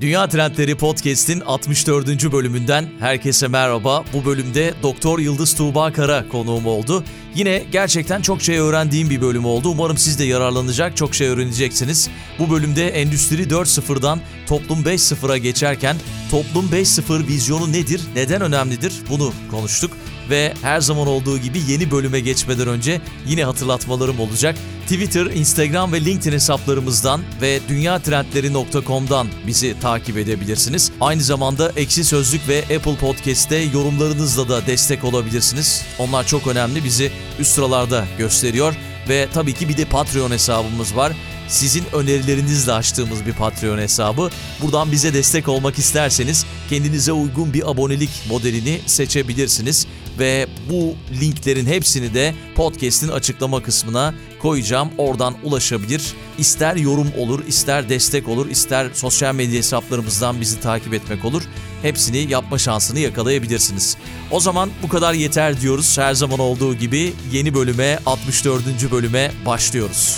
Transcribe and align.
Dünya 0.00 0.28
Trendleri 0.28 0.74
Podcast'in 0.74 1.40
64. 1.40 2.32
bölümünden 2.32 2.88
herkese 3.00 3.48
merhaba. 3.48 4.04
Bu 4.12 4.24
bölümde 4.24 4.74
Doktor 4.82 5.18
Yıldız 5.18 5.54
Tuğba 5.54 5.92
Kara 5.92 6.28
konuğum 6.28 6.66
oldu. 6.66 7.04
Yine 7.34 7.62
gerçekten 7.72 8.22
çok 8.22 8.42
şey 8.42 8.58
öğrendiğim 8.58 9.10
bir 9.10 9.20
bölüm 9.20 9.44
oldu. 9.44 9.68
Umarım 9.68 9.98
siz 9.98 10.18
de 10.18 10.24
yararlanacak, 10.24 10.96
çok 10.96 11.14
şey 11.14 11.28
öğreneceksiniz. 11.28 12.10
Bu 12.38 12.50
bölümde 12.50 12.88
Endüstri 12.88 13.42
4.0'dan 13.42 14.20
Toplum 14.46 14.82
5.0'a 14.82 15.36
geçerken 15.36 15.96
Toplum 16.30 16.66
5.0 16.66 17.26
vizyonu 17.26 17.72
nedir, 17.72 18.00
neden 18.14 18.42
önemlidir 18.42 18.92
bunu 19.10 19.32
konuştuk. 19.50 19.92
Ve 20.30 20.54
her 20.62 20.80
zaman 20.80 21.06
olduğu 21.06 21.38
gibi 21.38 21.60
yeni 21.68 21.90
bölüme 21.90 22.20
geçmeden 22.20 22.68
önce 22.68 23.00
yine 23.26 23.44
hatırlatmalarım 23.44 24.20
olacak. 24.20 24.56
Twitter, 24.82 25.26
Instagram 25.26 25.92
ve 25.92 26.04
LinkedIn 26.04 26.32
hesaplarımızdan 26.32 27.20
ve 27.42 27.60
dünyatrendleri.com'dan 27.68 29.28
bizi 29.46 29.80
takip 29.80 30.16
edebilirsiniz. 30.16 30.92
Aynı 31.00 31.22
zamanda 31.22 31.72
Ekşi 31.76 32.04
Sözlük 32.04 32.48
ve 32.48 32.62
Apple 32.62 32.96
Podcast'te 32.96 33.56
yorumlarınızla 33.56 34.48
da 34.48 34.66
destek 34.66 35.04
olabilirsiniz. 35.04 35.84
Onlar 35.98 36.26
çok 36.26 36.46
önemli, 36.46 36.84
bizi 36.84 37.10
üst 37.38 37.50
sıralarda 37.50 38.06
gösteriyor. 38.18 38.74
Ve 39.08 39.28
tabii 39.34 39.52
ki 39.52 39.68
bir 39.68 39.76
de 39.76 39.84
Patreon 39.84 40.30
hesabımız 40.30 40.96
var 40.96 41.12
sizin 41.48 41.84
önerilerinizle 41.92 42.72
açtığımız 42.72 43.26
bir 43.26 43.32
Patreon 43.32 43.78
hesabı. 43.78 44.30
Buradan 44.62 44.92
bize 44.92 45.14
destek 45.14 45.48
olmak 45.48 45.78
isterseniz 45.78 46.46
kendinize 46.70 47.12
uygun 47.12 47.54
bir 47.54 47.70
abonelik 47.70 48.10
modelini 48.30 48.80
seçebilirsiniz 48.86 49.86
ve 50.18 50.46
bu 50.70 50.94
linklerin 51.20 51.66
hepsini 51.66 52.14
de 52.14 52.34
podcast'in 52.54 53.08
açıklama 53.08 53.62
kısmına 53.62 54.14
koyacağım. 54.42 54.90
Oradan 54.98 55.34
ulaşabilir. 55.42 56.02
İster 56.38 56.76
yorum 56.76 57.08
olur, 57.18 57.46
ister 57.46 57.88
destek 57.88 58.28
olur, 58.28 58.50
ister 58.50 58.90
sosyal 58.94 59.34
medya 59.34 59.58
hesaplarımızdan 59.58 60.40
bizi 60.40 60.60
takip 60.60 60.94
etmek 60.94 61.24
olur. 61.24 61.42
Hepsini 61.82 62.30
yapma 62.32 62.58
şansını 62.58 62.98
yakalayabilirsiniz. 62.98 63.96
O 64.30 64.40
zaman 64.40 64.70
bu 64.82 64.88
kadar 64.88 65.14
yeter 65.14 65.60
diyoruz. 65.60 65.98
Her 65.98 66.14
zaman 66.14 66.38
olduğu 66.38 66.74
gibi 66.74 67.12
yeni 67.32 67.54
bölüme, 67.54 67.98
64. 68.06 68.90
bölüme 68.92 69.32
başlıyoruz. 69.46 70.16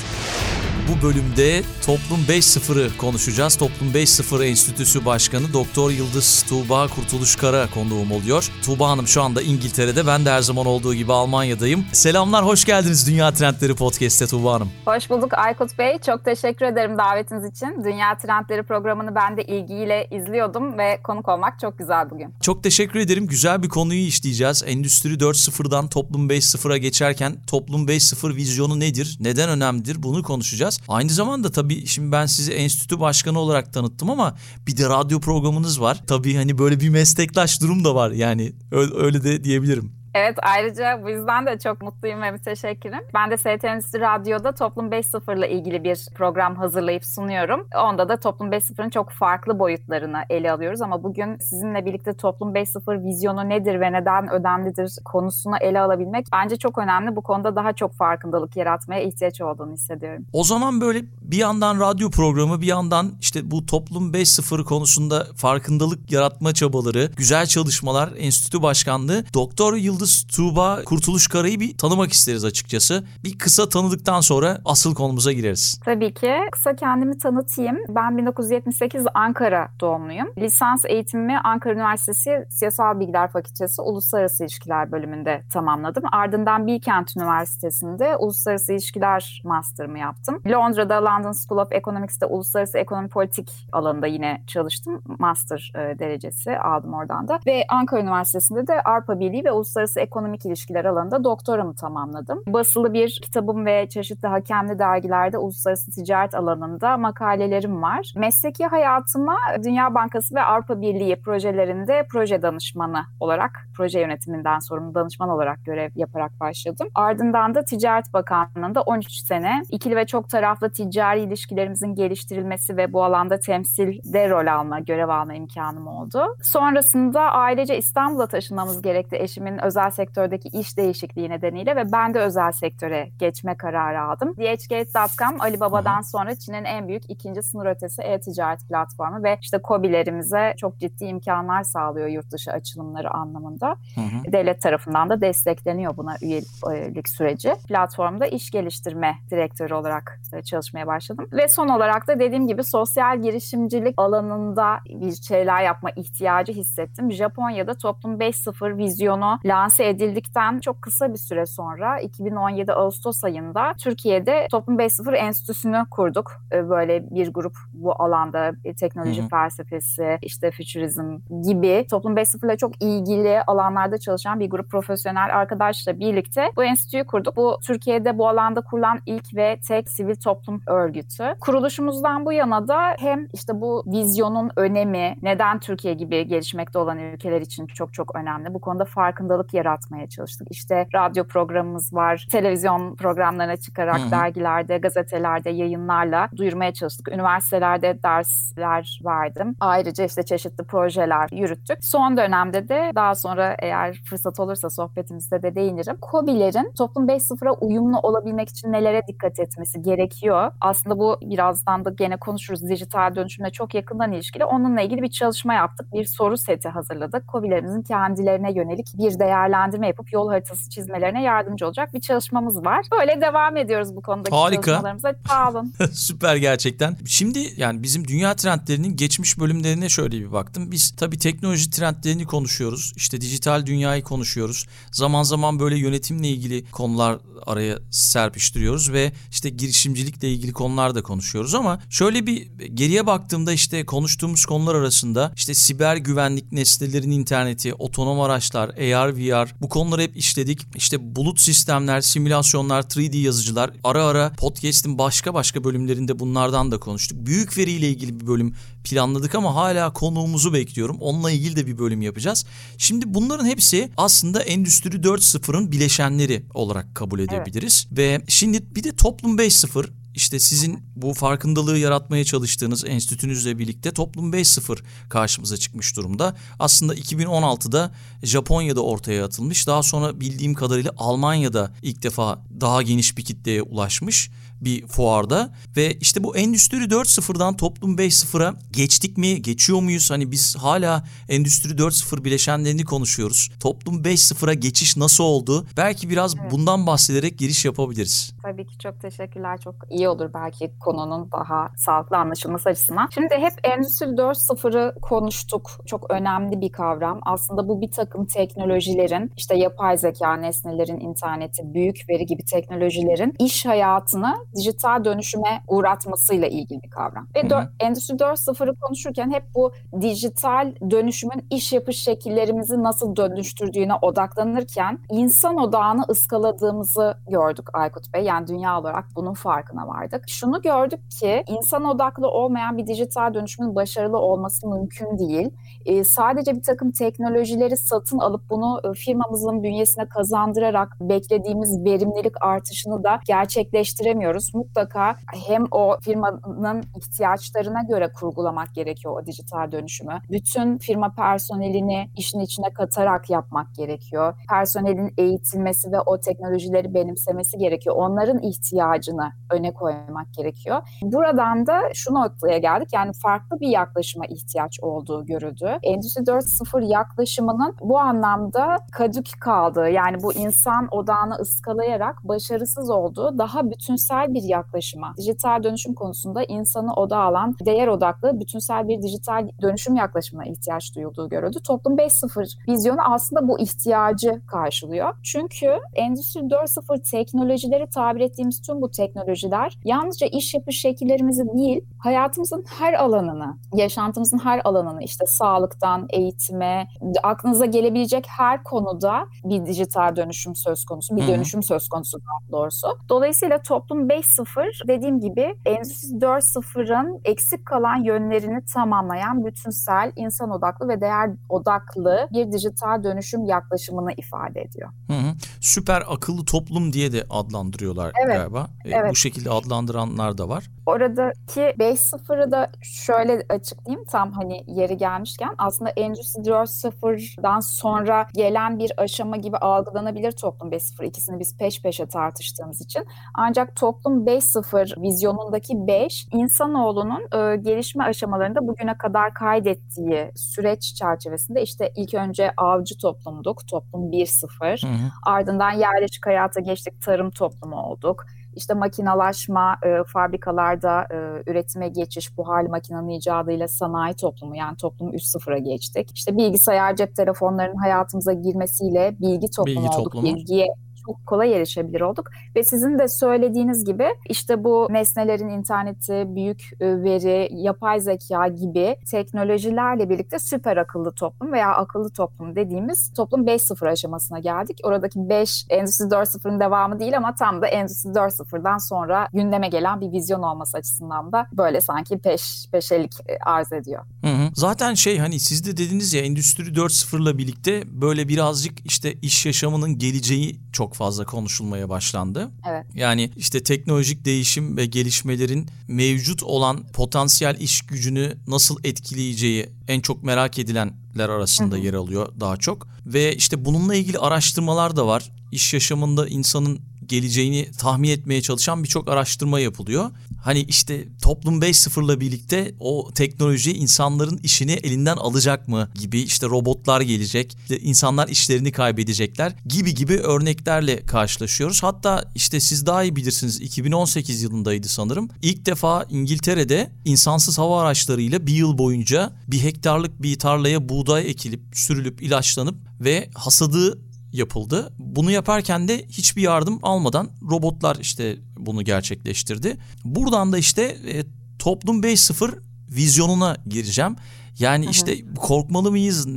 Bu 0.90 1.06
bölümde 1.06 1.62
Toplum 1.86 2.20
5.0'ı 2.28 2.96
konuşacağız. 2.96 3.56
Toplum 3.56 3.92
5.0 3.92 4.44
Enstitüsü 4.44 5.04
Başkanı 5.04 5.52
Doktor 5.52 5.90
Yıldız 5.90 6.44
Tuğba 6.48 6.88
Kurtuluş 6.88 7.36
Kara 7.36 7.66
konuğum 7.74 8.12
oluyor. 8.12 8.50
Tuğba 8.64 8.88
Hanım 8.88 9.06
şu 9.06 9.22
anda 9.22 9.42
İngiltere'de. 9.42 10.06
Ben 10.06 10.24
de 10.24 10.30
her 10.30 10.40
zaman 10.40 10.66
olduğu 10.66 10.94
gibi 10.94 11.12
Almanya'dayım. 11.12 11.84
Selamlar, 11.92 12.44
hoş 12.44 12.64
geldiniz 12.64 13.08
Dünya 13.08 13.34
Trendleri 13.34 13.74
Podcast'te 13.74 14.26
Tuğba 14.26 14.52
Hanım. 14.52 14.70
Hoş 14.84 15.10
bulduk 15.10 15.34
Aykut 15.34 15.78
Bey. 15.78 15.98
Çok 16.06 16.24
teşekkür 16.24 16.66
ederim 16.66 16.98
davetiniz 16.98 17.44
için. 17.44 17.84
Dünya 17.84 18.18
Trendleri 18.18 18.62
programını 18.62 19.14
ben 19.14 19.36
de 19.36 19.42
ilgiyle 19.42 20.08
izliyordum 20.10 20.78
ve 20.78 21.00
konuk 21.04 21.28
olmak 21.28 21.60
çok 21.60 21.78
güzel 21.78 22.10
bugün. 22.10 22.34
Çok 22.40 22.62
teşekkür 22.62 22.98
ederim. 22.98 23.26
Güzel 23.26 23.62
bir 23.62 23.68
konuyu 23.68 24.00
işleyeceğiz. 24.00 24.64
Endüstri 24.66 25.14
4.0'dan 25.14 25.88
Toplum 25.88 26.30
5.0'a 26.30 26.76
geçerken 26.76 27.36
Toplum 27.46 27.86
5.0 27.86 28.36
vizyonu 28.36 28.80
nedir? 28.80 29.16
Neden 29.20 29.48
önemlidir? 29.48 30.02
Bunu 30.02 30.22
konuşacağız. 30.22 30.79
Aynı 30.88 31.10
zamanda 31.10 31.50
tabii 31.50 31.86
şimdi 31.86 32.12
ben 32.12 32.26
sizi 32.26 32.52
enstitü 32.52 33.00
başkanı 33.00 33.38
olarak 33.38 33.72
tanıttım 33.72 34.10
ama 34.10 34.36
bir 34.66 34.76
de 34.76 34.88
radyo 34.88 35.20
programınız 35.20 35.80
var. 35.80 36.00
Tabii 36.06 36.34
hani 36.34 36.58
böyle 36.58 36.80
bir 36.80 36.88
meslektaş 36.88 37.60
durum 37.60 37.84
da 37.84 37.94
var 37.94 38.10
yani 38.10 38.52
öyle 38.96 39.24
de 39.24 39.44
diyebilirim. 39.44 39.99
Evet 40.14 40.38
ayrıca 40.42 41.00
bu 41.04 41.10
yüzden 41.10 41.46
de 41.46 41.58
çok 41.58 41.82
mutluyum 41.82 42.22
ve 42.22 42.30
müteşekkirim. 42.30 43.00
Ben 43.14 43.30
de 43.30 43.36
ST 43.36 43.64
Endüstri 43.64 44.00
Radyo'da 44.00 44.52
Toplum 44.52 44.90
5.0 44.90 45.38
ile 45.38 45.50
ilgili 45.50 45.84
bir 45.84 46.06
program 46.14 46.56
hazırlayıp 46.56 47.04
sunuyorum. 47.04 47.66
Onda 47.84 48.08
da 48.08 48.16
Toplum 48.16 48.52
5.0'ın 48.52 48.90
çok 48.90 49.10
farklı 49.10 49.58
boyutlarını 49.58 50.22
ele 50.30 50.52
alıyoruz 50.52 50.82
ama 50.82 51.02
bugün 51.02 51.38
sizinle 51.38 51.84
birlikte 51.84 52.12
Toplum 52.12 52.54
5.0 52.54 53.04
vizyonu 53.04 53.48
nedir 53.48 53.80
ve 53.80 53.92
neden 53.92 54.28
önemlidir 54.28 54.92
konusunu 55.04 55.56
ele 55.60 55.80
alabilmek 55.80 56.26
bence 56.32 56.56
çok 56.56 56.78
önemli. 56.78 57.16
Bu 57.16 57.22
konuda 57.22 57.56
daha 57.56 57.72
çok 57.72 57.94
farkındalık 57.94 58.56
yaratmaya 58.56 59.02
ihtiyaç 59.02 59.40
olduğunu 59.40 59.72
hissediyorum. 59.72 60.26
O 60.32 60.44
zaman 60.44 60.80
böyle 60.80 61.02
bir 61.22 61.36
yandan 61.36 61.80
radyo 61.80 62.10
programı 62.10 62.60
bir 62.60 62.66
yandan 62.66 63.12
işte 63.20 63.50
bu 63.50 63.66
Toplum 63.66 64.12
5.0 64.12 64.64
konusunda 64.64 65.26
farkındalık 65.36 66.12
yaratma 66.12 66.54
çabaları, 66.54 67.10
güzel 67.16 67.46
çalışmalar, 67.46 68.10
enstitü 68.18 68.62
başkanlığı. 68.62 69.24
Doktor 69.34 69.74
Yıldız 69.74 69.99
Yıldız 70.00 70.26
Tuğba 70.36 70.84
Kurtuluş 70.84 71.28
Kara'yı 71.28 71.60
bir 71.60 71.78
tanımak 71.78 72.12
isteriz 72.12 72.44
açıkçası. 72.44 73.04
Bir 73.24 73.38
kısa 73.38 73.68
tanıdıktan 73.68 74.20
sonra 74.20 74.58
asıl 74.64 74.94
konumuza 74.94 75.32
gireriz. 75.32 75.80
Tabii 75.84 76.14
ki. 76.14 76.32
Kısa 76.52 76.76
kendimi 76.76 77.18
tanıtayım. 77.18 77.76
Ben 77.88 78.18
1978 78.18 79.04
Ankara 79.14 79.68
doğumluyum. 79.80 80.28
Lisans 80.38 80.84
eğitimimi 80.84 81.38
Ankara 81.38 81.74
Üniversitesi 81.74 82.46
Siyasal 82.50 83.00
Bilgiler 83.00 83.32
Fakültesi 83.32 83.82
Uluslararası 83.82 84.44
İlişkiler 84.44 84.92
bölümünde 84.92 85.42
tamamladım. 85.52 86.02
Ardından 86.12 86.66
Bilkent 86.66 87.16
Üniversitesi'nde 87.16 88.16
Uluslararası 88.16 88.72
İlişkiler 88.72 89.42
Master'ımı 89.44 89.98
yaptım. 89.98 90.42
Londra'da 90.46 91.04
London 91.04 91.32
School 91.32 91.62
of 91.62 91.72
Economics'te 91.72 92.26
Uluslararası 92.26 92.78
Ekonomi 92.78 93.08
Politik 93.08 93.50
alanında 93.72 94.06
yine 94.06 94.42
çalıştım. 94.46 95.02
Master 95.18 95.72
e, 95.74 95.98
derecesi 95.98 96.58
aldım 96.58 96.94
oradan 96.94 97.28
da. 97.28 97.40
Ve 97.46 97.64
Ankara 97.68 98.00
Üniversitesi'nde 98.00 98.66
de 98.66 98.82
Avrupa 98.82 99.20
Birliği 99.20 99.44
ve 99.44 99.52
Uluslararası 99.52 99.89
uluslararası 99.90 100.00
ekonomik 100.00 100.46
ilişkiler 100.46 100.84
alanında 100.84 101.24
doktoramı 101.24 101.74
tamamladım. 101.74 102.42
Basılı 102.46 102.92
bir 102.92 103.20
kitabım 103.22 103.66
ve 103.66 103.88
çeşitli 103.88 104.28
hakemli 104.28 104.78
dergilerde 104.78 105.38
uluslararası 105.38 105.90
ticaret 105.90 106.34
alanında 106.34 106.96
makalelerim 106.96 107.82
var. 107.82 108.12
Mesleki 108.16 108.66
hayatıma 108.66 109.36
Dünya 109.64 109.94
Bankası 109.94 110.34
ve 110.34 110.42
Avrupa 110.42 110.80
Birliği 110.80 111.16
projelerinde 111.20 112.06
proje 112.12 112.42
danışmanı 112.42 113.02
olarak, 113.20 113.50
proje 113.76 114.00
yönetiminden 114.00 114.58
sorumlu 114.58 114.94
danışman 114.94 115.28
olarak 115.28 115.64
görev 115.64 115.90
yaparak 115.94 116.32
başladım. 116.40 116.88
Ardından 116.94 117.54
da 117.54 117.64
Ticaret 117.64 118.12
Bakanlığı'nda 118.12 118.82
13 118.82 119.12
sene 119.12 119.62
ikili 119.70 119.96
ve 119.96 120.06
çok 120.06 120.30
taraflı 120.30 120.70
ticari 120.70 121.20
ilişkilerimizin 121.20 121.94
geliştirilmesi 121.94 122.76
ve 122.76 122.92
bu 122.92 123.04
alanda 123.04 123.38
temsilde 123.38 124.30
rol 124.30 124.46
alma, 124.46 124.80
görev 124.80 125.08
alma 125.08 125.34
imkanım 125.34 125.86
oldu. 125.86 126.36
Sonrasında 126.42 127.20
ailece 127.20 127.76
İstanbul'a 127.76 128.26
taşınmamız 128.26 128.82
gerekti 128.82 129.16
eşimin 129.16 129.58
özel 129.64 129.79
özel 129.80 129.90
sektördeki 129.90 130.48
iş 130.48 130.76
değişikliği 130.76 131.30
nedeniyle 131.30 131.76
ve 131.76 131.92
ben 131.92 132.14
de 132.14 132.20
özel 132.20 132.52
sektöre 132.52 133.08
geçme 133.18 133.56
kararı 133.56 134.02
aldım. 134.02 134.34
DHgate.com 134.36 135.40
Alibaba'dan 135.40 136.00
sonra 136.00 136.34
Çin'in 136.34 136.64
en 136.64 136.88
büyük 136.88 137.10
ikinci 137.10 137.42
sınır 137.42 137.66
ötesi 137.66 138.02
e-ticaret 138.02 138.68
platformu 138.68 139.24
ve 139.24 139.38
işte 139.40 139.60
COBİ'lerimize 139.64 140.54
çok 140.56 140.78
ciddi 140.78 141.04
imkanlar 141.04 141.62
sağlıyor 141.62 142.08
yurt 142.08 142.30
dışı 142.30 142.50
açılımları 142.50 143.10
anlamında. 143.10 143.68
Hı 143.94 144.00
hı. 144.00 144.32
Devlet 144.32 144.62
tarafından 144.62 145.10
da 145.10 145.20
destekleniyor 145.20 145.96
buna 145.96 146.16
üyelik 146.22 147.08
süreci. 147.08 147.52
Platformda 147.68 148.26
iş 148.26 148.50
geliştirme 148.50 149.14
direktörü 149.30 149.74
olarak 149.74 150.20
e, 150.32 150.42
çalışmaya 150.42 150.86
başladım. 150.86 151.28
Ve 151.32 151.48
son 151.48 151.68
olarak 151.68 152.08
da 152.08 152.18
dediğim 152.18 152.46
gibi 152.46 152.64
sosyal 152.64 153.22
girişimcilik 153.22 153.94
alanında 153.96 154.78
bir 154.88 155.12
şeyler 155.12 155.62
yapma 155.62 155.90
ihtiyacı 155.90 156.52
hissettim. 156.52 157.12
Japonya'da 157.12 157.74
Toplum 157.74 158.18
5.0 158.18 158.76
vizyonu 158.76 159.38
lanse 159.44 159.69
edildikten 159.78 160.60
çok 160.60 160.82
kısa 160.82 161.12
bir 161.12 161.18
süre 161.18 161.46
sonra 161.46 162.00
2017 162.00 162.72
Ağustos 162.72 163.24
ayında 163.24 163.74
Türkiye'de 163.78 164.46
Toplum 164.50 164.78
5.0 164.78 165.16
Enstitüsü'nü 165.16 165.84
kurduk. 165.90 166.32
Ee, 166.52 166.68
böyle 166.68 167.10
bir 167.10 167.32
grup 167.32 167.56
bu 167.72 168.02
alanda 168.02 168.52
teknoloji 168.76 169.20
hı 169.20 169.24
hı. 169.24 169.28
felsefesi, 169.28 170.18
işte 170.22 170.50
futurizm 170.50 171.18
gibi 171.48 171.86
Toplum 171.90 172.16
5.0 172.16 172.46
ile 172.46 172.56
çok 172.56 172.82
ilgili 172.82 173.42
alanlarda 173.42 173.98
çalışan 173.98 174.40
bir 174.40 174.50
grup 174.50 174.70
profesyonel 174.70 175.36
arkadaşla 175.36 176.00
birlikte 176.00 176.52
bu 176.56 176.64
enstitüyü 176.64 177.04
kurduk. 177.04 177.36
Bu 177.36 177.58
Türkiye'de 177.66 178.18
bu 178.18 178.28
alanda 178.28 178.60
kurulan 178.60 178.98
ilk 179.06 179.34
ve 179.34 179.60
tek 179.68 179.90
sivil 179.90 180.14
toplum 180.14 180.62
örgütü. 180.66 181.34
Kuruluşumuzdan 181.40 182.26
bu 182.26 182.32
yana 182.32 182.68
da 182.68 182.80
hem 182.98 183.28
işte 183.32 183.60
bu 183.60 183.84
vizyonun 183.86 184.50
önemi, 184.56 185.16
neden 185.22 185.58
Türkiye 185.58 185.94
gibi 185.94 186.26
gelişmekte 186.26 186.78
olan 186.78 186.98
ülkeler 186.98 187.40
için 187.40 187.66
çok 187.66 187.94
çok 187.94 188.16
önemli. 188.16 188.54
Bu 188.54 188.60
konuda 188.60 188.84
farkındalık 188.84 189.54
yaratmaya 189.60 190.08
çalıştık. 190.08 190.48
İşte 190.50 190.86
radyo 190.94 191.24
programımız 191.24 191.94
var, 191.94 192.26
televizyon 192.32 192.96
programlarına 192.96 193.56
çıkarak 193.56 194.00
Hı-hı. 194.00 194.10
dergilerde, 194.10 194.78
gazetelerde, 194.78 195.50
yayınlarla 195.50 196.28
duyurmaya 196.36 196.72
çalıştık. 196.72 197.08
Üniversitelerde 197.08 198.02
dersler 198.02 199.00
verdim. 199.04 199.56
Ayrıca 199.60 200.04
işte 200.04 200.22
çeşitli 200.22 200.64
projeler 200.64 201.28
yürüttük. 201.32 201.84
Son 201.84 202.16
dönemde 202.16 202.68
de 202.68 202.92
daha 202.94 203.14
sonra 203.14 203.56
eğer 203.58 204.00
fırsat 204.04 204.40
olursa 204.40 204.70
sohbetimizde 204.70 205.42
de 205.42 205.54
değinirim. 205.54 205.96
COBİ'lerin 206.10 206.72
toplum 206.78 207.08
5.0'a 207.08 207.52
uyumlu 207.52 207.98
olabilmek 207.98 208.48
için 208.48 208.72
nelere 208.72 209.02
dikkat 209.08 209.40
etmesi 209.40 209.82
gerekiyor? 209.82 210.52
Aslında 210.60 210.98
bu 210.98 211.18
birazdan 211.22 211.84
da 211.84 211.90
gene 211.90 212.16
konuşuruz. 212.16 212.68
Dijital 212.68 213.14
dönüşümle 213.14 213.50
çok 213.50 213.74
yakından 213.74 214.12
ilişkili. 214.12 214.44
Onunla 214.44 214.80
ilgili 214.80 215.02
bir 215.02 215.10
çalışma 215.10 215.54
yaptık. 215.54 215.92
Bir 215.92 216.04
soru 216.04 216.36
seti 216.36 216.68
hazırladık. 216.68 217.28
COBİ'lerimizin 217.32 217.82
kendilerine 217.82 218.52
yönelik 218.52 218.86
bir 218.98 219.18
değerlendirme 219.50 219.86
yapıp 219.86 220.12
yol 220.12 220.28
haritası 220.28 220.70
çizmelerine 220.70 221.22
yardımcı 221.22 221.66
olacak 221.66 221.94
bir 221.94 222.00
çalışmamız 222.00 222.64
var. 222.64 222.86
Böyle 222.92 223.20
devam 223.20 223.56
ediyoruz 223.56 223.96
bu 223.96 224.02
konudaki 224.02 224.36
Harika. 224.36 224.62
çalışmalarımıza. 224.62 225.14
Sağ 225.28 225.50
olun. 225.50 225.74
Süper 225.92 226.36
gerçekten. 226.36 226.96
Şimdi 227.06 227.38
yani 227.56 227.82
bizim 227.82 228.08
dünya 228.08 228.34
trendlerinin 228.34 228.96
geçmiş 228.96 229.38
bölümlerine 229.38 229.88
şöyle 229.88 230.20
bir 230.20 230.32
baktım. 230.32 230.70
Biz 230.72 230.96
tabii 230.96 231.18
teknoloji 231.18 231.70
trendlerini 231.70 232.26
konuşuyoruz. 232.26 232.92
İşte 232.96 233.20
dijital 233.20 233.66
dünyayı 233.66 234.02
konuşuyoruz. 234.02 234.66
Zaman 234.92 235.22
zaman 235.22 235.60
böyle 235.60 235.78
yönetimle 235.78 236.28
ilgili 236.28 236.70
konular 236.70 237.18
araya 237.46 237.78
serpiştiriyoruz 237.90 238.92
ve 238.92 239.12
işte 239.30 239.50
girişimcilikle 239.50 240.28
ilgili 240.28 240.52
konular 240.52 240.94
da 240.94 241.02
konuşuyoruz 241.02 241.54
ama 241.54 241.80
şöyle 241.90 242.26
bir 242.26 242.46
geriye 242.74 243.06
baktığımda 243.06 243.52
işte 243.52 243.86
konuştuğumuz 243.86 244.46
konular 244.46 244.74
arasında 244.74 245.32
işte 245.36 245.54
siber 245.54 245.96
güvenlik, 245.96 246.52
nesnelerin 246.52 247.10
interneti, 247.10 247.74
otonom 247.74 248.20
araçlar, 248.20 248.68
AR, 248.68 249.16
VR 249.16 249.29
bu 249.60 249.68
konuları 249.68 250.02
hep 250.02 250.16
işledik. 250.16 250.60
İşte 250.76 251.16
bulut 251.16 251.40
sistemler, 251.40 252.00
simülasyonlar, 252.00 252.82
3D 252.82 253.16
yazıcılar 253.16 253.70
ara 253.84 254.04
ara 254.04 254.32
podcast'in 254.32 254.98
başka 254.98 255.34
başka 255.34 255.64
bölümlerinde 255.64 256.18
bunlardan 256.18 256.72
da 256.72 256.80
konuştuk. 256.80 257.26
Büyük 257.26 257.58
veriyle 257.58 257.88
ilgili 257.88 258.20
bir 258.20 258.26
bölüm 258.26 258.54
planladık 258.84 259.34
ama 259.34 259.54
hala 259.54 259.92
konuğumuzu 259.92 260.52
bekliyorum. 260.52 260.96
Onunla 261.00 261.30
ilgili 261.30 261.56
de 261.56 261.66
bir 261.66 261.78
bölüm 261.78 262.02
yapacağız. 262.02 262.44
Şimdi 262.78 263.14
bunların 263.14 263.46
hepsi 263.46 263.90
aslında 263.96 264.42
Endüstri 264.42 264.96
4.0'ın 264.96 265.72
bileşenleri 265.72 266.44
olarak 266.54 266.94
kabul 266.94 267.18
edebiliriz. 267.18 267.86
Evet. 267.88 267.98
Ve 267.98 268.24
şimdi 268.28 268.74
bir 268.74 268.84
de 268.84 268.96
Toplum 268.96 269.38
5.0 269.38 269.99
işte 270.14 270.40
sizin 270.40 270.82
bu 270.96 271.14
farkındalığı 271.14 271.78
yaratmaya 271.78 272.24
çalıştığınız 272.24 272.84
enstitünüzle 272.84 273.58
birlikte 273.58 273.92
Toplum 273.92 274.32
5.0 274.32 274.78
karşımıza 275.08 275.56
çıkmış 275.56 275.96
durumda. 275.96 276.36
Aslında 276.58 276.94
2016'da 276.94 277.92
Japonya'da 278.22 278.80
ortaya 278.80 279.24
atılmış. 279.24 279.66
Daha 279.66 279.82
sonra 279.82 280.20
bildiğim 280.20 280.54
kadarıyla 280.54 280.92
Almanya'da 280.96 281.72
ilk 281.82 282.02
defa 282.02 282.42
daha 282.60 282.82
geniş 282.82 283.18
bir 283.18 283.24
kitleye 283.24 283.62
ulaşmış 283.62 284.30
bir 284.60 284.86
fuarda 284.86 285.50
ve 285.76 285.94
işte 285.94 286.24
bu 286.24 286.36
Endüstri 286.36 286.76
4.0'dan 286.76 287.56
Toplum 287.56 287.96
5.0'a 287.96 288.54
geçtik 288.72 289.16
mi? 289.16 289.42
Geçiyor 289.42 289.80
muyuz? 289.80 290.10
Hani 290.10 290.30
biz 290.30 290.56
hala 290.56 291.04
Endüstri 291.28 291.70
4.0 291.70 292.24
bileşenlerini 292.24 292.84
konuşuyoruz. 292.84 293.50
Toplum 293.60 294.02
5.0'a 294.02 294.54
geçiş 294.54 294.96
nasıl 294.96 295.24
oldu? 295.24 295.66
Belki 295.76 296.10
biraz 296.10 296.34
evet. 296.40 296.52
bundan 296.52 296.86
bahsederek 296.86 297.38
giriş 297.38 297.64
yapabiliriz. 297.64 298.34
Tabii 298.42 298.66
ki 298.66 298.78
çok 298.78 299.00
teşekkürler. 299.00 299.58
Çok 299.64 299.74
iyi 299.90 300.08
olur 300.08 300.30
belki 300.34 300.70
konunun 300.80 301.32
daha 301.32 301.68
sağlıklı 301.76 302.16
anlaşılması 302.16 302.68
açısından. 302.68 303.08
Şimdi 303.14 303.34
hep 303.34 303.52
Endüstri 303.64 304.06
4.0'ı 304.06 304.94
konuştuk. 305.00 305.70
Çok 305.86 306.10
önemli 306.10 306.60
bir 306.60 306.72
kavram. 306.72 307.20
Aslında 307.22 307.68
bu 307.68 307.80
bir 307.80 307.90
takım 307.90 308.26
teknolojilerin, 308.26 309.32
işte 309.36 309.56
yapay 309.56 309.98
zeka, 309.98 310.36
nesnelerin 310.36 311.00
interneti, 311.00 311.62
büyük 311.74 312.04
veri 312.08 312.26
gibi 312.26 312.44
teknolojilerin 312.44 313.34
iş 313.38 313.66
hayatını 313.66 314.34
dijital 314.56 315.04
dönüşüme 315.04 315.62
uğratmasıyla 315.68 316.48
ilgili 316.48 316.82
bir 316.82 316.90
kavram. 316.90 317.28
Ve 317.34 317.48
hı 317.48 317.56
hı. 317.56 317.68
Endüstri 317.80 318.14
4.0'ı 318.14 318.74
konuşurken 318.80 319.30
hep 319.30 319.44
bu 319.54 319.72
dijital 320.00 320.74
dönüşümün 320.90 321.46
iş 321.50 321.72
yapış 321.72 321.96
şekillerimizi 321.96 322.82
nasıl 322.82 323.16
dönüştürdüğüne 323.16 323.94
odaklanırken 324.02 324.98
insan 325.10 325.56
odağını 325.56 326.02
ıskaladığımızı 326.10 327.14
gördük 327.28 327.68
Aykut 327.72 328.14
Bey. 328.14 328.24
Yani 328.24 328.46
dünya 328.46 328.80
olarak 328.80 329.04
bunun 329.16 329.34
farkına 329.34 329.88
vardık. 329.88 330.24
Şunu 330.28 330.62
gördük 330.62 331.00
ki 331.20 331.44
insan 331.48 331.84
odaklı 331.84 332.28
olmayan 332.28 332.78
bir 332.78 332.86
dijital 332.86 333.34
dönüşümün 333.34 333.74
başarılı 333.74 334.18
olması 334.18 334.68
mümkün 334.68 335.18
değil. 335.18 335.50
Ee, 335.86 336.04
sadece 336.04 336.56
bir 336.56 336.62
takım 336.62 336.92
teknolojileri 336.92 337.76
satın 337.76 338.18
alıp 338.18 338.50
bunu 338.50 338.80
e, 338.84 338.92
firmamızın 338.92 339.62
bünyesine 339.62 340.08
kazandırarak 340.08 340.96
beklediğimiz 341.00 341.84
verimlilik 341.84 342.34
artışını 342.40 343.04
da 343.04 343.20
gerçekleştiremiyoruz 343.26 344.39
yapıyoruz. 344.40 344.54
Mutlaka 344.54 345.16
hem 345.48 345.64
o 345.70 345.96
firmanın 346.00 346.82
ihtiyaçlarına 346.96 347.82
göre 347.82 348.12
kurgulamak 348.12 348.74
gerekiyor 348.74 349.22
o 349.22 349.26
dijital 349.26 349.72
dönüşümü. 349.72 350.18
Bütün 350.30 350.78
firma 350.78 351.14
personelini 351.14 352.10
işin 352.16 352.40
içine 352.40 352.70
katarak 352.74 353.30
yapmak 353.30 353.74
gerekiyor. 353.74 354.34
Personelin 354.50 355.14
eğitilmesi 355.18 355.92
ve 355.92 356.00
o 356.00 356.20
teknolojileri 356.20 356.94
benimsemesi 356.94 357.58
gerekiyor. 357.58 357.96
Onların 357.96 358.42
ihtiyacını 358.42 359.32
öne 359.50 359.74
koymak 359.74 360.34
gerekiyor. 360.36 360.82
Buradan 361.02 361.66
da 361.66 361.80
şu 361.94 362.14
noktaya 362.14 362.58
geldik. 362.58 362.88
Yani 362.92 363.12
farklı 363.22 363.60
bir 363.60 363.68
yaklaşıma 363.68 364.26
ihtiyaç 364.26 364.80
olduğu 364.82 365.26
görüldü. 365.26 365.78
Endüstri 365.82 366.22
4.0 366.22 366.84
yaklaşımının 366.92 367.76
bu 367.80 367.98
anlamda 367.98 368.76
kadük 368.92 369.40
kaldığı 369.40 369.88
yani 369.90 370.22
bu 370.22 370.32
insan 370.32 370.88
odağını 370.90 371.34
ıskalayarak 371.34 372.16
başarısız 372.24 372.90
olduğu 372.90 373.38
daha 373.38 373.70
bütünsel 373.70 374.29
bir 374.34 374.42
yaklaşıma, 374.42 375.14
dijital 375.16 375.62
dönüşüm 375.62 375.94
konusunda 375.94 376.44
insanı 376.44 376.94
oda 376.94 377.18
alan, 377.18 377.54
değer 377.64 377.88
odaklı, 377.88 378.40
bütünsel 378.40 378.88
bir 378.88 379.02
dijital 379.02 379.48
dönüşüm 379.62 379.96
yaklaşımına 379.96 380.46
ihtiyaç 380.46 380.96
duyulduğu 380.96 381.28
görüldü. 381.28 381.58
Toplum 381.66 381.96
5.0 381.96 382.68
vizyonu 382.68 383.00
aslında 383.12 383.48
bu 383.48 383.60
ihtiyacı 383.60 384.40
karşılıyor. 384.46 385.14
Çünkü 385.22 385.78
Endüstri 385.94 386.40
4.0 386.40 387.10
teknolojileri 387.10 387.86
tabir 387.86 388.20
ettiğimiz 388.20 388.62
tüm 388.62 388.82
bu 388.82 388.90
teknolojiler 388.90 389.78
yalnızca 389.84 390.26
iş 390.26 390.54
yapış 390.54 390.80
şekillerimizi 390.80 391.44
değil, 391.58 391.84
hayatımızın 391.98 392.64
her 392.78 392.94
alanını, 392.94 393.58
yaşantımızın 393.74 394.38
her 394.38 394.60
alanını 394.64 395.02
işte 395.02 395.26
sağlıktan 395.26 396.06
eğitime, 396.10 396.86
aklınıza 397.22 397.66
gelebilecek 397.66 398.26
her 398.38 398.62
konuda 398.64 399.26
bir 399.44 399.66
dijital 399.66 400.16
dönüşüm 400.16 400.56
söz 400.56 400.84
konusu, 400.84 401.16
bir 401.16 401.28
dönüşüm 401.28 401.62
söz 401.62 401.88
konusu 401.88 402.18
doğrusu. 402.52 402.88
Dolayısıyla 403.08 403.62
toplum 403.62 404.08
5 404.08 404.19
5.0 404.20 404.88
dediğim 404.88 405.20
gibi 405.20 405.54
Endüstri 405.64 406.08
4.0'ın 406.08 407.20
eksik 407.24 407.66
kalan 407.66 408.04
yönlerini 408.04 408.64
tamamlayan 408.74 409.44
bütünsel, 409.44 410.12
insan 410.16 410.50
odaklı 410.50 410.88
ve 410.88 411.00
değer 411.00 411.30
odaklı 411.48 412.28
bir 412.32 412.52
dijital 412.52 413.04
dönüşüm 413.04 413.44
yaklaşımını 413.44 414.12
ifade 414.16 414.60
ediyor. 414.60 414.90
Hı 415.06 415.12
hı. 415.12 415.34
Süper 415.60 416.02
akıllı 416.08 416.44
toplum 416.44 416.92
diye 416.92 417.12
de 417.12 417.24
adlandırıyorlar 417.30 418.12
evet. 418.24 418.36
galiba. 418.36 418.66
E, 418.84 418.90
evet. 418.90 419.10
Bu 419.10 419.16
şekilde 419.16 419.50
adlandıranlar 419.50 420.38
da 420.38 420.48
var. 420.48 420.70
Oradaki 420.86 421.60
5.0'ı 421.60 422.50
da 422.50 422.70
şöyle 422.82 423.46
açıklayayım 423.48 424.04
tam 424.04 424.32
hani 424.32 424.64
yeri 424.66 424.96
gelmişken 424.96 425.54
aslında 425.58 425.90
Endüstri 425.90 426.42
4.0'dan 426.42 427.60
sonra 427.60 428.26
gelen 428.34 428.78
bir 428.78 428.92
aşama 428.96 429.36
gibi 429.36 429.56
algılanabilir 429.56 430.32
toplum 430.32 430.72
5.0 430.72 431.04
ikisini 431.04 431.40
biz 431.40 431.56
peş 431.56 431.82
peşe 431.82 432.06
tartıştığımız 432.06 432.80
için. 432.80 433.06
Ancak 433.34 433.76
toplum 433.76 434.09
5.0 434.10 435.02
vizyonundaki 435.02 435.72
5 435.86 436.26
insanoğlunun 436.32 437.20
e, 437.20 437.56
gelişme 437.56 438.04
aşamalarında 438.04 438.60
bugüne 438.66 438.98
kadar 438.98 439.34
kaydettiği 439.34 440.30
süreç 440.36 440.94
çerçevesinde 440.94 441.62
işte 441.62 441.92
ilk 441.96 442.14
önce 442.14 442.52
avcı 442.56 442.98
toplumduk, 442.98 443.68
toplum 443.68 444.10
1.0. 444.12 444.86
Ardından 445.26 445.70
yerleşik 445.70 446.26
hayata 446.26 446.60
geçtik, 446.60 447.02
tarım 447.02 447.30
toplumu 447.30 447.76
olduk 447.76 448.24
işte 448.56 448.74
makinalaşma, 448.74 449.76
e, 449.86 450.04
fabrikalarda 450.06 451.02
e, 451.02 451.50
üretime 451.50 451.88
geçiş, 451.88 452.36
bu 452.36 452.48
hali 452.48 452.68
makinenin 452.68 453.08
icadıyla 453.08 453.68
sanayi 453.68 454.14
toplumu 454.14 454.56
yani 454.56 454.76
toplum 454.76 455.14
üst 455.14 455.26
sıfıra 455.26 455.58
geçtik. 455.58 456.10
İşte 456.14 456.36
bilgisayar, 456.36 456.96
cep 456.96 457.16
telefonlarının 457.16 457.76
hayatımıza 457.76 458.32
girmesiyle 458.32 459.16
bilgi 459.20 459.50
toplumu 459.50 459.78
bilgi 459.78 459.88
olduk. 459.88 460.12
Toplumu. 460.12 460.36
Bilgiye 460.36 460.66
çok 461.06 461.26
kolay 461.26 461.56
erişebilir 461.56 462.00
olduk. 462.00 462.30
Ve 462.56 462.62
sizin 462.62 462.98
de 462.98 463.08
söylediğiniz 463.08 463.84
gibi 463.84 464.06
işte 464.28 464.64
bu 464.64 464.88
nesnelerin 464.90 465.48
interneti, 465.48 466.24
büyük 466.26 466.62
e, 466.80 467.02
veri, 467.02 467.48
yapay 467.52 468.00
zeka 468.00 468.48
gibi 468.48 468.96
teknolojilerle 469.10 470.10
birlikte 470.10 470.38
süper 470.38 470.76
akıllı 470.76 471.12
toplum 471.12 471.52
veya 471.52 471.74
akıllı 471.74 472.10
toplum 472.10 472.56
dediğimiz 472.56 473.12
toplum 473.12 473.46
5.0 473.46 473.90
aşamasına 473.90 474.38
geldik. 474.38 474.80
Oradaki 474.82 475.28
5 475.28 475.66
Endüstri 475.70 476.04
4.0'ın 476.04 476.60
devamı 476.60 477.00
değil 477.00 477.16
ama 477.16 477.34
tam 477.34 477.62
da 477.62 477.66
Endüstri 477.66 478.10
4.0'dan 478.10 478.78
sonra 478.78 479.28
gündeme 479.32 479.68
gelen 479.68 480.00
bir 480.00 480.12
vizyon 480.12 480.42
olması 480.42 480.76
açısından 480.76 481.32
da 481.32 481.46
böyle 481.52 481.80
sanki 481.80 482.18
peş 482.18 482.68
peşelik 482.72 483.12
e, 483.28 483.38
arz 483.46 483.72
ediyor. 483.72 484.04
Hı 484.24 484.30
hı. 484.30 484.50
Zaten 484.54 484.94
şey 484.94 485.18
hani 485.18 485.40
siz 485.40 485.66
de 485.66 485.76
dediniz 485.76 486.14
ya 486.14 486.22
Endüstri 486.22 486.62
4.0'la 486.62 487.38
birlikte 487.38 487.82
böyle 487.86 488.28
birazcık 488.28 488.86
işte 488.86 489.12
iş 489.12 489.46
yaşamının 489.46 489.98
geleceği 489.98 490.60
çok 490.72 490.89
fazla 490.94 491.24
konuşulmaya 491.24 491.88
başlandı. 491.88 492.50
Evet. 492.70 492.86
Yani 492.94 493.30
işte 493.36 493.62
teknolojik 493.62 494.24
değişim 494.24 494.76
ve 494.76 494.86
gelişmelerin 494.86 495.68
mevcut 495.88 496.42
olan 496.42 496.86
potansiyel 496.92 497.60
iş 497.60 497.82
gücünü 497.82 498.36
nasıl 498.46 498.76
etkileyeceği 498.84 499.70
en 499.88 500.00
çok 500.00 500.22
merak 500.22 500.58
edilenler 500.58 501.28
arasında 501.28 501.78
yer 501.78 501.94
alıyor 501.94 502.32
daha 502.40 502.56
çok. 502.56 502.88
Ve 503.06 503.36
işte 503.36 503.64
bununla 503.64 503.94
ilgili 503.94 504.18
araştırmalar 504.18 504.96
da 504.96 505.06
var. 505.06 505.32
İş 505.52 505.74
yaşamında 505.74 506.28
insanın 506.28 506.80
geleceğini 507.06 507.70
tahmin 507.78 508.08
etmeye 508.10 508.42
çalışan 508.42 508.84
birçok 508.84 509.08
araştırma 509.08 509.60
yapılıyor. 509.60 510.10
Hani 510.44 510.60
işte 510.60 511.08
toplum 511.22 511.60
5.0'la 511.60 512.20
birlikte 512.20 512.74
o 512.80 513.10
teknoloji 513.14 513.72
insanların 513.72 514.40
işini 514.42 514.72
elinden 514.72 515.16
alacak 515.16 515.68
mı 515.68 515.90
gibi 515.94 516.20
işte 516.20 516.46
robotlar 516.46 517.00
gelecek, 517.00 517.56
işte 517.62 517.80
insanlar 517.80 518.28
işlerini 518.28 518.72
kaybedecekler 518.72 519.52
gibi 519.66 519.94
gibi 519.94 520.16
örneklerle 520.16 521.06
karşılaşıyoruz. 521.06 521.82
Hatta 521.82 522.24
işte 522.34 522.60
siz 522.60 522.86
daha 522.86 523.02
iyi 523.02 523.16
bilirsiniz 523.16 523.60
2018 523.60 524.42
yılındaydı 524.42 524.88
sanırım. 524.88 525.28
İlk 525.42 525.66
defa 525.66 526.06
İngiltere'de 526.10 526.90
insansız 527.04 527.58
hava 527.58 527.82
araçlarıyla 527.82 528.46
bir 528.46 528.54
yıl 528.54 528.78
boyunca 528.78 529.32
bir 529.48 529.62
hektarlık 529.62 530.22
bir 530.22 530.38
tarlaya 530.38 530.88
buğday 530.88 531.30
ekilip 531.30 531.60
sürülüp 531.72 532.22
ilaçlanıp 532.22 532.76
ve 533.00 533.30
hasadı 533.34 533.98
yapıldı. 534.32 534.92
Bunu 534.98 535.30
yaparken 535.30 535.88
de 535.88 536.06
hiçbir 536.08 536.42
yardım 536.42 536.78
almadan 536.82 537.30
robotlar 537.50 537.96
işte 538.00 538.38
bunu 538.66 538.82
gerçekleştirdi. 538.82 539.76
Buradan 540.04 540.52
da 540.52 540.58
işte 540.58 540.82
e, 540.82 541.24
toplum 541.58 542.02
5.0 542.02 542.50
vizyonuna 542.90 543.56
gireceğim. 543.66 544.16
Yani 544.58 544.86
işte 544.90 545.34
korkmalı 545.36 545.90
mıyız? 545.90 546.28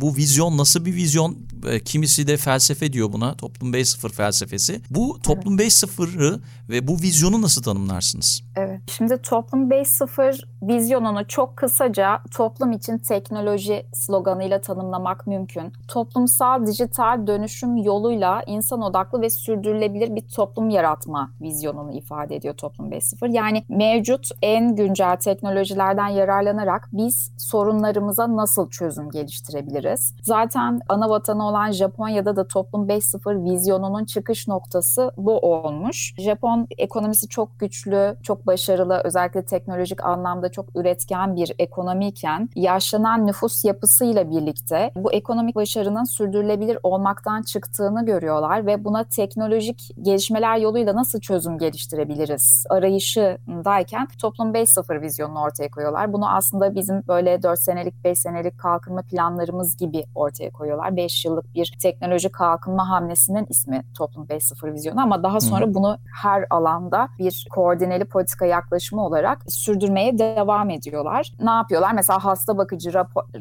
Bu 0.00 0.16
vizyon 0.16 0.58
nasıl 0.58 0.84
bir 0.84 0.94
vizyon? 0.94 1.38
E, 1.68 1.80
kimisi 1.80 2.26
de 2.26 2.36
felsefe 2.36 2.92
diyor 2.92 3.12
buna. 3.12 3.34
Toplum 3.34 3.72
5.0 3.72 4.12
felsefesi. 4.12 4.80
Bu 4.90 5.18
toplum 5.22 5.60
evet. 5.60 5.72
5.0'ı 5.72 6.40
ve 6.68 6.88
bu 6.88 6.92
vizyonu 6.92 7.42
nasıl 7.42 7.62
tanımlarsınız? 7.62 8.42
Evet. 8.56 8.80
Şimdi 8.96 9.22
toplum 9.22 9.70
5.0 9.70 10.42
vizyonunu 10.62 11.26
çok 11.26 11.56
kısaca 11.56 12.20
toplum 12.34 12.72
için 12.72 12.98
teknoloji 12.98 13.86
sloganıyla 13.92 14.60
tanımlamak 14.60 15.26
mümkün. 15.26 15.72
Toplumsal 15.88 16.66
dijital 16.66 17.26
dönüşüm 17.26 17.76
yoluyla 17.76 18.42
insan 18.46 18.82
odaklı 18.82 19.20
ve 19.20 19.30
sürdürülebilir 19.30 20.14
bir 20.14 20.28
toplum 20.28 20.70
yaratma 20.70 21.30
vizyonunu 21.40 21.92
ifade 21.92 22.36
ediyor 22.36 22.54
toplum 22.54 22.90
5.0. 22.90 23.36
Yani 23.36 23.64
mevcut 23.68 24.28
en 24.42 24.76
güncel 24.76 25.16
teknolojilerden 25.16 26.08
yararlanarak 26.08 26.88
biz 26.92 27.32
sorunlarımıza 27.38 28.36
nasıl 28.36 28.70
çözüm 28.70 29.10
geliştirebiliriz? 29.10 30.14
Zaten 30.22 30.80
ana 30.88 31.10
vatanı 31.10 31.49
olan 31.50 31.72
Japonya'da 31.72 32.36
da 32.36 32.48
toplum 32.48 32.88
5.0 32.88 33.44
vizyonunun 33.44 34.04
çıkış 34.04 34.48
noktası 34.48 35.12
bu 35.16 35.38
olmuş. 35.38 36.14
Japon 36.18 36.66
ekonomisi 36.78 37.28
çok 37.28 37.60
güçlü, 37.60 38.16
çok 38.22 38.46
başarılı, 38.46 39.00
özellikle 39.04 39.44
teknolojik 39.44 40.04
anlamda 40.04 40.48
çok 40.48 40.66
üretken 40.76 41.36
bir 41.36 41.52
ekonomiyken 41.58 42.48
yaşlanan 42.54 43.26
nüfus 43.26 43.64
yapısıyla 43.64 44.30
birlikte 44.30 44.90
bu 44.96 45.12
ekonomik 45.12 45.56
başarının 45.56 46.04
sürdürülebilir 46.04 46.78
olmaktan 46.82 47.42
çıktığını 47.42 48.06
görüyorlar 48.06 48.66
ve 48.66 48.84
buna 48.84 49.04
teknolojik 49.04 49.90
gelişmeler 50.02 50.56
yoluyla 50.56 50.96
nasıl 50.96 51.20
çözüm 51.20 51.58
geliştirebiliriz 51.58 52.64
arayışındayken 52.70 54.08
toplum 54.20 54.52
5.0 54.52 55.00
vizyonunu 55.00 55.40
ortaya 55.40 55.70
koyuyorlar. 55.70 56.12
Bunu 56.12 56.34
aslında 56.36 56.74
bizim 56.74 57.02
böyle 57.08 57.42
4 57.42 57.58
senelik 57.58 58.04
5 58.04 58.18
senelik 58.18 58.58
kalkınma 58.58 59.02
planlarımız 59.02 59.76
gibi 59.76 60.04
ortaya 60.14 60.50
koyuyorlar. 60.50 60.96
5 60.96 61.24
yıllık 61.24 61.39
bir 61.54 61.76
teknoloji 61.82 62.28
kalkınma 62.28 62.88
hamlesinin 62.88 63.46
ismi 63.48 63.82
toplum 63.98 64.24
5.0 64.26 64.72
vizyonu 64.72 65.00
ama 65.00 65.22
daha 65.22 65.40
sonra 65.40 65.66
Hı. 65.66 65.74
bunu 65.74 65.98
her 66.22 66.44
alanda 66.50 67.08
bir 67.18 67.46
koordineli 67.50 68.04
politika 68.04 68.46
yaklaşımı 68.46 69.04
olarak 69.04 69.38
sürdürmeye 69.48 70.18
devam 70.18 70.70
ediyorlar. 70.70 71.32
Ne 71.40 71.50
yapıyorlar? 71.50 71.92
Mesela 71.92 72.24
hasta 72.24 72.58
bakıcı 72.58 72.92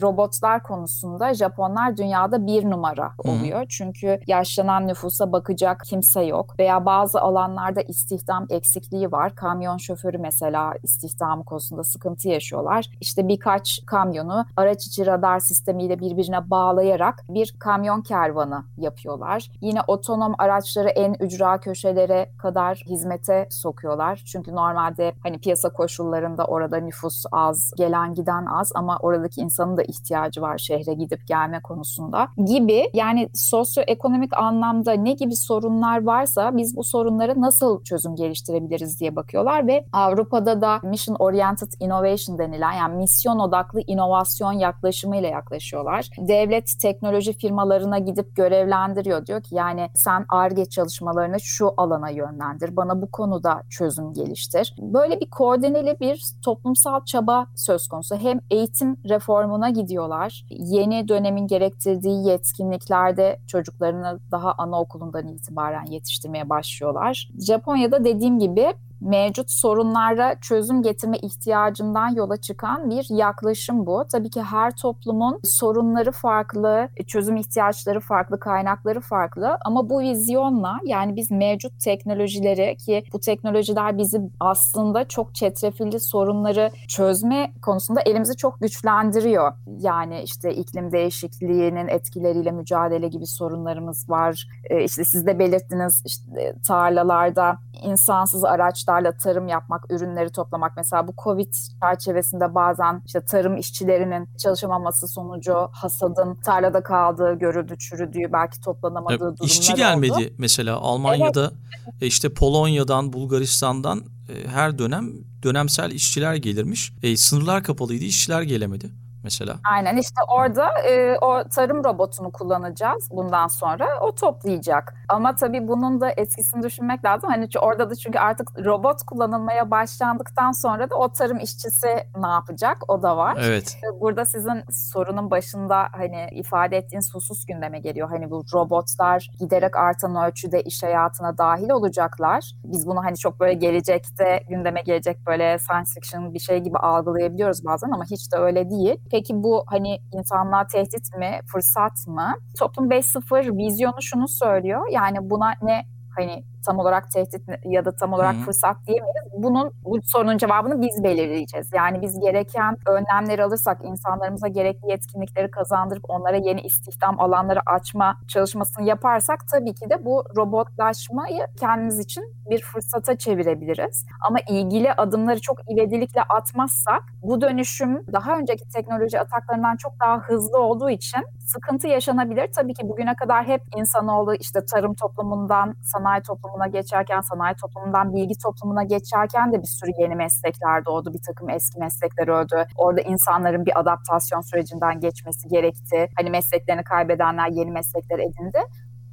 robotlar 0.01 0.63
konusunda 0.63 1.33
Japonlar 1.33 1.97
dünyada 1.97 2.47
bir 2.47 2.69
numara 2.69 3.11
oluyor. 3.17 3.61
Hı. 3.61 3.67
Çünkü 3.69 4.19
yaşlanan 4.27 4.87
nüfusa 4.87 5.31
bakacak 5.31 5.81
kimse 5.85 6.21
yok. 6.21 6.59
Veya 6.59 6.85
bazı 6.85 7.21
alanlarda 7.21 7.81
istihdam 7.81 8.45
eksikliği 8.49 9.11
var. 9.11 9.35
Kamyon 9.35 9.77
şoförü 9.77 10.17
mesela 10.17 10.73
istihdam 10.83 11.43
konusunda 11.43 11.83
sıkıntı 11.83 12.29
yaşıyorlar. 12.29 12.85
İşte 13.01 13.27
birkaç 13.27 13.79
kamyonu 13.85 14.45
araç 14.57 14.87
içi 14.87 15.05
radar 15.05 15.39
sistemiyle 15.39 15.99
birbirine 15.99 16.49
bağlayarak 16.49 17.25
bir 17.29 17.55
kamyon 17.59 17.88
kervanı 18.01 18.63
yapıyorlar. 18.77 19.51
Yine 19.61 19.79
otonom 19.87 20.35
araçları 20.37 20.89
en 20.89 21.15
ücra 21.19 21.59
köşelere 21.59 22.31
kadar 22.37 22.83
hizmete 22.89 23.47
sokuyorlar. 23.51 24.21
Çünkü 24.25 24.51
normalde 24.51 25.13
hani 25.23 25.39
piyasa 25.39 25.73
koşullarında 25.73 26.45
orada 26.45 26.77
nüfus 26.77 27.23
az, 27.31 27.71
gelen 27.77 28.13
giden 28.13 28.45
az 28.45 28.71
ama 28.75 28.97
oradaki 29.01 29.41
insanın 29.41 29.77
da 29.77 29.83
ihtiyacı 29.83 30.41
var 30.41 30.57
şehre 30.57 30.93
gidip 30.93 31.27
gelme 31.27 31.61
konusunda 31.61 32.27
gibi. 32.45 32.89
Yani 32.93 33.29
sosyoekonomik 33.33 34.37
anlamda 34.37 34.93
ne 34.93 35.13
gibi 35.13 35.35
sorunlar 35.35 36.03
varsa 36.03 36.57
biz 36.57 36.75
bu 36.75 36.83
sorunlara 36.83 37.41
nasıl 37.41 37.83
çözüm 37.83 38.15
geliştirebiliriz 38.15 38.99
diye 38.99 39.15
bakıyorlar 39.15 39.67
ve 39.67 39.85
Avrupa'da 39.93 40.61
da 40.61 40.79
Mission 40.83 41.15
Oriented 41.19 41.71
Innovation 41.79 42.37
denilen 42.37 42.71
yani 42.71 42.95
misyon 42.95 43.39
odaklı 43.39 43.81
inovasyon 43.87 44.51
yaklaşımıyla 44.51 45.29
yaklaşıyorlar. 45.29 46.09
Devlet 46.17 46.73
teknoloji 46.81 47.37
firmalarına 47.79 47.97
gidip 47.99 48.35
görevlendiriyor. 48.35 49.25
Diyor 49.25 49.41
ki 49.41 49.55
yani 49.55 49.89
sen 49.95 50.25
ARGE 50.29 50.65
çalışmalarını 50.65 51.39
şu 51.39 51.71
alana 51.77 52.09
yönlendir. 52.09 52.75
Bana 52.75 53.01
bu 53.01 53.11
konuda 53.11 53.63
çözüm 53.69 54.13
geliştir. 54.13 54.75
Böyle 54.79 55.19
bir 55.19 55.29
koordineli 55.29 55.99
bir 55.99 56.33
toplum 56.45 56.69
toplumsal 56.69 57.05
çaba 57.05 57.47
söz 57.55 57.87
konusu. 57.87 58.15
Hem 58.15 58.39
eğitim 58.49 58.97
reformuna 59.09 59.69
gidiyorlar. 59.69 60.45
Yeni 60.49 61.07
dönemin 61.07 61.47
gerektirdiği 61.47 62.27
yetkinliklerde 62.27 63.39
çocuklarını 63.47 64.19
daha 64.31 64.53
anaokulundan 64.57 65.27
itibaren 65.27 65.85
yetiştirmeye 65.85 66.49
başlıyorlar. 66.49 67.29
Japonya'da 67.39 68.03
dediğim 68.05 68.39
gibi 68.39 68.73
mevcut 69.01 69.51
sorunlara 69.51 70.35
çözüm 70.41 70.81
getirme 70.81 71.17
ihtiyacından 71.17 72.09
yola 72.09 72.37
çıkan 72.37 72.89
bir 72.89 73.05
yaklaşım 73.09 73.85
bu. 73.85 74.05
Tabii 74.11 74.29
ki 74.29 74.41
her 74.41 74.75
toplumun 74.75 75.39
sorunları 75.43 76.11
farklı, 76.11 76.89
çözüm 77.07 77.37
ihtiyaçları 77.37 77.99
farklı, 77.99 78.39
kaynakları 78.39 79.01
farklı 79.01 79.57
ama 79.65 79.89
bu 79.89 79.99
vizyonla 79.99 80.79
yani 80.85 81.15
biz 81.15 81.31
mevcut 81.31 81.79
teknolojileri 81.79 82.77
ki 82.77 83.03
bu 83.13 83.19
teknolojiler 83.19 83.97
bizi 83.97 84.21
aslında 84.39 85.07
çok 85.07 85.35
çetrefilli 85.35 85.99
sorunları 85.99 86.71
çözme 86.87 87.53
konusunda 87.61 88.01
elimizi 88.01 88.37
çok 88.37 88.61
güçlendiriyor. 88.61 89.51
Yani 89.79 90.21
işte 90.21 90.53
iklim 90.53 90.91
değişikliğinin 90.91 91.87
etkileriyle 91.87 92.51
mücadele 92.51 93.07
gibi 93.07 93.25
sorunlarımız 93.25 94.09
var. 94.09 94.47
Ee, 94.69 94.83
işte 94.83 95.03
siz 95.03 95.25
de 95.25 95.39
belirttiniz 95.39 96.03
işte 96.05 96.55
tarlalarda 96.67 97.57
insansız 97.83 98.43
araçlarla 98.89 99.17
tarım 99.17 99.47
yapmak, 99.47 99.91
ürünleri 99.91 100.29
toplamak. 100.29 100.77
Mesela 100.77 101.07
bu 101.07 101.13
Covid 101.23 101.53
çerçevesinde 101.81 102.55
bazen 102.55 103.01
işte 103.05 103.21
tarım 103.25 103.57
işçilerinin 103.57 104.29
çalışamaması 104.37 105.07
sonucu 105.07 105.53
hasadın 105.71 106.35
tarlada 106.35 106.83
kaldığı, 106.83 107.33
görüldü, 107.33 107.77
çürüdüğü, 107.77 108.33
belki 108.33 108.61
toplanamadığı 108.61 109.15
e, 109.15 109.19
durumlar 109.19 109.45
İşçi 109.45 109.73
gelmedi 109.73 110.11
oldu. 110.11 110.33
mesela 110.37 110.77
Almanya'da 110.77 111.51
evet. 111.85 111.93
işte 112.01 112.33
Polonya'dan, 112.33 113.13
Bulgaristan'dan 113.13 113.99
e, 114.29 114.47
her 114.47 114.79
dönem 114.79 115.11
dönemsel 115.43 115.91
işçiler 115.91 116.35
gelirmiş. 116.35 116.93
E, 117.03 117.17
sınırlar 117.17 117.63
kapalıydı, 117.63 118.03
işçiler 118.03 118.41
gelemedi 118.41 118.89
mesela. 119.23 119.55
Aynen 119.71 119.97
işte 119.97 120.21
orada 120.27 120.69
e, 120.87 121.17
o 121.21 121.43
tarım 121.55 121.83
robotunu 121.83 122.31
kullanacağız 122.31 123.09
bundan 123.11 123.47
sonra. 123.47 123.99
O 124.01 124.15
toplayacak. 124.15 124.93
Ama 125.09 125.35
tabii 125.35 125.67
bunun 125.67 126.01
da 126.01 126.11
etkisini 126.17 126.63
düşünmek 126.63 127.05
lazım. 127.05 127.29
Hani 127.29 127.47
orada 127.61 127.89
da 127.89 127.95
çünkü 127.95 128.19
artık 128.19 128.65
robot 128.65 129.03
kullanılmaya 129.03 129.71
başlandıktan 129.71 130.51
sonra 130.51 130.89
da 130.89 130.95
o 130.95 131.11
tarım 131.11 131.39
işçisi 131.39 131.87
ne 132.17 132.27
yapacak? 132.27 132.77
O 132.87 133.01
da 133.03 133.17
var. 133.17 133.37
Evet. 133.41 133.77
Burada 133.99 134.25
sizin 134.25 134.63
sorunun 134.71 135.31
başında 135.31 135.87
hani 135.91 136.27
ifade 136.31 136.77
ettiğiniz 136.77 137.15
husus 137.15 137.45
gündeme 137.45 137.79
geliyor. 137.79 138.09
Hani 138.09 138.31
bu 138.31 138.43
robotlar 138.53 139.29
giderek 139.39 139.77
artan 139.77 140.15
ölçüde 140.15 140.61
iş 140.61 140.83
hayatına 140.83 141.37
dahil 141.37 141.69
olacaklar. 141.69 142.51
Biz 142.63 142.87
bunu 142.87 143.03
hani 143.03 143.17
çok 143.17 143.39
böyle 143.39 143.53
gelecekte 143.53 144.43
gündeme 144.49 144.81
gelecek 144.81 145.27
böyle 145.27 145.59
science 145.59 145.89
fiction 145.93 146.33
bir 146.33 146.39
şey 146.39 146.59
gibi 146.59 146.77
algılayabiliyoruz 146.77 147.65
bazen 147.65 147.91
ama 147.91 148.05
hiç 148.05 148.31
de 148.31 148.37
öyle 148.37 148.69
değil. 148.69 148.99
Peki 149.11 149.33
bu 149.43 149.63
hani 149.67 149.97
insanlığa 150.13 150.67
tehdit 150.67 151.17
mi, 151.17 151.39
fırsat 151.51 152.07
mı? 152.07 152.33
Toplum 152.59 152.89
5.0 152.89 153.57
vizyonu 153.57 154.01
şunu 154.01 154.27
söylüyor. 154.27 154.81
Yani 154.91 155.17
buna 155.29 155.53
ne 155.61 155.85
hani 156.17 156.43
tam 156.65 156.79
olarak 156.79 157.11
tehdit 157.11 157.41
ya 157.65 157.85
da 157.85 157.95
tam 157.95 158.13
olarak 158.13 158.35
Hı-hı. 158.35 158.43
fırsat 158.43 158.77
diyemeyiz. 158.87 159.15
Bunun 159.37 159.71
bu 159.83 159.99
sorunun 160.03 160.37
cevabını 160.37 160.81
biz 160.81 161.03
belirleyeceğiz. 161.03 161.69
Yani 161.73 162.01
biz 162.01 162.19
gereken 162.19 162.77
önlemleri 162.87 163.43
alırsak, 163.43 163.77
insanlarımıza 163.83 164.47
gerekli 164.47 164.91
yetkinlikleri 164.91 165.51
kazandırıp 165.51 166.03
onlara 166.07 166.37
yeni 166.37 166.61
istihdam 166.61 167.19
alanları 167.19 167.59
açma 167.65 168.17
çalışmasını 168.27 168.85
yaparsak 168.85 169.47
tabii 169.47 169.73
ki 169.73 169.89
de 169.89 170.05
bu 170.05 170.23
robotlaşmayı 170.37 171.47
kendimiz 171.59 171.99
için 171.99 172.23
bir 172.49 172.61
fırsata 172.61 173.17
çevirebiliriz. 173.17 174.05
Ama 174.27 174.37
ilgili 174.49 174.93
adımları 174.93 175.41
çok 175.41 175.71
ivedilikle 175.71 176.21
atmazsak 176.21 177.03
bu 177.21 177.41
dönüşüm 177.41 178.05
daha 178.13 178.37
önceki 178.37 178.69
teknoloji 178.69 179.19
ataklarından 179.19 179.77
çok 179.77 179.99
daha 179.99 180.19
hızlı 180.19 180.59
olduğu 180.59 180.89
için 180.89 181.21
sıkıntı 181.39 181.87
yaşanabilir. 181.87 182.49
Tabii 182.55 182.73
ki 182.73 182.89
bugüne 182.89 183.15
kadar 183.15 183.45
hep 183.45 183.61
insanoğlu 183.77 184.35
işte 184.35 184.59
tarım 184.65 184.95
toplumundan 184.95 185.75
sanayi 185.99 186.21
toplumuna 186.21 186.67
geçerken, 186.67 187.21
sanayi 187.21 187.55
toplumundan 187.55 188.13
bilgi 188.13 188.35
toplumuna 188.45 188.83
geçerken 188.83 189.53
de 189.53 189.57
bir 189.61 189.71
sürü 189.77 189.91
yeni 190.01 190.15
meslekler 190.15 190.85
doğdu. 190.85 191.13
Bir 191.13 191.21
takım 191.27 191.49
eski 191.49 191.79
meslekler 191.79 192.27
öldü. 192.27 192.65
Orada 192.75 193.01
insanların 193.01 193.65
bir 193.65 193.79
adaptasyon 193.79 194.41
sürecinden 194.41 194.99
geçmesi 194.99 195.47
gerekti. 195.47 196.09
Hani 196.17 196.29
mesleklerini 196.29 196.83
kaybedenler 196.83 197.49
yeni 197.51 197.71
meslekler 197.71 198.19
edindi. 198.19 198.59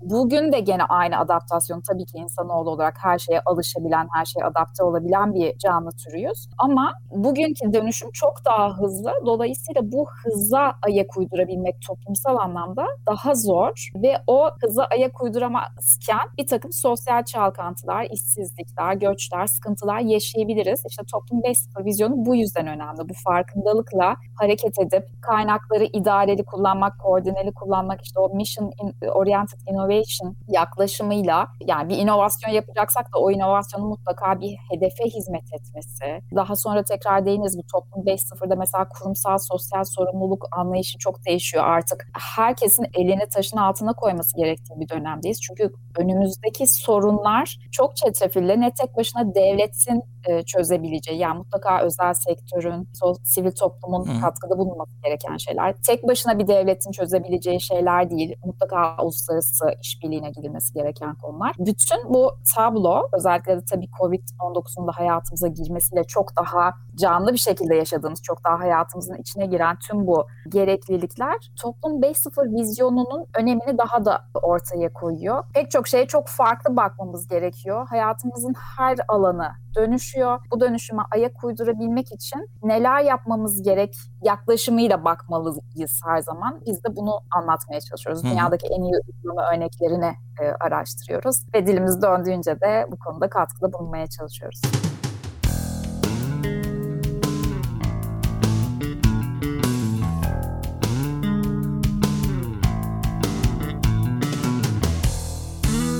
Bugün 0.02 0.52
de 0.52 0.60
gene 0.60 0.84
aynı 0.84 1.18
adaptasyon 1.18 1.80
tabii 1.80 2.04
ki 2.04 2.18
insanoğlu 2.18 2.70
olarak 2.70 2.96
her 3.02 3.18
şeye 3.18 3.40
alışabilen, 3.46 4.08
her 4.14 4.24
şeye 4.24 4.44
adapte 4.44 4.84
olabilen 4.84 5.34
bir 5.34 5.58
canlı 5.58 5.90
türüyüz. 5.90 6.48
Ama 6.58 6.92
bugünkü 7.10 7.72
dönüşüm 7.72 8.10
çok 8.12 8.44
daha 8.44 8.78
hızlı. 8.78 9.12
Dolayısıyla 9.26 9.92
bu 9.92 10.06
hıza 10.24 10.72
ayak 10.82 11.16
uydurabilmek 11.16 11.76
toplumsal 11.88 12.36
anlamda 12.36 12.86
daha 13.06 13.34
zor 13.34 13.90
ve 14.02 14.18
o 14.26 14.50
hıza 14.62 14.84
ayak 14.84 15.22
uyduramazken 15.22 16.28
bir 16.38 16.46
takım 16.46 16.72
sosyal 16.72 17.24
çalkantılar, 17.24 18.06
işsizlikler, 18.10 18.94
göçler, 18.94 19.46
sıkıntılar 19.46 19.98
yaşayabiliriz. 19.98 20.82
İşte 20.88 21.02
toplum 21.12 21.40
5.0 21.40 21.84
vizyonu 21.84 22.14
bu 22.16 22.36
yüzden 22.36 22.66
önemli. 22.66 23.08
Bu 23.08 23.14
farkındalıkla 23.24 24.16
hareket 24.40 24.78
edip 24.78 25.22
kaynakları 25.22 25.84
idareli 25.84 26.44
kullanmak, 26.44 26.98
koordineli 26.98 27.54
kullanmak, 27.54 28.04
işte 28.04 28.20
o 28.20 28.34
mission 28.34 28.72
oriented 29.14 29.58
innovation 29.70 29.95
innovation 29.96 30.36
yaklaşımıyla 30.48 31.48
yani 31.66 31.88
bir 31.88 31.98
inovasyon 31.98 32.52
yapacaksak 32.52 33.06
da 33.14 33.18
o 33.18 33.30
inovasyonun 33.30 33.88
mutlaka 33.88 34.40
bir 34.40 34.56
hedefe 34.72 35.04
hizmet 35.04 35.52
etmesi. 35.52 36.04
Daha 36.34 36.56
sonra 36.56 36.82
tekrar 36.82 37.26
değiniriz 37.26 37.58
bu 37.58 37.62
toplum 37.72 38.04
5.0'da 38.04 38.56
mesela 38.56 38.88
kurumsal 38.88 39.38
sosyal 39.38 39.84
sorumluluk 39.84 40.46
anlayışı 40.52 40.98
çok 40.98 41.26
değişiyor 41.26 41.64
artık. 41.64 42.06
Herkesin 42.36 42.86
elini 42.94 43.28
taşın 43.34 43.56
altına 43.56 43.92
koyması 43.92 44.36
gerektiği 44.36 44.80
bir 44.80 44.88
dönemdeyiz. 44.88 45.40
Çünkü 45.40 45.72
önümüzdeki 45.98 46.66
sorunlar 46.66 47.58
çok 47.72 47.96
çetrefilli. 47.96 48.60
Ne 48.60 48.74
tek 48.74 48.96
başına 48.96 49.34
devletin 49.34 50.02
e, 50.28 50.42
çözebileceği 50.42 51.18
yani 51.18 51.38
mutlaka 51.38 51.82
özel 51.82 52.14
sektörün, 52.14 52.88
sivil 53.24 53.50
toplumun 53.50 54.06
Hı. 54.06 54.20
katkıda 54.20 54.58
bulunması 54.58 54.92
gereken 55.04 55.36
şeyler. 55.36 55.74
Tek 55.86 56.08
başına 56.08 56.38
bir 56.38 56.46
devletin 56.46 56.90
çözebileceği 56.90 57.60
şeyler 57.60 58.10
değil. 58.10 58.36
Mutlaka 58.44 58.96
uluslararası 59.02 59.64
işbirliğine 59.82 60.30
gidilmesi 60.30 60.74
gereken 60.74 61.14
konular. 61.14 61.52
Bütün 61.58 62.14
bu 62.14 62.38
tablo 62.56 63.08
özellikle 63.12 63.56
de 63.56 63.64
tabii 63.70 63.88
Covid-19'un 64.00 64.86
da 64.86 64.92
hayatımıza 64.92 65.48
girmesiyle 65.48 66.04
çok 66.04 66.36
daha 66.36 66.74
canlı 66.94 67.32
bir 67.32 67.38
şekilde 67.38 67.74
yaşadığımız, 67.74 68.22
çok 68.22 68.44
daha 68.44 68.58
hayatımızın 68.58 69.14
içine 69.14 69.46
giren 69.46 69.78
tüm 69.88 70.06
bu 70.06 70.26
gereklilikler 70.48 71.52
toplum 71.62 72.00
5.0 72.00 72.60
vizyonunun 72.60 73.26
önemini 73.38 73.78
daha 73.78 74.04
da 74.04 74.24
ortaya 74.42 74.92
koyuyor. 74.92 75.44
Pek 75.54 75.70
çok 75.70 75.88
şeye 75.88 76.06
çok 76.06 76.28
farklı 76.28 76.76
bakmamız 76.76 77.28
gerekiyor. 77.28 77.86
Hayatımızın 77.90 78.54
her 78.78 78.96
alanı 79.08 79.48
dönüşüyor. 79.76 80.40
Bu 80.50 80.60
dönüşüme 80.60 81.02
ayak 81.14 81.44
uydurabilmek 81.44 82.12
için 82.12 82.50
neler 82.62 83.00
yapmamız 83.00 83.62
gerek 83.62 83.94
yaklaşımıyla 84.22 85.04
bakmalıyız 85.04 86.00
her 86.04 86.18
zaman. 86.18 86.60
Biz 86.66 86.84
de 86.84 86.96
bunu 86.96 87.20
anlatmaya 87.30 87.80
çalışıyoruz. 87.80 88.24
Hı-hı. 88.24 88.32
Dünyadaki 88.32 88.66
en 88.66 88.82
iyi 88.82 88.92
uygulama 89.08 89.42
örneklerini 89.66 90.16
e, 90.40 90.44
araştırıyoruz 90.60 91.36
ve 91.54 91.66
dilimiz 91.66 92.02
döndüğünce 92.02 92.60
de 92.60 92.86
bu 92.90 92.98
konuda 92.98 93.28
katkıda 93.28 93.72
bulunmaya 93.72 94.06
çalışıyoruz. 94.06 94.60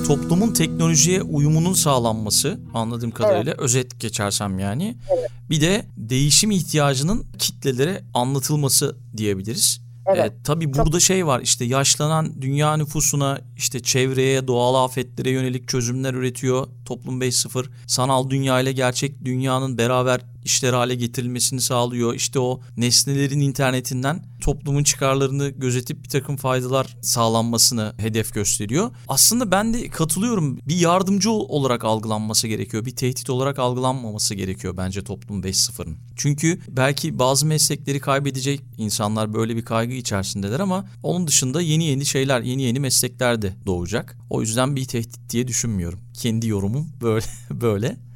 toplumun 0.07 0.53
teknolojiye 0.53 1.23
uyumunun 1.23 1.73
sağlanması 1.73 2.61
anladığım 2.75 3.11
kadarıyla 3.11 3.53
evet. 3.53 3.59
özet 3.59 4.01
geçersem 4.01 4.59
yani. 4.59 4.97
Evet. 5.19 5.31
Bir 5.51 5.61
de 5.61 5.87
değişim 5.97 6.51
ihtiyacının 6.51 7.27
kitlelere 7.39 8.03
anlatılması 8.15 8.97
diyebiliriz. 9.17 9.86
Evet. 10.15 10.33
E, 10.33 10.43
tabii 10.45 10.75
burada 10.75 10.91
Çok... 10.91 11.03
şey 11.03 11.27
var 11.27 11.41
işte 11.41 11.65
yaşlanan 11.65 12.43
dünya 12.43 12.77
nüfusuna 12.77 13.41
işte 13.57 13.81
çevreye, 13.81 14.47
doğal 14.47 14.85
afetlere 14.85 15.31
yönelik 15.31 15.69
çözümler 15.69 16.15
üretiyor 16.15 16.67
Toplum 16.85 17.21
5.0. 17.23 17.67
Sanal 17.87 18.31
dünya 18.31 18.61
ile 18.61 18.73
gerçek 18.73 19.25
dünyanın 19.25 19.79
beraber 19.79 20.21
işler 20.47 20.73
hale 20.73 20.95
getirilmesini 20.95 21.61
sağlıyor. 21.61 22.15
İşte 22.15 22.39
o 22.39 22.61
nesnelerin 22.77 23.41
internetinden 23.41 24.23
toplumun 24.41 24.85
çıkarlarını 24.85 25.49
gözetip 25.49 26.05
bir 26.05 26.09
takım 26.09 26.37
faydalar 26.37 26.97
sağlanmasını 27.03 27.95
hedef 27.97 28.35
gösteriyor. 28.35 28.91
Aslında 29.09 29.51
ben 29.51 29.75
de 29.75 29.89
katılıyorum. 29.89 30.59
Bir 30.69 30.77
yardımcı 30.77 31.31
olarak 31.31 31.85
algılanması 31.85 32.49
gerekiyor. 32.49 32.85
Bir 32.85 32.97
tehdit 32.97 33.31
olarak 33.31 33.59
algılanmaması 33.59 34.35
gerekiyor 34.35 34.77
bence 34.77 35.05
toplum 35.05 35.43
5.0'ın. 35.43 35.97
Çünkü 36.17 36.61
belki 36.69 37.19
bazı 37.19 37.47
meslekleri 37.47 38.01
kaybedecek 38.01 38.61
insanlar 38.79 39.35
böyle 39.35 39.57
bir 39.57 39.65
kaygı 39.65 39.95
içerisindeler 39.95 40.61
ama 40.61 40.89
onun 41.03 41.27
dışında 41.27 41.61
yeni 41.61 41.85
yeni 41.85 42.07
şeyler, 42.07 42.41
yeni 42.41 42.63
yeni 42.63 42.81
meslekler 42.81 43.43
de 43.43 43.55
doğacak. 43.67 44.19
O 44.31 44.41
yüzden 44.41 44.77
bir 44.77 44.85
tehdit 44.85 45.31
diye 45.31 45.49
düşünmüyorum. 45.49 46.01
Kendi 46.15 46.47
yorumum 46.49 46.89
böyle 47.03 47.27
böyle. 47.51 48.07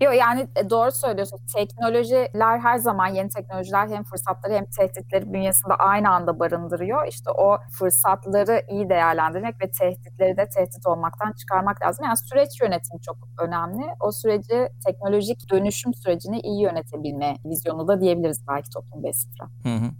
Yok 0.00 0.14
yani 0.14 0.48
e, 0.56 0.70
doğru 0.70 0.92
söylüyorsun. 0.92 1.40
Teknolojiler 1.56 2.58
her 2.58 2.78
zaman 2.78 3.06
yeni 3.06 3.28
teknolojiler 3.28 3.88
hem 3.88 4.04
fırsatları 4.04 4.54
hem 4.54 4.64
tehditleri 4.64 5.32
bünyesinde 5.32 5.74
aynı 5.74 6.10
anda 6.10 6.38
barındırıyor. 6.38 7.06
İşte 7.08 7.30
o 7.30 7.58
fırsatları 7.78 8.62
iyi 8.70 8.88
değerlendirmek 8.88 9.54
ve 9.62 9.70
tehditleri 9.70 10.36
de 10.36 10.48
tehdit 10.56 10.86
olmaktan 10.86 11.32
çıkarmak 11.32 11.82
lazım. 11.82 12.04
Yani 12.04 12.16
süreç 12.16 12.60
yönetimi 12.60 13.00
çok 13.02 13.16
önemli. 13.38 13.82
O 14.00 14.12
süreci 14.12 14.68
teknolojik 14.86 15.50
dönüşüm 15.50 15.94
sürecini 15.94 16.40
iyi 16.40 16.62
yönetebilme 16.62 17.36
vizyonu 17.44 17.88
da 17.88 18.00
diyebiliriz 18.00 18.44
belki 18.48 18.70
Toplum 18.70 19.02
5.0'a. 19.02 19.48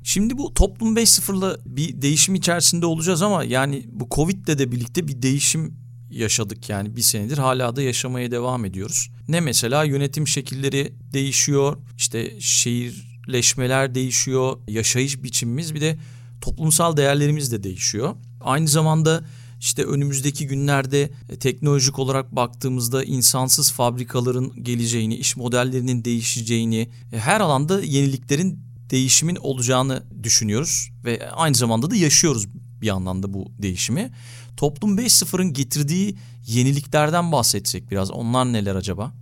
Şimdi 0.04 0.38
bu 0.38 0.54
Toplum 0.54 0.96
5.0'la 0.96 1.56
bir 1.66 2.02
değişim 2.02 2.34
içerisinde 2.34 2.86
olacağız 2.86 3.22
ama 3.22 3.44
yani 3.44 3.84
bu 3.92 4.08
Covid'le 4.10 4.58
de 4.58 4.72
birlikte 4.72 5.08
bir 5.08 5.22
değişim 5.22 5.87
yaşadık 6.18 6.68
yani 6.68 6.96
bir 6.96 7.02
senedir 7.02 7.38
hala 7.38 7.76
da 7.76 7.82
yaşamaya 7.82 8.30
devam 8.30 8.64
ediyoruz. 8.64 9.10
Ne 9.28 9.40
mesela 9.40 9.84
yönetim 9.84 10.28
şekilleri 10.28 10.92
değişiyor, 11.12 11.76
işte 11.96 12.40
şehirleşmeler 12.40 13.94
değişiyor, 13.94 14.58
yaşayış 14.68 15.22
biçimimiz 15.22 15.74
bir 15.74 15.80
de 15.80 15.98
toplumsal 16.40 16.96
değerlerimiz 16.96 17.52
de 17.52 17.62
değişiyor. 17.62 18.14
Aynı 18.40 18.68
zamanda 18.68 19.24
işte 19.60 19.84
önümüzdeki 19.84 20.46
günlerde 20.46 21.10
e, 21.28 21.36
teknolojik 21.38 21.98
olarak 21.98 22.36
baktığımızda 22.36 23.04
insansız 23.04 23.72
fabrikaların 23.72 24.64
geleceğini, 24.64 25.16
iş 25.16 25.36
modellerinin 25.36 26.04
değişeceğini, 26.04 26.88
e, 27.12 27.18
her 27.18 27.40
alanda 27.40 27.82
yeniliklerin 27.82 28.58
değişimin 28.90 29.36
olacağını 29.36 30.02
düşünüyoruz 30.22 30.90
ve 31.04 31.30
aynı 31.30 31.54
zamanda 31.54 31.90
da 31.90 31.96
yaşıyoruz 31.96 32.46
bir 32.82 32.88
anlamda 32.88 33.34
bu 33.34 33.48
değişimi. 33.58 34.10
Toplum 34.56 34.98
5.0'ın 34.98 35.52
getirdiği 35.52 36.16
yeniliklerden 36.46 37.32
bahsetsek 37.32 37.90
biraz. 37.90 38.10
Onlar 38.10 38.52
neler 38.52 38.74
acaba? 38.74 39.12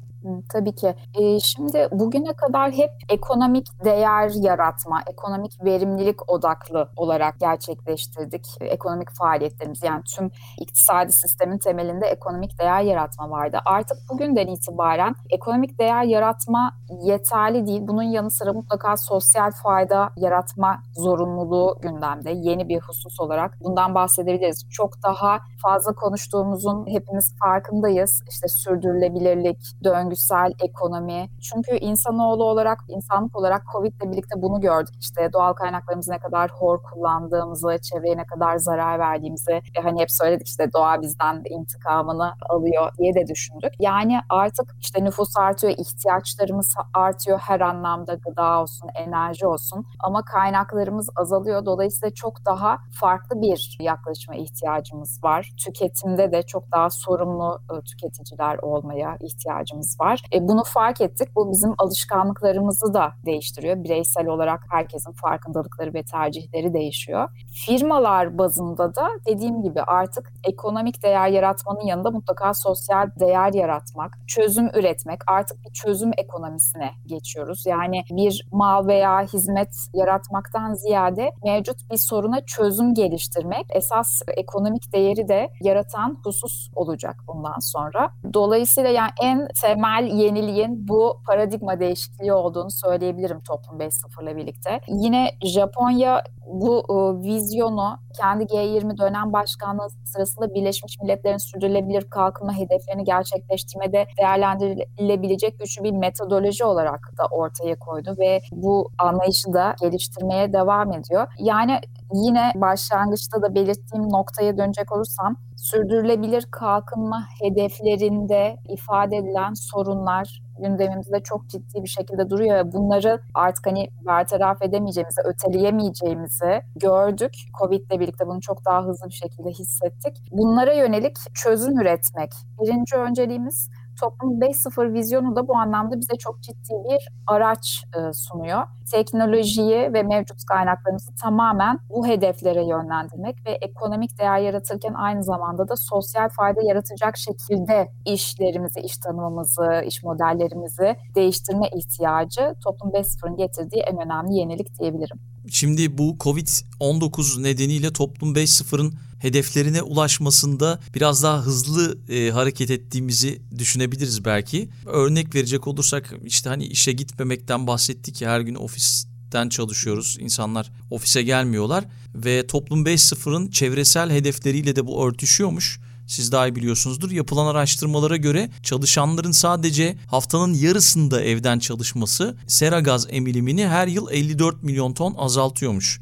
Tabii 0.53 0.75
ki. 0.75 0.95
Ee, 1.21 1.41
şimdi 1.41 1.89
bugüne 1.93 2.33
kadar 2.33 2.73
hep 2.73 2.91
ekonomik 3.09 3.67
değer 3.85 4.31
yaratma, 4.35 5.03
ekonomik 5.07 5.65
verimlilik 5.65 6.31
odaklı 6.31 6.89
olarak 6.97 7.41
gerçekleştirdik 7.41 8.47
ekonomik 8.61 9.11
faaliyetlerimiz. 9.19 9.83
Yani 9.83 10.03
tüm 10.17 10.31
iktisadi 10.61 11.13
sistemin 11.13 11.59
temelinde 11.59 12.07
ekonomik 12.07 12.59
değer 12.59 12.83
yaratma 12.83 13.31
vardı. 13.31 13.59
Artık 13.65 13.97
bugünden 14.11 14.47
itibaren 14.47 15.15
ekonomik 15.31 15.79
değer 15.79 16.05
yaratma 16.05 16.73
yeterli 17.03 17.67
değil. 17.67 17.83
Bunun 17.89 18.03
yanı 18.03 18.31
sıra 18.31 18.53
mutlaka 18.53 18.97
sosyal 18.97 19.51
fayda 19.63 20.11
yaratma 20.17 20.83
zorunluluğu 20.97 21.79
gündemde. 21.83 22.31
Yeni 22.31 22.69
bir 22.69 22.81
husus 22.81 23.21
olarak 23.21 23.59
bundan 23.61 23.95
bahsedebiliriz. 23.95 24.67
Çok 24.71 25.03
daha 25.03 25.39
fazla 25.63 25.93
konuştuğumuzun 25.93 26.87
hepimiz 26.87 27.35
farkındayız. 27.41 28.23
İşte 28.31 28.49
sürdürülebilirlik, 28.49 29.59
döngü 29.85 30.16
döngüsel 30.17 30.53
ekonomi. 30.65 31.29
Çünkü 31.41 31.77
insanoğlu 31.77 32.45
olarak, 32.45 32.79
insanlık 32.89 33.37
olarak 33.37 33.63
Covid 33.73 33.93
ile 34.01 34.13
birlikte 34.13 34.43
bunu 34.43 34.61
gördük. 34.61 34.95
İşte 35.01 35.33
doğal 35.33 35.53
kaynaklarımızı 35.53 36.13
ne 36.13 36.19
kadar 36.19 36.51
hor 36.51 36.83
kullandığımızı, 36.83 37.77
çevreye 37.83 38.17
ne 38.17 38.27
kadar 38.27 38.57
zarar 38.57 38.99
verdiğimizi, 38.99 39.53
e 39.53 39.81
hani 39.83 40.01
hep 40.01 40.11
söyledik 40.11 40.49
işte 40.49 40.73
doğa 40.73 41.03
bizden 41.03 41.43
intikamını 41.51 42.33
alıyor 42.51 42.93
diye 42.99 43.15
de 43.15 43.27
düşündük. 43.27 43.73
Yani 43.79 44.19
artık 44.29 44.67
işte 44.81 45.05
nüfus 45.05 45.37
artıyor, 45.37 45.75
ihtiyaçlarımız 45.79 46.75
artıyor 46.95 47.39
her 47.39 47.61
anlamda 47.61 48.15
gıda 48.15 48.63
olsun, 48.63 48.89
enerji 48.95 49.47
olsun 49.47 49.87
ama 50.01 50.23
kaynaklarımız 50.25 51.09
azalıyor. 51.17 51.67
Dolayısıyla 51.67 52.15
çok 52.15 52.47
daha 52.47 52.79
farklı 53.01 53.41
bir 53.41 53.77
yaklaşıma 53.81 54.37
ihtiyacımız 54.37 55.21
var. 55.25 55.51
Tüketimde 55.65 56.33
de 56.33 56.43
çok 56.43 56.73
daha 56.73 56.91
sorumlu 56.91 57.61
e, 57.73 57.75
tüketiciler 57.81 58.59
olmaya 58.63 59.17
ihtiyacımız 59.21 59.97
var. 60.01 60.06
E, 60.33 60.49
bunu 60.49 60.63
fark 60.65 61.01
ettik. 61.01 61.29
Bu 61.37 61.51
bizim 61.51 61.75
alışkanlıklarımızı 61.79 62.95
da 62.95 63.13
değiştiriyor. 63.27 63.85
Bireysel 63.85 64.27
olarak 64.27 64.61
herkesin 64.71 65.13
farkındalıkları 65.13 65.95
ve 65.95 66.03
tercihleri 66.03 66.75
değişiyor. 66.75 67.29
Firmalar 67.67 68.39
bazında 68.39 68.95
da 68.95 69.09
dediğim 69.27 69.63
gibi 69.63 69.83
artık 69.83 70.33
ekonomik 70.45 71.03
değer 71.03 71.29
yaratmanın 71.29 71.87
yanında 71.87 72.11
mutlaka 72.11 72.55
sosyal 72.55 73.11
değer 73.21 73.53
yaratmak, 73.53 74.19
çözüm 74.27 74.67
üretmek, 74.67 75.21
artık 75.27 75.65
bir 75.65 75.73
çözüm 75.73 76.11
ekonomisine 76.19 76.91
geçiyoruz. 77.07 77.67
Yani 77.67 78.03
bir 78.11 78.49
mal 78.53 78.87
veya 78.87 79.23
hizmet 79.23 79.77
yaratmaktan 79.95 80.75
ziyade 80.75 81.31
mevcut 81.45 81.91
bir 81.91 81.97
soruna 81.97 82.47
çözüm 82.47 82.95
geliştirmek 82.95 83.67
esas 83.71 84.23
ekonomik 84.37 84.93
değeri 84.93 85.29
de 85.29 85.51
yaratan 85.61 86.19
husus 86.25 86.71
olacak 86.75 87.17
bundan 87.29 87.59
sonra. 87.59 88.11
Dolayısıyla 88.35 88.91
yani 88.91 89.11
en 89.23 89.49
temel 89.63 89.86
yeniliğin 90.03 90.89
bu 90.89 91.21
paradigma 91.27 91.81
değişikliği 91.81 92.33
olduğunu 92.33 92.71
söyleyebilirim 92.71 93.41
Toplum 93.41 93.81
5.0 93.81 94.25
ile 94.25 94.37
birlikte. 94.37 94.81
Yine 94.89 95.31
Japonya 95.45 96.23
bu 96.47 96.79
e, 96.79 96.95
vizyonu 97.29 97.99
kendi 98.21 98.45
G20 98.45 98.99
dönem 98.99 99.33
başkanlığı 99.33 99.89
sırasında 100.05 100.55
Birleşmiş 100.55 101.01
Milletler'in 101.03 101.37
sürdürülebilir 101.37 102.11
kalkınma 102.11 102.53
hedeflerini 102.53 103.05
gerçekleştirmede 103.05 104.07
değerlendirilebilecek 104.19 105.59
güçlü 105.59 105.85
bir 105.85 105.93
metodoloji 105.93 106.65
olarak 106.65 107.01
da 107.19 107.27
ortaya 107.31 107.79
koydu 107.79 108.15
ve 108.19 108.41
bu 108.53 108.91
anlayışı 108.99 109.53
da 109.53 109.75
geliştirmeye 109.81 110.53
devam 110.53 110.93
ediyor. 110.93 111.27
Yani 111.39 111.81
yine 112.15 112.53
başlangıçta 112.55 113.43
da 113.43 113.55
belirttiğim 113.55 114.05
noktaya 114.05 114.59
dönecek 114.59 114.93
olursam 114.93 115.37
sürdürülebilir 115.57 116.47
kalkınma 116.51 117.27
hedeflerinde 117.43 118.57
ifade 118.69 119.17
edilen 119.17 119.55
sorunlar 119.55 120.43
gündemimizde 120.59 121.21
çok 121.21 121.49
ciddi 121.49 121.83
bir 121.83 121.89
şekilde 121.89 122.31
duruyor 122.31 122.57
ve 122.57 122.73
bunları 122.73 123.21
artık 123.35 123.67
hani 123.67 123.89
bertaraf 124.07 124.63
edemeyeceğimizi, 124.63 125.21
öteleyemeyeceğimizi 125.25 126.61
gördük. 126.77 127.33
Covid 127.59 127.91
ile 127.91 128.01
birlikte 128.01 128.27
bunu 128.27 128.41
çok 128.41 128.65
daha 128.65 128.85
hızlı 128.85 129.09
bir 129.09 129.15
şekilde 129.15 129.51
hissettik. 129.51 130.29
Bunlara 130.31 130.73
yönelik 130.73 131.17
çözüm 131.35 131.81
üretmek. 131.81 132.33
Birinci 132.63 132.97
önceliğimiz 132.97 133.71
Toplum 134.01 134.41
5.0 134.41 134.93
vizyonu 134.93 135.37
da 135.37 135.49
bu 135.49 135.57
anlamda 135.57 136.01
bize 136.01 136.15
çok 136.19 136.43
ciddi 136.43 136.73
bir 136.91 137.09
araç 137.27 137.85
e, 137.97 138.13
sunuyor. 138.13 138.63
Teknolojiyi 138.93 139.93
ve 139.93 140.03
mevcut 140.03 140.45
kaynaklarımızı 140.45 141.15
tamamen 141.23 141.79
bu 141.91 142.07
hedeflere 142.07 142.65
yönlendirmek 142.69 143.47
ve 143.47 143.51
ekonomik 143.51 144.19
değer 144.19 144.39
yaratırken 144.39 144.95
aynı 144.95 145.25
zamanda 145.25 145.69
da 145.69 145.77
sosyal 145.77 146.29
fayda 146.29 146.61
yaratacak 146.63 147.17
şekilde 147.17 147.89
işlerimizi, 148.05 148.81
iş 148.81 148.99
tanımımızı, 148.99 149.83
iş 149.87 150.03
modellerimizi 150.03 150.97
değiştirme 151.15 151.69
ihtiyacı 151.77 152.55
Toplum 152.65 152.91
5.0'ın 152.91 153.37
getirdiği 153.37 153.81
en 153.81 153.99
önemli 153.99 154.35
yenilik 154.35 154.79
diyebilirim. 154.79 155.19
Şimdi 155.51 155.99
bu 155.99 156.17
Covid-19 156.21 157.43
nedeniyle 157.43 157.93
Toplum 157.93 158.35
5.0'ın 158.35 158.95
hedeflerine 159.19 159.83
ulaşmasında 159.83 160.81
biraz 160.95 161.23
daha 161.23 161.43
hızlı 161.43 161.99
e, 162.09 162.31
hareket 162.31 162.71
ettiğimizi 162.71 163.43
düşünebiliriz 163.59 164.25
belki. 164.25 164.69
Örnek 164.87 165.35
verecek 165.35 165.67
olursak 165.67 166.15
işte 166.25 166.49
hani 166.49 166.67
işe 166.67 166.93
gitmemekten 166.93 167.67
bahsettik 167.67 168.23
ya 168.23 168.31
her 168.31 168.41
gün 168.41 168.55
ofisten 168.55 169.49
çalışıyoruz. 169.49 170.17
İnsanlar 170.21 170.73
ofise 170.91 171.23
gelmiyorlar 171.23 171.85
ve 172.15 172.47
Toplum 172.47 172.87
5.0'ın 172.87 173.51
çevresel 173.51 174.11
hedefleriyle 174.11 174.77
de 174.77 174.87
bu 174.87 175.07
örtüşüyormuş 175.07 175.81
siz 176.07 176.33
daha 176.33 176.49
iyi 176.49 176.57
biliyorsunuzdur. 176.57 177.11
Yapılan 177.11 177.47
araştırmalara 177.47 178.17
göre 178.17 178.51
çalışanların 178.63 179.33
sadece 179.33 179.97
haftanın 180.07 180.55
yarısında 180.55 181.23
evden 181.23 181.59
çalışması 181.59 182.37
sera 182.47 182.81
gaz 182.81 183.07
emilimini 183.11 183.67
her 183.67 183.89
yıl 183.89 184.11
54 184.11 184.63
milyon 184.63 184.93
ton 184.93 185.15
azaltıyormuş. 185.15 186.01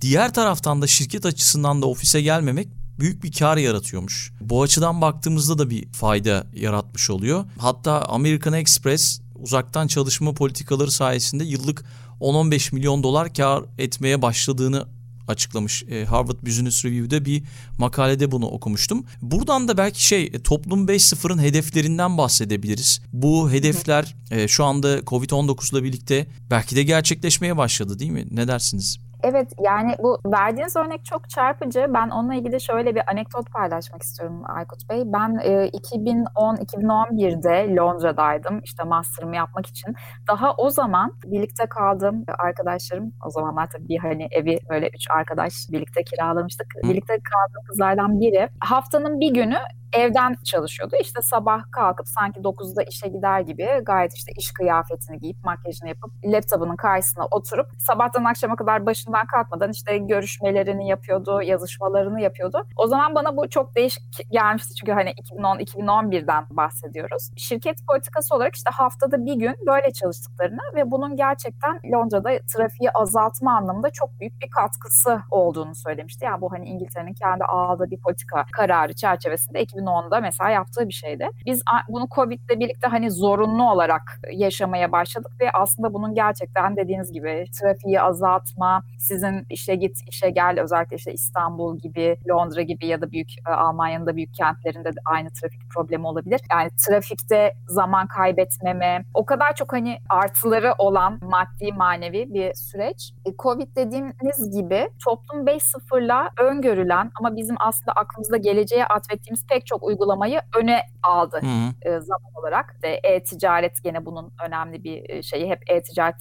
Diğer 0.00 0.34
taraftan 0.34 0.82
da 0.82 0.86
şirket 0.86 1.26
açısından 1.26 1.82
da 1.82 1.86
ofise 1.86 2.20
gelmemek 2.20 2.68
büyük 2.98 3.24
bir 3.24 3.32
kar 3.32 3.56
yaratıyormuş. 3.56 4.32
Bu 4.40 4.62
açıdan 4.62 5.00
baktığımızda 5.00 5.58
da 5.58 5.70
bir 5.70 5.92
fayda 5.92 6.46
yaratmış 6.54 7.10
oluyor. 7.10 7.44
Hatta 7.58 8.02
American 8.02 8.54
Express 8.54 9.20
uzaktan 9.34 9.86
çalışma 9.86 10.34
politikaları 10.34 10.90
sayesinde 10.90 11.44
yıllık 11.44 11.84
10-15 12.20 12.74
milyon 12.74 13.02
dolar 13.02 13.34
kar 13.34 13.64
etmeye 13.78 14.22
başladığını 14.22 14.86
açıklamış. 15.28 15.84
E, 15.90 16.04
Harvard 16.04 16.46
Business 16.46 16.84
Review'de 16.84 17.24
bir 17.24 17.42
makalede 17.78 18.30
bunu 18.30 18.46
okumuştum. 18.46 19.04
Buradan 19.22 19.68
da 19.68 19.76
belki 19.76 20.04
şey 20.06 20.24
e, 20.24 20.42
Toplum 20.42 20.86
5.0'ın 20.86 21.38
hedeflerinden 21.38 22.18
bahsedebiliriz. 22.18 23.00
Bu 23.12 23.50
hedefler 23.50 24.16
e, 24.30 24.48
şu 24.48 24.64
anda 24.64 24.98
Covid-19 24.98 25.74
ile 25.74 25.84
birlikte 25.84 26.26
belki 26.50 26.76
de 26.76 26.82
gerçekleşmeye 26.82 27.56
başladı 27.56 27.98
değil 27.98 28.10
mi? 28.10 28.26
Ne 28.30 28.48
dersiniz? 28.48 28.98
Evet 29.24 29.52
yani 29.64 29.94
bu 30.02 30.18
verdiğiniz 30.26 30.76
örnek 30.76 31.04
çok 31.04 31.30
çarpıcı. 31.30 31.86
Ben 31.88 32.10
onunla 32.10 32.34
ilgili 32.34 32.60
şöyle 32.60 32.94
bir 32.94 33.10
anekdot 33.10 33.52
paylaşmak 33.52 34.02
istiyorum 34.02 34.42
Aykut 34.56 34.90
Bey. 34.90 35.02
Ben 35.06 35.38
e, 35.42 35.68
2010-2011'de 35.68 37.76
Londra'daydım 37.76 38.60
işte 38.64 38.84
master'ımı 38.84 39.36
yapmak 39.36 39.66
için. 39.66 39.94
Daha 40.28 40.54
o 40.54 40.70
zaman 40.70 41.12
birlikte 41.26 41.66
kaldığım 41.66 42.24
arkadaşlarım 42.38 43.12
o 43.26 43.30
zamanlar 43.30 43.70
tabii 43.70 43.88
bir 43.88 43.98
hani 43.98 44.28
evi 44.30 44.58
böyle 44.70 44.88
üç 44.88 45.10
arkadaş 45.10 45.54
birlikte 45.72 46.04
kiralamıştık. 46.04 46.66
Birlikte 46.82 47.14
kaldığım 47.14 47.64
kızlardan 47.68 48.20
biri 48.20 48.48
haftanın 48.60 49.20
bir 49.20 49.34
günü 49.34 49.58
evden 49.94 50.36
çalışıyordu. 50.44 50.96
İşte 51.00 51.22
sabah 51.22 51.62
kalkıp 51.72 52.08
sanki 52.08 52.40
9'da 52.40 52.82
işe 52.82 53.08
gider 53.08 53.40
gibi 53.40 53.68
gayet 53.82 54.14
işte 54.14 54.32
iş 54.38 54.52
kıyafetini 54.52 55.18
giyip 55.18 55.44
makyajını 55.44 55.88
yapıp 55.88 56.10
laptopunun 56.24 56.76
karşısına 56.76 57.24
oturup 57.30 57.66
sabahtan 57.78 58.24
akşama 58.24 58.56
kadar 58.56 58.86
başından 59.14 59.26
kalkmadan 59.26 59.70
işte 59.70 59.98
görüşmelerini 59.98 60.88
yapıyordu, 60.88 61.42
yazışmalarını 61.42 62.20
yapıyordu. 62.20 62.66
O 62.76 62.86
zaman 62.86 63.14
bana 63.14 63.36
bu 63.36 63.48
çok 63.48 63.76
değişik 63.76 64.30
gelmişti 64.30 64.74
çünkü 64.74 64.92
hani 64.92 65.10
2010-2011'den 65.10 66.44
bahsediyoruz. 66.50 67.30
Şirket 67.36 67.76
politikası 67.88 68.34
olarak 68.34 68.56
işte 68.56 68.70
haftada 68.70 69.26
bir 69.26 69.34
gün 69.34 69.54
böyle 69.66 69.92
çalıştıklarını 69.92 70.60
ve 70.74 70.90
bunun 70.90 71.16
gerçekten 71.16 71.80
Londra'da 71.92 72.30
trafiği 72.54 72.90
azaltma 72.90 73.56
anlamında 73.56 73.90
çok 73.90 74.20
büyük 74.20 74.40
bir 74.42 74.50
katkısı 74.50 75.20
olduğunu 75.30 75.74
söylemişti. 75.74 76.24
Yani 76.24 76.40
bu 76.40 76.52
hani 76.52 76.68
İngiltere'nin 76.68 77.14
kendi 77.14 77.44
aldığı 77.44 77.90
bir 77.90 78.00
politika 78.00 78.44
kararı 78.52 78.94
çerçevesinde 78.94 79.62
2010'da 79.62 80.20
mesela 80.20 80.50
yaptığı 80.50 80.88
bir 80.88 80.94
şeydi. 80.94 81.28
Biz 81.46 81.62
bunu 81.88 82.08
Covid'le 82.14 82.60
birlikte 82.60 82.86
hani 82.88 83.10
zorunlu 83.10 83.70
olarak 83.70 84.02
yaşamaya 84.32 84.92
başladık 84.92 85.32
ve 85.40 85.50
aslında 85.50 85.94
bunun 85.94 86.14
gerçekten 86.14 86.76
dediğiniz 86.76 87.12
gibi 87.12 87.44
trafiği 87.60 88.00
azaltma, 88.00 88.82
sizin 88.98 89.46
işe 89.50 89.74
git, 89.74 89.96
işe 90.08 90.30
gel 90.30 90.60
özellikle 90.60 90.96
işte 90.96 91.12
İstanbul 91.12 91.78
gibi, 91.78 92.16
Londra 92.28 92.62
gibi 92.62 92.86
ya 92.86 93.00
da 93.00 93.10
büyük 93.10 93.28
e, 93.48 93.50
Almanya'nın 93.50 94.06
da 94.06 94.16
büyük 94.16 94.34
kentlerinde 94.34 94.88
de 94.88 95.00
aynı 95.04 95.28
trafik 95.28 95.70
problemi 95.70 96.06
olabilir. 96.06 96.40
Yani 96.50 96.70
trafikte 96.88 97.52
zaman 97.68 98.06
kaybetmeme, 98.06 99.04
o 99.14 99.26
kadar 99.26 99.54
çok 99.54 99.72
hani 99.72 99.98
artıları 100.08 100.74
olan 100.78 101.20
maddi 101.22 101.72
manevi 101.72 102.34
bir 102.34 102.54
süreç. 102.54 103.12
E, 103.26 103.36
Covid 103.38 103.76
dediğiniz 103.76 104.58
gibi 104.58 104.88
toplum 105.04 105.46
5.0'la 105.46 106.30
öngörülen 106.40 107.10
ama 107.20 107.36
bizim 107.36 107.56
aslında 107.58 107.92
aklımızda 107.92 108.36
geleceğe 108.36 108.84
atfettiğimiz 108.84 109.46
pek 109.46 109.66
çok 109.66 109.82
uygulamayı 109.82 110.40
öne 110.62 110.80
aldı 111.02 111.40
hı 111.40 111.46
hı. 111.46 112.02
zaman 112.02 112.30
olarak. 112.34 112.76
E-ticaret 113.02 113.82
gene 113.84 114.06
bunun 114.06 114.32
önemli 114.46 114.84
bir 114.84 115.22
şeyi. 115.22 115.50
Hep 115.50 115.62
e-ticaret, 115.70 116.16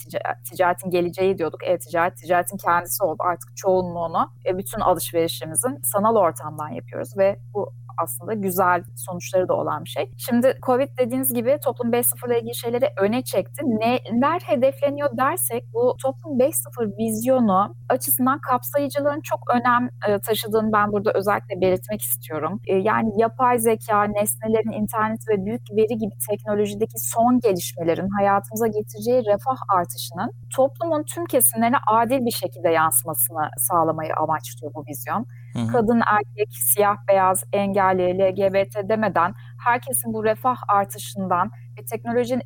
ticaretin 0.51 0.89
geleceği 0.89 1.37
diyorduk. 1.37 1.63
E-ticaret, 1.63 2.17
ticaretin 2.17 2.57
kendisi 2.65 3.03
oldu 3.03 3.17
artık 3.19 3.57
çoğunluğunu. 3.57 4.29
E, 4.45 4.57
bütün 4.57 4.79
alışverişimizin 4.79 5.79
sanal 5.83 6.15
ortamdan 6.15 6.69
yapıyoruz 6.69 7.17
ve 7.17 7.39
bu 7.53 7.73
aslında 7.97 8.33
güzel 8.33 8.83
sonuçları 8.95 9.47
da 9.47 9.53
olan 9.53 9.83
bir 9.83 9.89
şey. 9.89 10.11
Şimdi 10.17 10.57
Covid 10.65 10.97
dediğiniz 10.99 11.33
gibi 11.33 11.57
toplum 11.63 11.91
5.0 11.91 12.27
ile 12.27 12.39
ilgili 12.39 12.55
şeyleri 12.55 12.89
öne 13.01 13.23
çekti. 13.23 13.61
Neler 13.65 14.39
hedefleniyor 14.39 15.17
dersek 15.17 15.63
bu 15.73 15.95
toplum 16.03 16.39
5.0 16.39 16.97
vizyonu 16.97 17.75
açısından 17.89 18.39
kapsayıcılığın 18.39 19.21
çok 19.21 19.39
önem 19.55 19.89
e, 20.07 20.19
taşıdığını 20.19 20.73
ben 20.73 20.91
burada 20.91 21.11
özellikle 21.15 21.61
belirtmek 21.61 22.01
istiyorum. 22.01 22.61
E, 22.67 22.75
yani 22.75 23.09
yapay 23.17 23.59
zeka, 23.59 24.03
nesnelerin 24.03 24.81
internet 24.81 25.19
ve 25.29 25.45
büyük 25.45 25.61
veri 25.71 25.97
gibi 25.97 26.13
teknolojideki 26.29 26.97
son 26.97 27.39
gelişmelerin 27.39 28.09
hayatımıza 28.19 28.67
getireceği 28.67 29.19
refah 29.19 29.57
artışının 29.77 30.31
toplumun 30.55 31.03
tüm 31.03 31.25
kesimlerine 31.25 31.77
adil 31.87 32.25
bir 32.25 32.31
şekilde 32.31 32.52
yansımasını 32.69 33.49
sağlamayı 33.57 34.15
amaçlıyor 34.15 34.73
bu 34.73 34.85
vizyon. 34.89 35.25
Hı 35.53 35.59
hı. 35.59 35.71
Kadın, 35.71 36.01
erkek, 36.11 36.49
siyah, 36.51 36.97
beyaz, 37.07 37.43
engelli, 37.53 38.19
LGBT 38.19 38.89
demeden 38.89 39.33
herkesin 39.65 40.13
bu 40.13 40.23
refah 40.23 40.57
artışından 40.67 41.51
ve 41.79 41.85
teknolojinin 41.85 42.41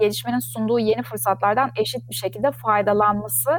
gelişmenin 0.00 0.38
sunduğu 0.38 0.78
yeni 0.78 1.02
fırsatlardan 1.02 1.70
eşit 1.76 2.10
bir 2.10 2.14
şekilde 2.14 2.52
faydalanması 2.52 3.50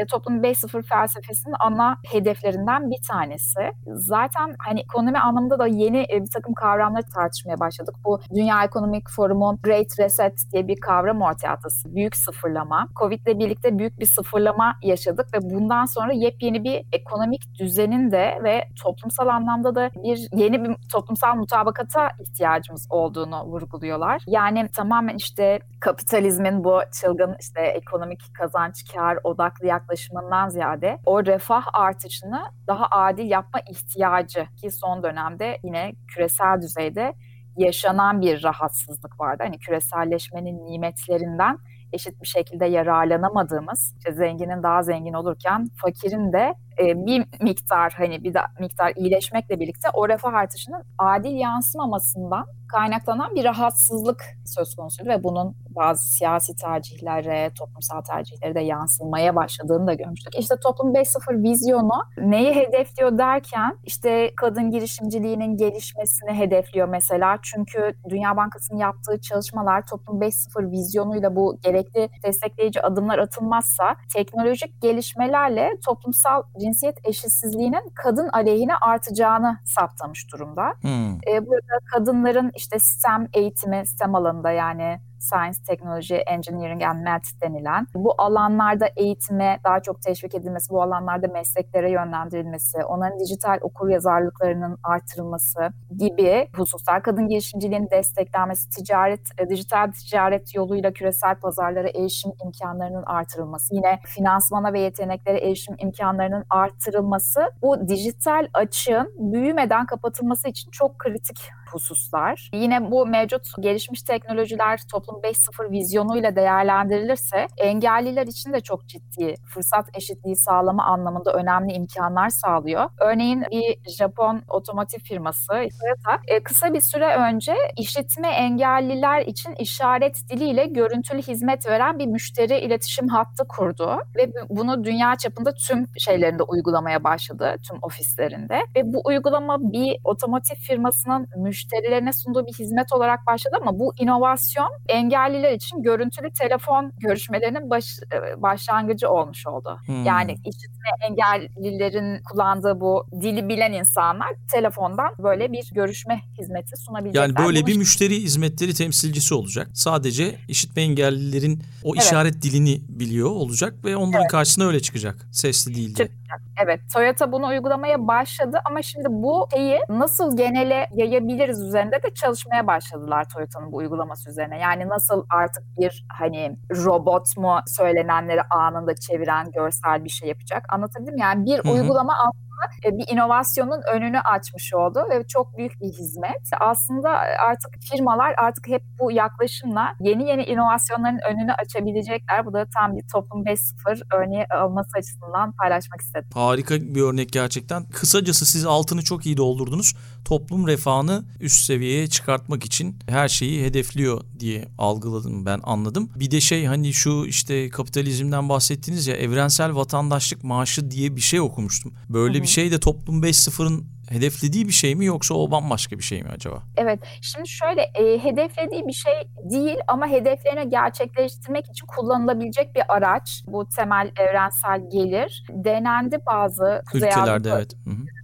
e, 0.00 0.06
Toplum 0.06 0.42
5.0 0.42 0.82
felsefesinin 0.82 1.54
ana 1.60 1.96
hedeflerinden 2.12 2.90
bir 2.90 2.98
tanesi. 3.08 3.60
Zaten 3.86 4.54
hani 4.66 4.80
ekonomi 4.80 5.18
anlamında 5.18 5.58
da 5.58 5.66
yeni 5.66 6.06
e, 6.12 6.22
bir 6.22 6.30
takım 6.30 6.54
kavramları 6.54 7.04
tartışmaya 7.14 7.60
başladık. 7.60 7.94
Bu 8.04 8.20
Dünya 8.34 8.64
Ekonomik 8.64 9.10
Forumu 9.10 9.58
Great 9.62 9.98
Reset 9.98 10.34
diye 10.52 10.68
bir 10.68 10.80
kavram 10.80 11.22
ortaya 11.22 11.48
attı. 11.48 11.68
Büyük 11.84 12.16
sıfırlama. 12.16 12.88
Covid 13.00 13.26
ile 13.26 13.38
birlikte 13.38 13.78
büyük 13.78 14.00
bir 14.00 14.06
sıfırlama 14.06 14.76
yaşadık 14.82 15.26
ve 15.34 15.38
bundan 15.50 15.84
sonra 15.84 16.12
yepyeni 16.12 16.64
bir 16.64 16.86
ekonomik 16.92 17.58
düzenin 17.58 18.10
de 18.10 18.38
ve 18.44 18.64
toplumsal 18.82 19.28
anlamda 19.28 19.74
da 19.74 19.90
bir 20.04 20.28
yeni 20.32 20.64
bir 20.64 20.76
toplumsal 20.92 21.34
mutabakata 21.36 22.08
ihtiyacımız 22.20 22.86
olduğunu 22.90 23.44
vurguluyorlar. 23.44 24.22
Yani 24.26 24.68
tamamen 24.76 25.16
işte 25.16 25.58
kapitalizmin 25.80 26.64
bu 26.64 26.80
çılgın 27.00 27.36
işte 27.40 27.60
ekonomik 27.60 28.34
kazanç, 28.34 28.74
kar 28.94 29.18
odaklı 29.24 29.66
yaklaşımından 29.90 30.48
ziyade 30.48 30.98
o 31.06 31.26
refah 31.26 31.64
artışını 31.72 32.42
daha 32.66 32.86
adil 32.90 33.30
yapma 33.30 33.60
ihtiyacı 33.70 34.46
ki 34.56 34.70
son 34.70 35.02
dönemde 35.02 35.58
yine 35.62 35.92
küresel 36.14 36.62
düzeyde 36.62 37.14
yaşanan 37.56 38.20
bir 38.20 38.42
rahatsızlık 38.42 39.20
vardı. 39.20 39.42
Hani 39.46 39.58
küreselleşmenin 39.58 40.66
nimetlerinden 40.66 41.58
eşit 41.92 42.22
bir 42.22 42.26
şekilde 42.26 42.66
yararlanamadığımız, 42.66 43.94
işte 43.98 44.12
zenginin 44.12 44.62
daha 44.62 44.82
zengin 44.82 45.12
olurken 45.12 45.68
fakirin 45.82 46.32
de 46.32 46.54
e, 46.80 47.06
bir 47.06 47.24
miktar 47.42 47.92
hani 47.96 48.24
bir 48.24 48.34
da, 48.34 48.46
miktar 48.60 48.92
iyileşmekle 48.96 49.60
birlikte 49.60 49.88
o 49.94 50.08
refah 50.08 50.34
artışının 50.34 50.82
adil 50.98 51.32
yansımamasından 51.32 52.46
kaynaklanan 52.72 53.34
bir 53.34 53.44
rahatsızlık 53.44 54.24
söz 54.46 54.76
konusuydu 54.76 55.08
ve 55.08 55.24
bunun 55.24 55.56
bazı 55.76 56.04
siyasi 56.04 56.56
tercihlere, 56.56 57.50
toplumsal 57.58 58.00
tercihlere 58.00 58.54
de 58.54 58.60
yansımaya 58.60 59.36
başladığını 59.36 59.86
da 59.86 59.94
görmüştük. 59.94 60.38
İşte 60.38 60.54
Toplum 60.62 60.94
5.0 60.94 61.42
vizyonu 61.42 62.04
neyi 62.18 62.54
hedefliyor 62.54 63.18
derken 63.18 63.78
işte 63.84 64.30
kadın 64.36 64.70
girişimciliğinin 64.70 65.56
gelişmesini 65.56 66.32
hedefliyor 66.32 66.88
mesela. 66.88 67.38
Çünkü 67.42 67.94
Dünya 68.08 68.36
Bankası'nın 68.36 68.78
yaptığı 68.78 69.20
çalışmalar 69.20 69.86
Toplum 69.86 70.20
5.0 70.20 70.70
vizyonuyla 70.70 71.36
bu 71.36 71.58
gerekli 71.62 72.08
destekleyici 72.24 72.82
adımlar 72.82 73.18
atılmazsa 73.18 73.96
teknolojik 74.14 74.82
gelişmelerle 74.82 75.70
toplumsal 75.86 76.42
cinsiyet 76.70 76.98
eşitsizliğinin 77.04 77.92
kadın 77.94 78.28
aleyhine 78.28 78.76
artacağını 78.76 79.58
saptamış 79.64 80.32
durumda. 80.32 80.74
Hmm. 80.80 81.14
E, 81.14 81.46
burada 81.46 81.78
kadınların 81.92 82.50
işte 82.56 82.78
STEM 82.78 83.28
eğitimi, 83.34 83.86
STEM 83.86 84.14
alanında 84.14 84.50
yani 84.50 85.00
Science, 85.20 85.58
Technology, 85.68 86.16
Engineering 86.26 86.82
and 86.82 87.04
Math 87.04 87.28
denilen. 87.42 87.86
Bu 87.94 88.14
alanlarda 88.18 88.88
eğitime 88.96 89.60
daha 89.64 89.80
çok 89.80 90.02
teşvik 90.02 90.34
edilmesi, 90.34 90.70
bu 90.70 90.82
alanlarda 90.82 91.28
mesleklere 91.28 91.90
yönlendirilmesi, 91.90 92.84
onların 92.84 93.18
dijital 93.18 93.58
okur 93.62 93.88
yazarlıklarının 93.88 94.78
artırılması 94.82 95.60
gibi 95.98 96.48
hususlar, 96.56 97.02
kadın 97.02 97.28
girişimciliğinin 97.28 97.90
desteklenmesi, 97.90 98.70
ticaret, 98.70 99.20
e, 99.38 99.48
dijital 99.48 99.92
ticaret 99.92 100.54
yoluyla 100.54 100.92
küresel 100.92 101.34
pazarlara 101.34 101.88
erişim 101.88 102.32
imkanlarının 102.44 103.02
artırılması, 103.06 103.74
yine 103.74 104.00
finansmana 104.06 104.72
ve 104.72 104.80
yeteneklere 104.80 105.38
erişim 105.38 105.74
imkanlarının 105.78 106.44
artırılması 106.50 107.50
bu 107.62 107.88
dijital 107.88 108.48
açığın 108.54 109.14
büyümeden 109.18 109.86
kapatılması 109.86 110.48
için 110.48 110.70
çok 110.70 110.98
kritik 110.98 111.38
hususlar. 111.72 112.50
Yine 112.54 112.90
bu 112.90 113.06
mevcut 113.06 113.46
gelişmiş 113.60 114.02
teknolojiler 114.02 114.80
toplum 114.92 115.20
5.0 115.20 115.70
vizyonuyla 115.70 116.36
değerlendirilirse 116.36 117.46
engelliler 117.58 118.26
için 118.26 118.52
de 118.52 118.60
çok 118.60 118.88
ciddi 118.88 119.34
fırsat 119.54 119.88
eşitliği 119.94 120.36
sağlama 120.36 120.84
anlamında 120.84 121.32
önemli 121.32 121.72
imkanlar 121.72 122.28
sağlıyor. 122.28 122.90
Örneğin 123.00 123.44
bir 123.50 123.90
Japon 123.90 124.42
otomotiv 124.48 124.98
firması 124.98 125.46
Toyota 125.46 126.22
e, 126.26 126.42
kısa 126.42 126.74
bir 126.74 126.80
süre 126.80 127.16
önce 127.16 127.54
işitme 127.76 128.28
engelliler 128.28 129.22
için 129.22 129.54
işaret 129.58 130.30
diliyle 130.30 130.66
görüntülü 130.66 131.22
hizmet 131.22 131.66
veren 131.66 131.98
bir 131.98 132.06
müşteri 132.06 132.58
iletişim 132.58 133.08
hattı 133.08 133.44
kurdu 133.48 133.98
ve 134.16 134.32
bunu 134.48 134.84
dünya 134.84 135.16
çapında 135.16 135.54
tüm 135.68 135.86
şeylerinde 135.98 136.42
uygulamaya 136.42 137.04
başladı, 137.04 137.56
tüm 137.68 137.78
ofislerinde. 137.82 138.60
Ve 138.76 138.92
bu 138.92 139.02
uygulama 139.04 139.72
bir 139.72 139.96
otomotiv 140.04 140.54
firmasının 140.54 141.28
müşteri 141.36 141.59
müşterilerine 141.60 142.12
sunduğu 142.12 142.46
bir 142.46 142.52
hizmet 142.52 142.92
olarak 142.92 143.26
başladı 143.26 143.56
ama 143.60 143.78
bu 143.78 143.92
inovasyon 143.98 144.70
engelliler 144.88 145.52
için 145.52 145.82
görüntülü 145.82 146.30
telefon 146.32 146.92
görüşmelerinin 146.98 147.70
baş, 147.70 147.98
e, 148.12 148.42
başlangıcı 148.42 149.10
olmuş 149.10 149.46
oldu. 149.46 149.78
Hmm. 149.86 150.04
Yani 150.04 150.32
işitme 150.32 150.90
engellilerin 151.08 152.22
kullandığı 152.22 152.80
bu 152.80 153.06
dili 153.20 153.48
bilen 153.48 153.72
insanlar 153.72 154.28
telefondan 154.52 155.14
böyle 155.18 155.52
bir 155.52 155.70
görüşme 155.74 156.20
hizmeti 156.38 156.76
sunabilecekler. 156.76 157.22
Yani 157.22 157.46
böyle 157.46 157.60
Bunu 157.60 157.66
bir 157.66 157.76
müşteri 157.76 158.22
hizmetleri 158.22 158.74
temsilcisi 158.74 159.34
olacak. 159.34 159.68
Sadece 159.74 160.36
işitme 160.48 160.82
engellilerin 160.82 161.62
o 161.84 161.94
evet. 161.94 162.04
işaret 162.04 162.42
dilini 162.42 162.80
biliyor 162.88 163.30
olacak 163.30 163.74
ve 163.84 163.96
onların 163.96 164.20
evet. 164.20 164.30
karşısına 164.30 164.64
öyle 164.66 164.80
çıkacak. 164.80 165.26
Sesli 165.32 165.74
değil 165.74 165.96
de. 165.96 166.08
Çıkacak. 166.30 166.40
Evet. 166.64 166.80
Toyota 166.94 167.32
bunu 167.32 167.46
uygulamaya 167.46 168.08
başladı 168.08 168.60
ama 168.64 168.82
şimdi 168.82 169.06
bu 169.10 169.48
şeyi 169.54 169.80
nasıl 169.88 170.36
genele 170.36 170.88
yayabiliriz 170.94 171.60
üzerinde 171.62 172.02
de 172.02 172.14
çalışmaya 172.14 172.66
başladılar 172.66 173.26
Toyota'nın 173.34 173.72
bu 173.72 173.76
uygulaması 173.76 174.30
üzerine. 174.30 174.58
Yani 174.58 174.88
nasıl 174.88 175.24
artık 175.30 175.64
bir 175.78 176.06
hani 176.18 176.56
robot 176.70 177.36
mu 177.36 177.58
söylenenleri 177.66 178.42
anında 178.50 178.94
çeviren 178.94 179.50
görsel 179.50 180.04
bir 180.04 180.10
şey 180.10 180.28
yapacak. 180.28 180.64
Anlatabildim 180.68 181.16
Yani 181.18 181.46
bir 181.46 181.58
Hı-hı. 181.58 181.72
uygulama 181.72 182.12
aslında 182.12 182.49
e, 182.84 182.98
bir 182.98 183.12
inovasyonun 183.12 183.80
önünü 183.94 184.20
açmış 184.20 184.74
oldu 184.74 185.04
ve 185.10 185.26
çok 185.26 185.56
büyük 185.56 185.80
bir 185.80 185.86
hizmet. 185.86 186.42
Aslında 186.60 187.10
artık 187.48 187.70
firmalar 187.92 188.34
artık 188.38 188.68
hep 188.68 188.82
bu 189.00 189.12
yaklaşımla 189.12 189.94
yeni 190.00 190.28
yeni 190.28 190.42
inovasyonların 190.42 191.18
önünü 191.30 191.52
açabilecekler. 191.52 192.46
Bu 192.46 192.52
da 192.52 192.66
tam 192.78 192.96
bir 192.96 193.04
toplum 193.12 193.44
5.0 193.44 194.02
örneği 194.14 194.46
olması 194.64 194.90
açısından 194.98 195.52
paylaşmak 195.52 196.00
istedim. 196.00 196.28
Harika 196.34 196.74
bir 196.74 197.02
örnek 197.02 197.32
gerçekten. 197.32 197.84
Kısacası 197.84 198.46
siz 198.46 198.66
altını 198.66 199.02
çok 199.02 199.26
iyi 199.26 199.36
doldurdunuz. 199.36 199.94
Toplum 200.24 200.66
refahını 200.66 201.24
üst 201.40 201.64
seviyeye 201.64 202.06
çıkartmak 202.06 202.64
için 202.64 202.96
her 203.08 203.28
şeyi 203.28 203.64
hedefliyor 203.64 204.20
diye 204.40 204.68
algıladım 204.78 205.46
ben 205.46 205.60
anladım. 205.62 206.10
Bir 206.16 206.30
de 206.30 206.40
şey 206.40 206.66
hani 206.66 206.92
şu 206.92 207.24
işte 207.26 207.70
kapitalizmden 207.70 208.48
bahsettiniz 208.48 209.06
ya 209.06 209.16
evrensel 209.16 209.74
vatandaşlık 209.74 210.44
maaşı 210.44 210.90
diye 210.90 211.16
bir 211.16 211.20
şey 211.20 211.40
okumuştum. 211.40 211.94
Böyle 212.08 212.34
Hı-hı. 212.34 212.42
bir 212.42 212.48
şey 212.50 212.72
de 212.72 212.80
toplum 212.80 213.22
5.0'ın 213.22 213.86
hedeflediği 214.10 214.68
bir 214.68 214.72
şey 214.72 214.94
mi 214.94 215.06
yoksa 215.06 215.34
o 215.34 215.50
bambaşka 215.50 215.98
bir 215.98 216.02
şey 216.02 216.22
mi 216.22 216.28
acaba? 216.34 216.62
Evet. 216.76 217.00
Şimdi 217.20 217.48
şöyle 217.48 217.82
e, 217.82 218.24
hedeflediği 218.24 218.86
bir 218.86 218.92
şey 218.92 219.12
değil 219.50 219.76
ama 219.88 220.06
hedeflerini 220.06 220.70
gerçekleştirmek 220.70 221.66
için 221.66 221.86
kullanılabilecek 221.86 222.74
bir 222.74 222.82
araç. 222.88 223.44
Bu 223.46 223.68
temel 223.68 224.12
evrensel 224.18 224.90
gelir. 224.92 225.44
Denendi 225.50 226.18
bazı 226.26 226.82
ülkelerde 226.94 227.50
evet. 227.50 227.74
Hı 227.84 227.90
hı 227.90 228.19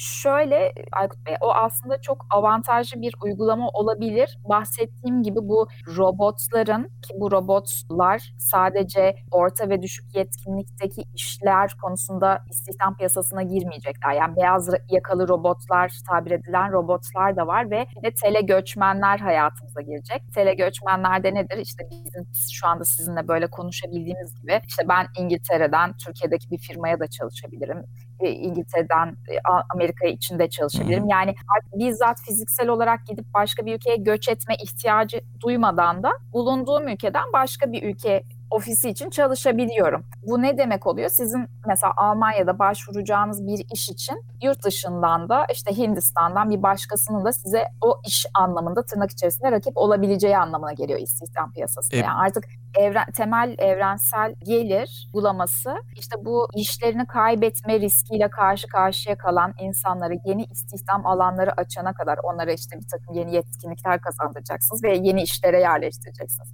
şöyle 0.00 0.72
Aykut 0.92 1.26
Bey, 1.26 1.34
o 1.40 1.52
aslında 1.54 2.00
çok 2.00 2.26
avantajlı 2.30 3.00
bir 3.00 3.14
uygulama 3.24 3.68
olabilir. 3.68 4.38
Bahsettiğim 4.48 5.22
gibi 5.22 5.38
bu 5.42 5.68
robotların 5.96 6.84
ki 6.84 7.14
bu 7.16 7.30
robotlar 7.30 8.34
sadece 8.38 9.16
orta 9.30 9.68
ve 9.68 9.82
düşük 9.82 10.14
yetkinlikteki 10.14 11.02
işler 11.14 11.76
konusunda 11.82 12.44
istihdam 12.50 12.96
piyasasına 12.96 13.42
girmeyecekler. 13.42 14.12
Yani 14.12 14.36
beyaz 14.36 14.70
yakalı 14.90 15.28
robotlar 15.28 15.92
tabir 16.10 16.30
edilen 16.30 16.72
robotlar 16.72 17.36
da 17.36 17.46
var 17.46 17.70
ve 17.70 17.86
de 18.04 18.14
tele 18.22 18.40
göçmenler 18.40 19.18
hayatımıza 19.18 19.80
girecek. 19.80 20.22
Tele 20.34 20.54
göçmenler 20.54 21.24
de 21.24 21.34
nedir? 21.34 21.56
İşte 21.56 21.84
bizim 21.90 22.28
şu 22.52 22.66
anda 22.66 22.84
sizinle 22.84 23.28
böyle 23.28 23.46
konuşabildiğimiz 23.46 24.34
gibi 24.42 24.60
işte 24.66 24.88
ben 24.88 25.06
İngiltere'den 25.18 25.96
Türkiye'deki 25.96 26.50
bir 26.50 26.58
firmaya 26.58 27.00
da 27.00 27.06
çalışabilirim 27.06 27.84
İngiltere'den 28.28 29.08
e, 29.08 29.38
Amerika 29.74 30.06
içinde 30.06 30.50
çalışabilirim. 30.50 31.08
Yani 31.08 31.34
bizzat 31.74 32.20
fiziksel 32.28 32.68
olarak 32.68 33.06
gidip 33.06 33.24
başka 33.34 33.66
bir 33.66 33.74
ülkeye 33.74 33.96
göç 33.96 34.28
etme 34.28 34.54
ihtiyacı 34.62 35.20
duymadan 35.40 36.02
da 36.02 36.12
bulunduğum 36.32 36.88
ülkeden 36.88 37.24
başka 37.32 37.72
bir 37.72 37.82
ülke 37.82 38.22
ofisi 38.50 38.88
için 38.88 39.10
çalışabiliyorum. 39.10 40.04
Bu 40.22 40.42
ne 40.42 40.58
demek 40.58 40.86
oluyor? 40.86 41.10
Sizin 41.10 41.46
mesela 41.66 41.92
Almanya'da 41.96 42.58
başvuracağınız 42.58 43.46
bir 43.46 43.64
iş 43.72 43.90
için 43.90 44.24
yurt 44.42 44.64
dışından 44.64 45.28
da 45.28 45.46
işte 45.52 45.76
Hindistan'dan 45.76 46.50
bir 46.50 46.62
başkasının 46.62 47.24
da 47.24 47.32
size 47.32 47.64
o 47.80 48.00
iş 48.06 48.26
anlamında 48.34 48.82
tırnak 48.82 49.10
içerisinde 49.10 49.52
rakip 49.52 49.76
olabileceği 49.76 50.38
anlamına 50.38 50.72
geliyor 50.72 51.00
istihdam 51.00 51.52
piyasasında. 51.52 51.96
Evet. 51.96 52.06
Yani 52.06 52.18
artık 52.18 52.44
evren, 52.74 53.10
temel 53.14 53.54
evrensel 53.58 54.34
gelir 54.44 55.08
bulaması 55.12 55.74
işte 55.96 56.16
bu 56.24 56.48
işlerini 56.54 57.06
kaybetme 57.06 57.80
riskiyle 57.80 58.30
karşı 58.30 58.68
karşıya 58.68 59.18
kalan 59.18 59.54
insanları 59.60 60.14
yeni 60.24 60.44
istihdam 60.44 61.06
alanları 61.06 61.52
açana 61.52 61.92
kadar 61.92 62.18
onlara 62.22 62.52
işte 62.52 62.76
bir 62.80 62.88
takım 62.88 63.14
yeni 63.14 63.34
yetkinlikler 63.34 64.00
kazandıracaksınız 64.00 64.84
ve 64.84 64.96
yeni 64.96 65.22
işlere 65.22 65.60
yerleştireceksiniz. 65.60 66.48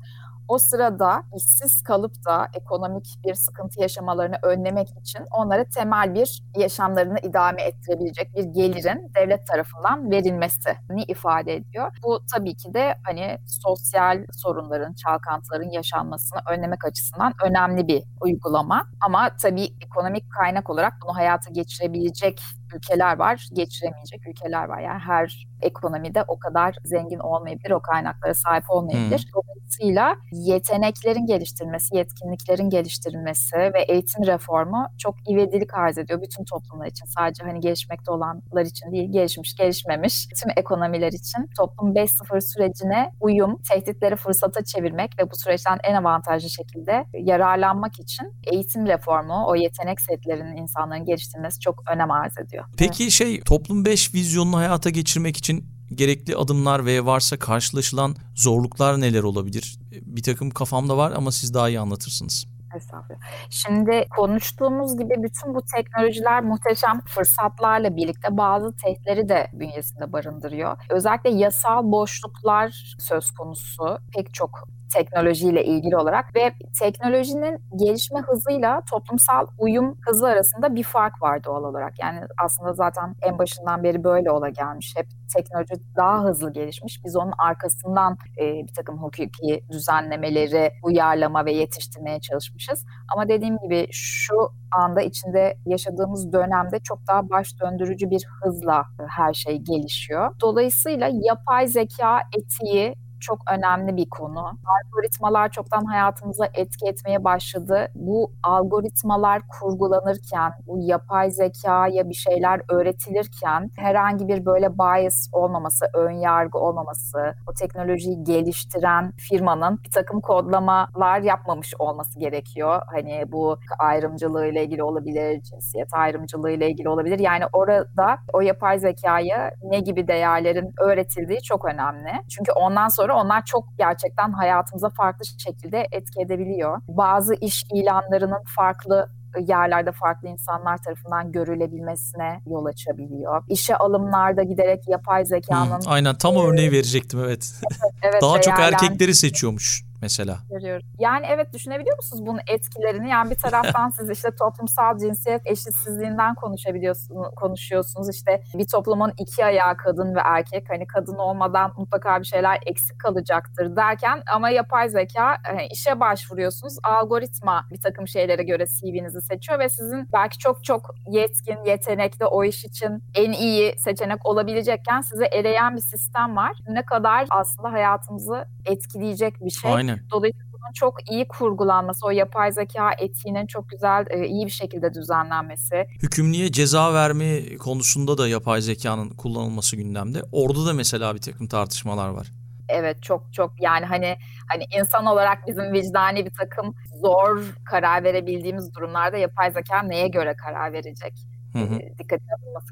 O 0.48 0.59
sırada 0.59 1.22
işsiz 1.37 1.82
kalıp 1.82 2.12
da 2.26 2.48
ekonomik 2.54 3.18
bir 3.24 3.35
sıkıntı 3.35 3.80
yaşamalarını 3.80 4.37
önlemek 4.42 4.88
için 5.00 5.20
onlara 5.30 5.64
temel 5.64 6.14
bir 6.14 6.42
yaşamlarını 6.56 7.18
idame 7.22 7.62
ettirebilecek 7.62 8.35
bir 8.37 8.44
gelirin 8.44 9.12
devlet 9.16 9.46
tarafından 9.46 10.11
verilmesini 10.11 11.02
ifade 11.09 11.54
ediyor. 11.54 11.96
Bu 12.02 12.20
tabii 12.35 12.56
ki 12.56 12.74
de 12.74 12.94
hani 13.04 13.38
sosyal 13.46 14.26
sorunların, 14.32 14.94
çalkantıların 14.94 15.70
yaşanmasını 15.70 16.40
önlemek 16.50 16.85
açısından 16.85 17.32
önemli 17.44 17.88
bir 17.88 18.02
uygulama. 18.20 18.82
Ama 19.00 19.37
tabii 19.42 19.68
ekonomik 19.80 20.24
kaynak 20.32 20.70
olarak 20.70 20.92
bunu 21.02 21.16
hayata 21.16 21.50
geçirebilecek 21.50 22.42
ülkeler 22.74 23.18
var, 23.18 23.48
geçiremeyecek 23.52 24.29
ülkeler 24.29 24.64
var. 24.64 24.81
Yani 24.81 24.98
her 24.98 25.46
ekonomide 25.62 26.24
o 26.29 26.38
kadar 26.38 26.76
zengin 26.85 27.18
olmayabilir, 27.18 27.70
o 27.70 27.81
kaynaklara 27.81 28.35
sahip 28.35 28.64
olmayabilir. 28.68 29.18
Hmm. 29.18 29.42
Dolayısıyla 29.42 30.16
yeteneklerin 30.33 31.26
geliştirilmesi, 31.26 31.96
yetkinliklerin 31.96 32.70
geliştirilmesi 32.70 33.57
ve 33.57 33.83
eğitim 33.88 34.26
reformu 34.26 34.87
çok 34.98 35.31
ivedilik 35.31 35.74
arz 35.74 35.98
ediyor 35.98 36.22
bütün 36.22 36.44
toplumlar 36.44 36.87
için. 36.87 37.07
Sadece 37.07 37.44
hani 37.44 37.61
gelişmekte 37.61 38.11
olanlar 38.11 38.64
için 38.64 38.92
değil, 38.92 39.12
gelişmiş, 39.12 39.55
gelişmemiş 39.55 40.26
tüm 40.26 40.52
ekonomiler 40.57 41.12
için. 41.12 41.50
Toplum 41.59 41.94
5.0 41.94 42.40
sürecine 42.40 43.12
uyum, 43.20 43.62
tehditleri 43.70 44.16
fırsata 44.16 44.64
çevirmek 44.64 45.18
ve 45.18 45.31
bu 45.31 45.37
süreçten 45.37 45.79
en 45.85 45.94
avantajlı 45.94 46.50
şekilde 46.50 47.05
yararlanmak 47.12 48.00
için 48.00 48.33
eğitim 48.52 48.87
reformu, 48.87 49.46
o 49.46 49.55
yetenek 49.55 50.00
setlerinin 50.00 50.57
insanların 50.57 51.05
geliştirilmesi 51.05 51.61
çok 51.61 51.83
önem 51.90 52.11
arz 52.11 52.38
ediyor. 52.38 52.56
Peki 52.77 53.03
evet. 53.03 53.12
şey 53.12 53.40
toplum 53.40 53.85
5 53.85 54.14
vizyonunu 54.14 54.57
hayata 54.57 54.90
geçirmek 54.90 55.37
için 55.37 55.64
gerekli 55.95 56.37
adımlar 56.37 56.87
ve 56.87 57.05
varsa 57.05 57.38
karşılaşılan 57.38 58.16
zorluklar 58.35 59.01
neler 59.01 59.23
olabilir? 59.23 59.79
Bir 59.92 60.23
takım 60.23 60.51
kafamda 60.51 60.97
var 60.97 61.12
ama 61.16 61.33
siz 61.33 61.55
daha 61.55 61.69
iyi 61.69 61.81
anlatırsınız. 61.81 62.47
Estağfurullah. 62.77 63.21
Şimdi 63.51 64.07
konuştuğumuz 64.16 64.99
gibi 64.99 65.14
bütün 65.23 65.55
bu 65.55 65.62
teknolojiler 65.77 66.45
muhteşem 66.45 67.01
fırsatlarla 67.07 67.97
birlikte 67.97 68.37
bazı 68.37 68.77
tehditleri 68.77 69.29
de 69.29 69.51
bünyesinde 69.53 70.12
barındırıyor. 70.12 70.77
Özellikle 70.90 71.31
yasal 71.31 71.92
boşluklar 71.92 72.97
söz 72.99 73.31
konusu 73.31 73.99
pek 74.16 74.35
çok 74.35 74.69
teknolojiyle 74.94 75.64
ilgili 75.64 75.96
olarak 75.96 76.37
ve 76.37 76.53
teknolojinin 76.81 77.59
gelişme 77.77 78.20
hızıyla 78.20 78.83
toplumsal 78.90 79.46
uyum 79.59 79.99
hızı 80.09 80.27
arasında 80.27 80.75
bir 80.75 80.83
fark 80.83 81.22
var 81.22 81.44
doğal 81.44 81.64
olarak. 81.64 81.92
Yani 82.03 82.20
aslında 82.44 82.72
zaten 82.72 83.14
en 83.22 83.38
başından 83.38 83.83
beri 83.83 84.05
böyle 84.05 84.31
ola 84.31 84.49
gelmiş. 84.49 84.94
Hep 84.96 85.07
teknoloji 85.37 85.75
daha 85.96 86.25
hızlı 86.25 86.53
gelişmiş. 86.53 87.01
Biz 87.05 87.16
onun 87.16 87.33
arkasından 87.38 88.16
e, 88.40 88.44
bir 88.44 88.75
takım 88.75 88.99
hukuki 88.99 89.64
düzenlemeleri 89.70 90.70
uyarlama 90.83 91.44
ve 91.44 91.53
yetiştirmeye 91.53 92.20
çalışmışız. 92.20 92.85
Ama 93.14 93.29
dediğim 93.29 93.59
gibi 93.59 93.88
şu 93.92 94.37
anda 94.72 95.03
içinde 95.03 95.57
yaşadığımız 95.66 96.33
dönemde 96.33 96.79
çok 96.79 96.99
daha 97.09 97.31
baş 97.31 97.61
döndürücü 97.61 98.11
bir 98.11 98.25
hızla 98.42 98.85
her 99.16 99.35
şey 99.35 99.57
gelişiyor. 99.57 100.35
Dolayısıyla 100.40 101.11
yapay 101.12 101.66
zeka 101.66 102.20
etiği 102.38 103.06
çok 103.27 103.39
önemli 103.51 103.97
bir 103.97 104.11
konu. 104.11 104.45
Algoritmalar 104.77 105.49
çoktan 105.51 105.85
hayatımıza 105.85 106.47
etki 106.55 106.87
etmeye 106.87 107.25
başladı. 107.25 107.89
Bu 107.95 108.33
algoritmalar 108.43 109.43
kurgulanırken, 109.49 110.53
bu 110.67 110.79
yapay 110.79 111.31
zekaya 111.31 112.09
bir 112.09 112.15
şeyler 112.15 112.61
öğretilirken 112.71 113.71
herhangi 113.77 114.29
bir 114.29 114.47
böyle 114.47 114.79
bias 114.79 115.29
olmaması, 115.33 115.87
ön 115.95 116.11
yargı 116.11 116.59
olmaması, 116.59 117.19
o 117.51 117.53
teknolojiyi 117.53 118.25
geliştiren 118.25 119.12
firmanın 119.17 119.79
bir 119.85 119.91
takım 119.91 120.21
kodlamalar 120.21 121.21
yapmamış 121.21 121.75
olması 121.79 122.19
gerekiyor. 122.19 122.83
Hani 122.95 123.33
bu 123.33 123.59
ayrımcılığı 123.79 124.47
ile 124.47 124.65
ilgili 124.65 124.83
olabilir, 124.83 125.43
cinsiyet 125.43 125.95
ayrımcılığı 125.95 126.51
ile 126.51 126.71
ilgili 126.71 126.89
olabilir. 126.89 127.19
Yani 127.19 127.45
orada 127.53 128.19
o 128.33 128.41
yapay 128.41 128.79
zekaya 128.79 129.51
ne 129.62 129.81
gibi 129.81 130.09
değerlerin 130.09 130.75
öğretildiği 130.81 131.43
çok 131.43 131.65
önemli. 131.65 132.12
Çünkü 132.37 132.53
ondan 132.53 132.89
sonra 132.89 133.15
onlar 133.16 133.44
çok 133.44 133.64
gerçekten 133.79 134.33
hayatımıza 134.33 134.90
farklı 134.90 135.24
şekilde 135.38 135.87
etki 135.92 136.20
edebiliyor. 136.20 136.81
Bazı 136.88 137.35
iş 137.40 137.64
ilanlarının 137.74 138.44
farklı 138.57 139.09
yerlerde 139.40 139.92
farklı 139.92 140.29
insanlar 140.29 140.79
tarafından 140.79 141.33
görülebilmesine 141.33 142.40
yol 142.46 142.64
açabiliyor. 142.64 143.44
İşe 143.48 143.76
alımlarda 143.76 144.42
giderek 144.42 144.88
yapay 144.88 145.24
zekanın... 145.24 145.81
Hmm, 145.81 145.92
aynen 145.92 146.14
tam 146.14 146.37
örneği 146.37 146.72
verecektim 146.72 147.20
evet. 147.20 147.52
evet, 147.62 147.92
evet 148.02 148.22
Daha 148.22 148.40
çok 148.40 148.59
erkekleri 148.59 149.14
seçiyormuş 149.14 149.86
mesela. 150.00 150.38
Görüyoruz. 150.50 150.87
Yani 150.98 151.26
evet 151.28 151.52
düşünebiliyor 151.52 151.96
musunuz 151.96 152.26
bunun 152.26 152.40
etkilerini? 152.46 153.11
Yani 153.11 153.30
bir 153.30 153.37
taraftan 153.37 153.90
siz 153.98 154.11
işte 154.11 154.28
toplumsal 154.38 154.98
cinsiyet 154.98 155.46
eşitsizliğinden 155.46 156.35
konuşabiliyorsunuz, 156.35 157.26
konuşuyorsunuz. 157.37 158.09
İşte 158.11 158.42
bir 158.54 158.66
toplumun 158.66 159.12
iki 159.18 159.44
ayağı 159.44 159.76
kadın 159.76 160.14
ve 160.14 160.20
erkek. 160.24 160.70
Hani 160.70 160.87
kadın 160.87 161.16
olmadan 161.16 161.72
mutlaka 161.76 162.20
bir 162.20 162.24
şeyler 162.24 162.59
eksik 162.66 162.98
kalacaktır 162.98 163.76
derken 163.76 164.22
ama 164.35 164.50
yapay 164.50 164.88
zeka 164.88 165.37
hani 165.46 165.66
işe 165.72 166.00
başvuruyorsunuz. 166.00 166.76
Algoritma 166.82 167.66
bir 167.70 167.80
takım 167.80 168.09
şeylere 168.09 168.42
göre 168.42 168.66
CV'nizi 168.66 169.20
seçiyor 169.20 169.59
ve 169.59 169.68
sizin 169.68 170.09
belki 170.12 170.38
çok 170.38 170.64
çok 170.64 170.94
yetkin, 171.09 171.64
yetenekli 171.66 172.26
o 172.26 172.44
iş 172.44 172.64
için 172.64 173.02
en 173.14 173.32
iyi 173.32 173.78
seçenek 173.78 174.26
olabilecekken 174.26 175.00
size 175.00 175.24
eleyen 175.24 175.76
bir 175.76 175.80
sistem 175.80 176.37
var. 176.37 176.52
Ne 176.68 176.82
kadar 176.82 177.26
aslında 177.30 177.72
hayatımızı 177.72 178.44
etkileyecek 178.64 179.44
bir 179.44 179.50
şey. 179.50 179.74
Aynen. 179.74 179.86
Aynen. 179.88 180.01
Dolayısıyla 180.11 180.46
bunun 180.53 180.72
çok 180.75 181.11
iyi 181.11 181.29
kurgulanması, 181.29 182.07
o 182.07 182.11
yapay 182.11 182.53
zeka 182.53 182.92
etiğinin 182.99 183.46
çok 183.46 183.68
güzel, 183.68 184.07
e, 184.11 184.27
iyi 184.27 184.46
bir 184.46 184.51
şekilde 184.51 184.94
düzenlenmesi. 184.94 185.87
Hükümlüye 186.03 186.53
ceza 186.53 186.94
verme 186.94 187.57
konusunda 187.57 188.18
da 188.18 188.29
yapay 188.29 188.61
zekanın 188.61 189.09
kullanılması 189.09 189.77
gündemde. 189.77 190.22
Orada 190.33 190.66
da 190.66 190.72
mesela 190.72 191.14
bir 191.14 191.20
takım 191.20 191.46
tartışmalar 191.46 192.09
var. 192.09 192.31
Evet 192.68 193.03
çok 193.03 193.33
çok 193.33 193.62
yani 193.62 193.85
hani 193.85 194.16
hani 194.49 194.64
insan 194.79 195.07
olarak 195.07 195.46
bizim 195.46 195.72
vicdani 195.72 196.27
bir 196.27 196.35
takım 196.35 196.75
zor 197.03 197.55
karar 197.70 198.05
verebildiğimiz 198.05 198.75
durumlarda 198.75 199.16
yapay 199.16 199.51
zeka 199.51 199.83
neye 199.83 200.09
göre 200.09 200.35
karar 200.37 200.72
verecek? 200.72 201.14
Hı 201.57 201.75
hı. 201.75 201.79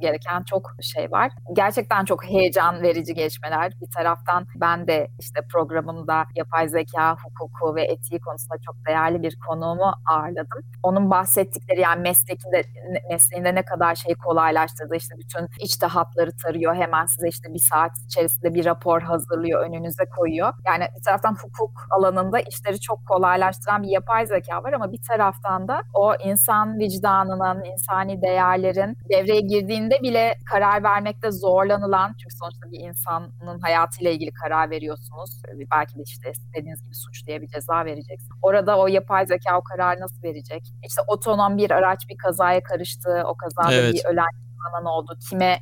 gereken 0.00 0.42
çok 0.42 0.70
şey 0.82 1.10
var. 1.10 1.32
Gerçekten 1.52 2.04
çok 2.04 2.24
heyecan 2.24 2.82
verici 2.82 3.14
gelişmeler. 3.14 3.72
Bir 3.80 3.90
taraftan 3.96 4.46
ben 4.56 4.88
de 4.88 5.08
işte 5.20 5.40
programımda 5.52 6.24
yapay 6.36 6.68
zeka 6.68 7.16
hukuku 7.24 7.74
ve 7.74 7.84
etiği 7.84 8.20
konusunda 8.20 8.58
çok 8.66 8.76
değerli 8.88 9.22
bir 9.22 9.36
konuğumu 9.48 9.92
ağırladım. 10.06 10.60
Onun 10.82 11.10
bahsettikleri 11.10 11.80
yani 11.80 12.02
meslekinde 12.02 12.62
mesleğinde 13.10 13.54
ne 13.54 13.64
kadar 13.64 13.94
şeyi 13.94 14.14
kolaylaştırdı. 14.14 14.96
İşte 14.96 15.14
bütün 15.18 15.48
içtihatları 15.60 16.30
tarıyor. 16.44 16.74
Hemen 16.74 17.06
size 17.06 17.28
işte 17.28 17.54
bir 17.54 17.58
saat 17.58 17.92
içerisinde 18.06 18.54
bir 18.54 18.64
rapor 18.64 19.02
hazırlıyor, 19.02 19.66
önünüze 19.66 20.04
koyuyor. 20.16 20.52
Yani 20.66 20.84
bir 20.98 21.02
taraftan 21.02 21.36
hukuk 21.42 21.86
alanında 21.90 22.40
işleri 22.40 22.80
çok 22.80 23.06
kolaylaştıran 23.06 23.82
bir 23.82 23.88
yapay 23.88 24.26
zeka 24.26 24.62
var 24.62 24.72
ama 24.72 24.92
bir 24.92 25.00
taraftan 25.08 25.68
da 25.68 25.82
o 25.94 26.14
insan 26.24 26.78
vicdanının, 26.78 27.64
insani 27.64 28.22
değerleri 28.22 28.73
değerlerin 28.74 28.96
devreye 29.12 29.40
girdiğinde 29.40 30.02
bile 30.02 30.34
karar 30.50 30.82
vermekte 30.82 31.30
zorlanılan 31.30 32.14
çünkü 32.22 32.36
sonuçta 32.36 32.72
bir 32.72 32.80
insanın 32.80 33.60
hayatıyla 33.62 34.10
ilgili 34.10 34.30
karar 34.30 34.70
veriyorsunuz. 34.70 35.42
Belki 35.70 35.98
de 35.98 36.02
işte 36.02 36.32
dediğiniz 36.56 36.82
gibi 36.82 36.94
suç 36.94 37.26
diye 37.26 37.42
bir 37.42 37.46
ceza 37.46 37.84
vereceksiniz. 37.84 38.38
Orada 38.42 38.78
o 38.78 38.86
yapay 38.86 39.26
zeka 39.26 39.58
o 39.58 39.62
kararı 39.62 40.00
nasıl 40.00 40.22
verecek? 40.22 40.62
İşte 40.86 41.02
otonom 41.06 41.56
bir 41.56 41.70
araç 41.70 42.08
bir 42.08 42.16
kazaya 42.16 42.62
karıştı. 42.62 43.22
O 43.26 43.36
kazada 43.36 43.74
evet. 43.74 43.94
bir 43.94 44.04
ölen 44.04 44.28
insanın 44.54 44.84
oldu. 44.84 45.18
Kime 45.30 45.58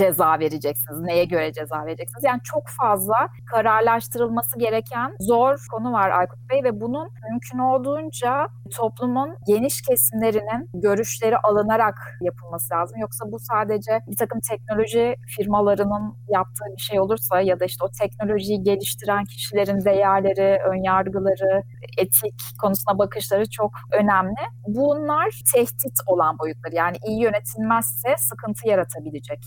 ceza 0.00 0.38
vereceksiniz? 0.38 1.00
Neye 1.00 1.24
göre 1.24 1.52
ceza 1.52 1.86
vereceksiniz? 1.86 2.24
Yani 2.24 2.40
çok 2.44 2.62
fazla 2.80 3.28
kararlaştırılması 3.52 4.58
gereken 4.58 5.16
zor 5.20 5.58
konu 5.72 5.92
var 5.92 6.10
Aykut 6.10 6.38
Bey 6.50 6.64
ve 6.64 6.80
bunun 6.80 7.08
mümkün 7.30 7.58
olduğunca 7.58 8.48
toplumun 8.76 9.36
geniş 9.46 9.82
kesimlerinin 9.82 10.70
görüşleri 10.74 11.38
alınarak 11.38 11.98
yapılması 12.20 12.74
lazım. 12.74 12.98
Yoksa 13.00 13.24
bu 13.32 13.38
sadece 13.38 14.00
bir 14.06 14.16
takım 14.16 14.40
teknoloji 14.50 15.14
firmalarının 15.36 16.16
yaptığı 16.28 16.64
bir 16.76 16.82
şey 16.82 17.00
olursa 17.00 17.40
ya 17.40 17.60
da 17.60 17.64
işte 17.64 17.84
o 17.84 17.88
teknolojiyi 18.00 18.62
geliştiren 18.62 19.24
kişilerin 19.24 19.84
değerleri, 19.84 20.58
önyargıları, 20.70 21.62
etik 21.98 22.34
konusuna 22.62 22.98
bakışları 22.98 23.50
çok 23.50 23.70
önemli. 23.92 24.42
Bunlar 24.66 25.40
tehdit 25.54 25.98
olan 26.06 26.38
boyutları. 26.38 26.74
Yani 26.74 26.96
iyi 27.06 27.22
yönetilmezse 27.22 28.14
sıkıntı 28.18 28.68
yaratabilecek 28.68 29.40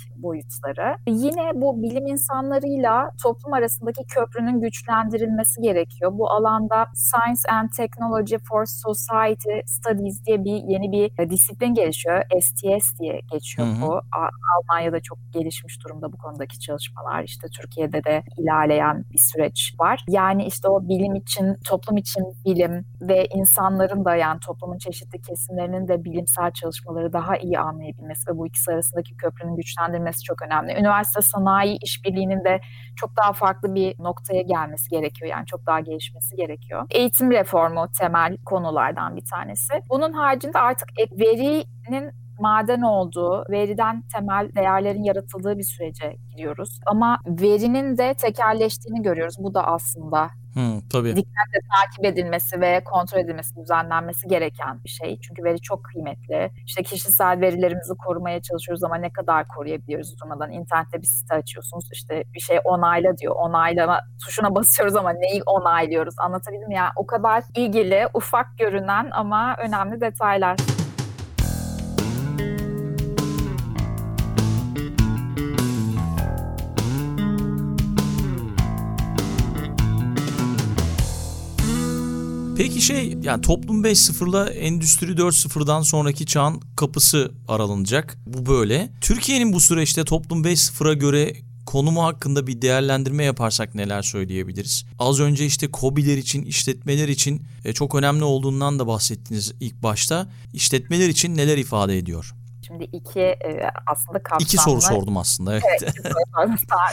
boyutları. 0.44 0.96
Yine 1.08 1.52
bu 1.56 1.84
bilim 1.84 2.08
insanlarıyla 2.08 3.12
toplum 3.24 3.54
arasındaki 3.54 4.04
köprünün 4.08 4.62
güçlendirilmesi 4.62 5.62
gerekiyor. 5.62 6.12
Bu 6.14 6.30
alanda 6.30 6.86
Science 6.94 7.42
and 7.52 7.70
Technology 7.70 8.36
for 8.50 8.66
Society 8.66 9.60
Studies 9.66 10.26
diye 10.26 10.44
bir 10.44 10.64
yeni 10.68 10.92
bir 10.92 11.30
disiplin 11.30 11.74
gelişiyor. 11.74 12.24
STS 12.42 13.00
diye 13.00 13.20
geçiyor 13.32 13.68
hı 13.68 13.72
hı. 13.72 13.82
bu. 13.82 14.02
Almanya'da 14.60 15.00
çok 15.00 15.18
gelişmiş 15.34 15.84
durumda 15.84 16.14
bu 16.14 16.18
konudaki 16.18 16.60
çalışmalar. 16.60 17.24
İşte 17.24 17.48
Türkiye'de 17.62 18.04
de 18.04 18.24
ilerleyen 18.38 19.06
bir 19.14 19.20
süreç 19.20 19.76
var. 19.80 20.06
Yani 20.10 20.46
işte 20.46 20.68
o 20.68 20.88
bilim 20.90 21.16
için, 21.16 21.56
toplum 21.66 21.98
için 21.98 22.24
bilim 22.46 22.86
ve 23.02 23.28
insanların 23.36 24.06
da 24.06 24.16
yani 24.16 24.40
toplumun 24.40 24.78
çeşitli 24.78 25.22
kesimlerinin 25.22 25.88
de 25.88 26.04
bilimsel 26.04 26.52
çalışmaları 26.52 27.14
daha 27.14 27.38
iyi 27.38 27.60
anlayabilmesi 27.60 28.32
ve 28.32 28.38
bu 28.38 28.48
ikisi 28.48 28.72
arasındaki 28.72 29.18
köprünün 29.18 29.56
güçlendirilmesi 29.56 30.23
çok 30.24 30.42
önemli. 30.42 30.80
Üniversite 30.80 31.22
sanayi 31.22 31.78
işbirliğinin 31.82 32.44
de 32.44 32.60
çok 32.96 33.18
daha 33.18 33.34
farklı 33.34 33.76
bir 33.76 33.96
noktaya 34.00 34.42
gelmesi 34.42 34.90
gerekiyor. 34.90 35.32
Yani 35.32 35.46
çok 35.46 35.66
daha 35.66 35.80
gelişmesi 35.80 36.36
gerekiyor. 36.36 36.86
Eğitim 36.90 37.32
reformu 37.32 37.88
temel 38.00 38.38
konulardan 38.46 39.16
bir 39.16 39.26
tanesi. 39.26 39.74
Bunun 39.90 40.14
haricinde 40.14 40.60
artık 40.60 40.90
verinin 41.12 42.12
maden 42.40 42.82
olduğu, 42.82 43.46
veriden 43.50 44.04
temel 44.16 44.50
değerlerin 44.56 45.04
yaratıldığı 45.04 45.58
bir 45.58 45.64
sürece 45.64 46.16
giriyoruz. 46.30 46.80
Ama 46.86 47.20
verinin 47.28 47.98
de 47.98 48.14
tekerleştiğini 48.14 49.02
görüyoruz. 49.02 49.36
Bu 49.40 49.54
da 49.54 49.68
aslında 49.68 50.30
Hmm, 50.54 50.80
tabii. 50.92 51.16
Dikkatle 51.16 51.60
takip 51.76 52.06
edilmesi 52.06 52.62
ve 52.62 52.84
kontrol 52.84 53.20
edilmesi, 53.20 53.56
düzenlenmesi 53.56 54.28
gereken 54.28 54.84
bir 54.84 54.90
şey. 54.90 55.20
Çünkü 55.20 55.44
veri 55.44 55.62
çok 55.62 55.84
kıymetli. 55.84 56.52
İşte 56.66 56.84
kişisel 56.84 57.42
verilerimizi 57.42 57.94
korumaya 58.06 58.42
çalışıyoruz 58.42 58.84
ama 58.84 58.96
ne 58.96 59.14
kadar 59.14 59.48
koruyabiliyoruz 59.48 60.20
durmadan. 60.22 60.52
İnternette 60.52 61.02
bir 61.02 61.08
site 61.08 61.36
açıyorsunuz 61.36 61.90
işte 61.94 62.24
bir 62.34 62.40
şey 62.40 62.60
onayla 62.64 63.18
diyor. 63.18 63.36
Onaylama 63.36 64.00
tuşuna 64.26 64.56
basıyoruz 64.56 64.96
ama 64.96 65.12
neyi 65.14 65.44
onaylıyoruz 65.44 66.16
anlatabildim 66.18 66.68
mi? 66.68 66.76
Yani 66.76 66.92
o 66.96 67.06
kadar 67.06 67.44
ilgili, 67.56 68.08
ufak 68.14 68.58
görünen 68.58 69.10
ama 69.12 69.56
önemli 69.58 70.02
detaylar. 70.02 70.58
Peki 82.64 82.82
şey 82.82 83.18
yani 83.22 83.42
toplum 83.42 83.84
5.0'la 83.84 84.50
endüstri 84.50 85.12
4.0'dan 85.12 85.82
sonraki 85.82 86.26
çağın 86.26 86.62
kapısı 86.76 87.32
aralanacak. 87.48 88.18
Bu 88.26 88.46
böyle. 88.46 88.90
Türkiye'nin 89.02 89.54
bu 89.54 89.60
süreçte 89.60 90.04
toplum 90.04 90.44
5.0'a 90.44 90.94
göre 90.94 91.34
konumu 91.66 92.04
hakkında 92.04 92.48
bir 92.48 92.62
değerlendirme 92.62 93.24
yaparsak 93.24 93.76
neler 93.76 94.02
söyleyebiliriz? 94.02 94.86
Az 95.00 95.20
önce 95.20 95.46
işte 95.46 95.72
KOBİ'ler 95.72 96.18
için, 96.18 96.44
işletmeler 96.44 97.08
için 97.08 97.46
e, 97.66 97.74
çok 97.74 97.96
önemli 97.96 98.24
olduğundan 98.24 98.80
da 98.80 98.88
bahsettiniz 98.88 99.54
ilk 99.60 99.84
başta. 99.84 100.28
İşletmeler 100.54 101.10
için 101.10 101.38
neler 101.38 101.58
ifade 101.58 101.98
ediyor? 101.98 102.34
Şimdi 102.68 102.84
iki 102.84 103.20
e, 103.20 103.72
aslında 103.88 104.24
kapsamlı... 104.24 104.44
İki 104.44 104.58
soru 104.58 104.82
sordum 104.82 105.18
aslında. 105.18 105.54
Evet, 105.54 105.64
evet 105.82 105.96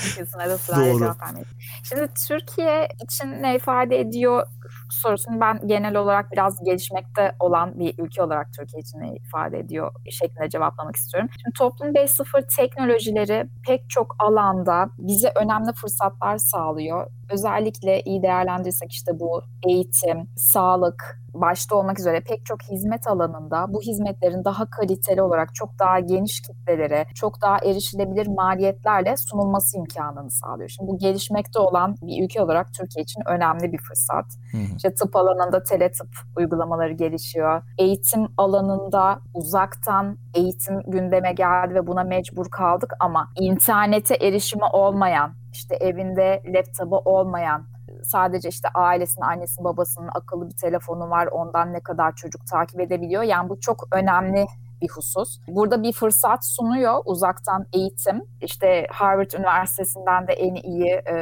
iki 0.06 0.26
soru 0.26 0.58
sordum. 0.58 1.16
Vermedim. 1.20 1.46
Şimdi 1.88 2.08
Türkiye 2.28 2.88
için 3.04 3.42
ne 3.42 3.56
ifade 3.56 4.00
ediyor 4.00 4.46
sorusunu 4.92 5.40
ben 5.40 5.60
genel 5.66 5.96
olarak 5.96 6.32
biraz 6.32 6.64
gelişmekte 6.64 7.32
olan 7.40 7.78
bir 7.78 7.94
ülke 7.98 8.22
olarak 8.22 8.46
Türkiye 8.58 8.80
için 8.80 9.00
ifade 9.26 9.58
ediyor 9.58 9.92
şeklinde 10.10 10.48
cevaplamak 10.48 10.96
istiyorum. 10.96 11.30
Şimdi 11.42 11.54
toplum 11.58 11.88
5.0 11.88 12.56
teknolojileri 12.56 13.48
pek 13.66 13.90
çok 13.90 14.16
alanda 14.18 14.90
bize 14.98 15.32
önemli 15.36 15.72
fırsatlar 15.72 16.38
sağlıyor. 16.38 17.06
Özellikle 17.32 18.02
iyi 18.02 18.22
değerlendirirsek 18.22 18.92
işte 18.92 19.20
bu 19.20 19.42
eğitim, 19.68 20.28
sağlık, 20.36 21.20
başta 21.34 21.76
olmak 21.76 21.98
üzere 21.98 22.20
pek 22.20 22.46
çok 22.46 22.62
hizmet 22.62 23.08
alanında 23.08 23.66
bu 23.68 23.80
hizmetlerin 23.80 24.44
daha 24.44 24.70
kaliteli 24.70 25.22
olarak 25.22 25.54
çok 25.54 25.78
daha 25.78 26.00
geniş 26.00 26.42
kitlelere, 26.42 27.06
çok 27.14 27.42
daha 27.42 27.58
erişilebilir 27.58 28.26
maliyetlerle 28.26 29.16
sunulması 29.16 29.78
imkanını 29.78 30.30
sağlıyor. 30.30 30.68
Şimdi 30.68 30.90
bu 30.90 30.98
gelişmekte 30.98 31.58
olan 31.58 31.96
bir 32.02 32.24
ülke 32.24 32.42
olarak 32.42 32.74
Türkiye 32.74 33.02
için 33.02 33.22
önemli 33.26 33.72
bir 33.72 33.78
fırsat. 33.78 34.26
Hı 34.52 34.56
hı. 34.56 34.78
İşte 34.80 34.94
tıp 34.94 35.16
alanında 35.16 35.62
teletıp 35.62 36.08
uygulamaları 36.36 36.92
gelişiyor. 36.92 37.62
Eğitim 37.78 38.28
alanında 38.36 39.20
uzaktan 39.34 40.16
eğitim 40.34 40.80
gündeme 40.86 41.32
geldi 41.32 41.74
ve 41.74 41.86
buna 41.86 42.04
mecbur 42.04 42.50
kaldık 42.50 42.92
ama 43.00 43.28
internete 43.40 44.14
erişimi 44.14 44.64
olmayan, 44.72 45.34
işte 45.52 45.76
evinde 45.76 46.42
laptopu 46.46 46.96
olmayan 46.96 47.66
sadece 48.02 48.48
işte 48.48 48.68
ailesinin, 48.74 49.26
annesi, 49.26 49.64
babasının 49.64 50.10
akıllı 50.14 50.48
bir 50.48 50.56
telefonu 50.56 51.10
var. 51.10 51.26
Ondan 51.26 51.72
ne 51.72 51.80
kadar 51.80 52.14
çocuk 52.16 52.46
takip 52.46 52.80
edebiliyor. 52.80 53.22
Yani 53.22 53.48
bu 53.48 53.60
çok 53.60 53.88
önemli 53.92 54.46
bir 54.82 54.88
husus. 54.88 55.38
Burada 55.48 55.82
bir 55.82 55.92
fırsat 55.92 56.46
sunuyor 56.46 57.02
uzaktan 57.04 57.66
eğitim. 57.72 58.22
İşte 58.40 58.86
Harvard 58.90 59.30
Üniversitesi'nden 59.30 60.28
de 60.28 60.32
en 60.32 60.54
iyi 60.54 60.90
e, 60.90 61.14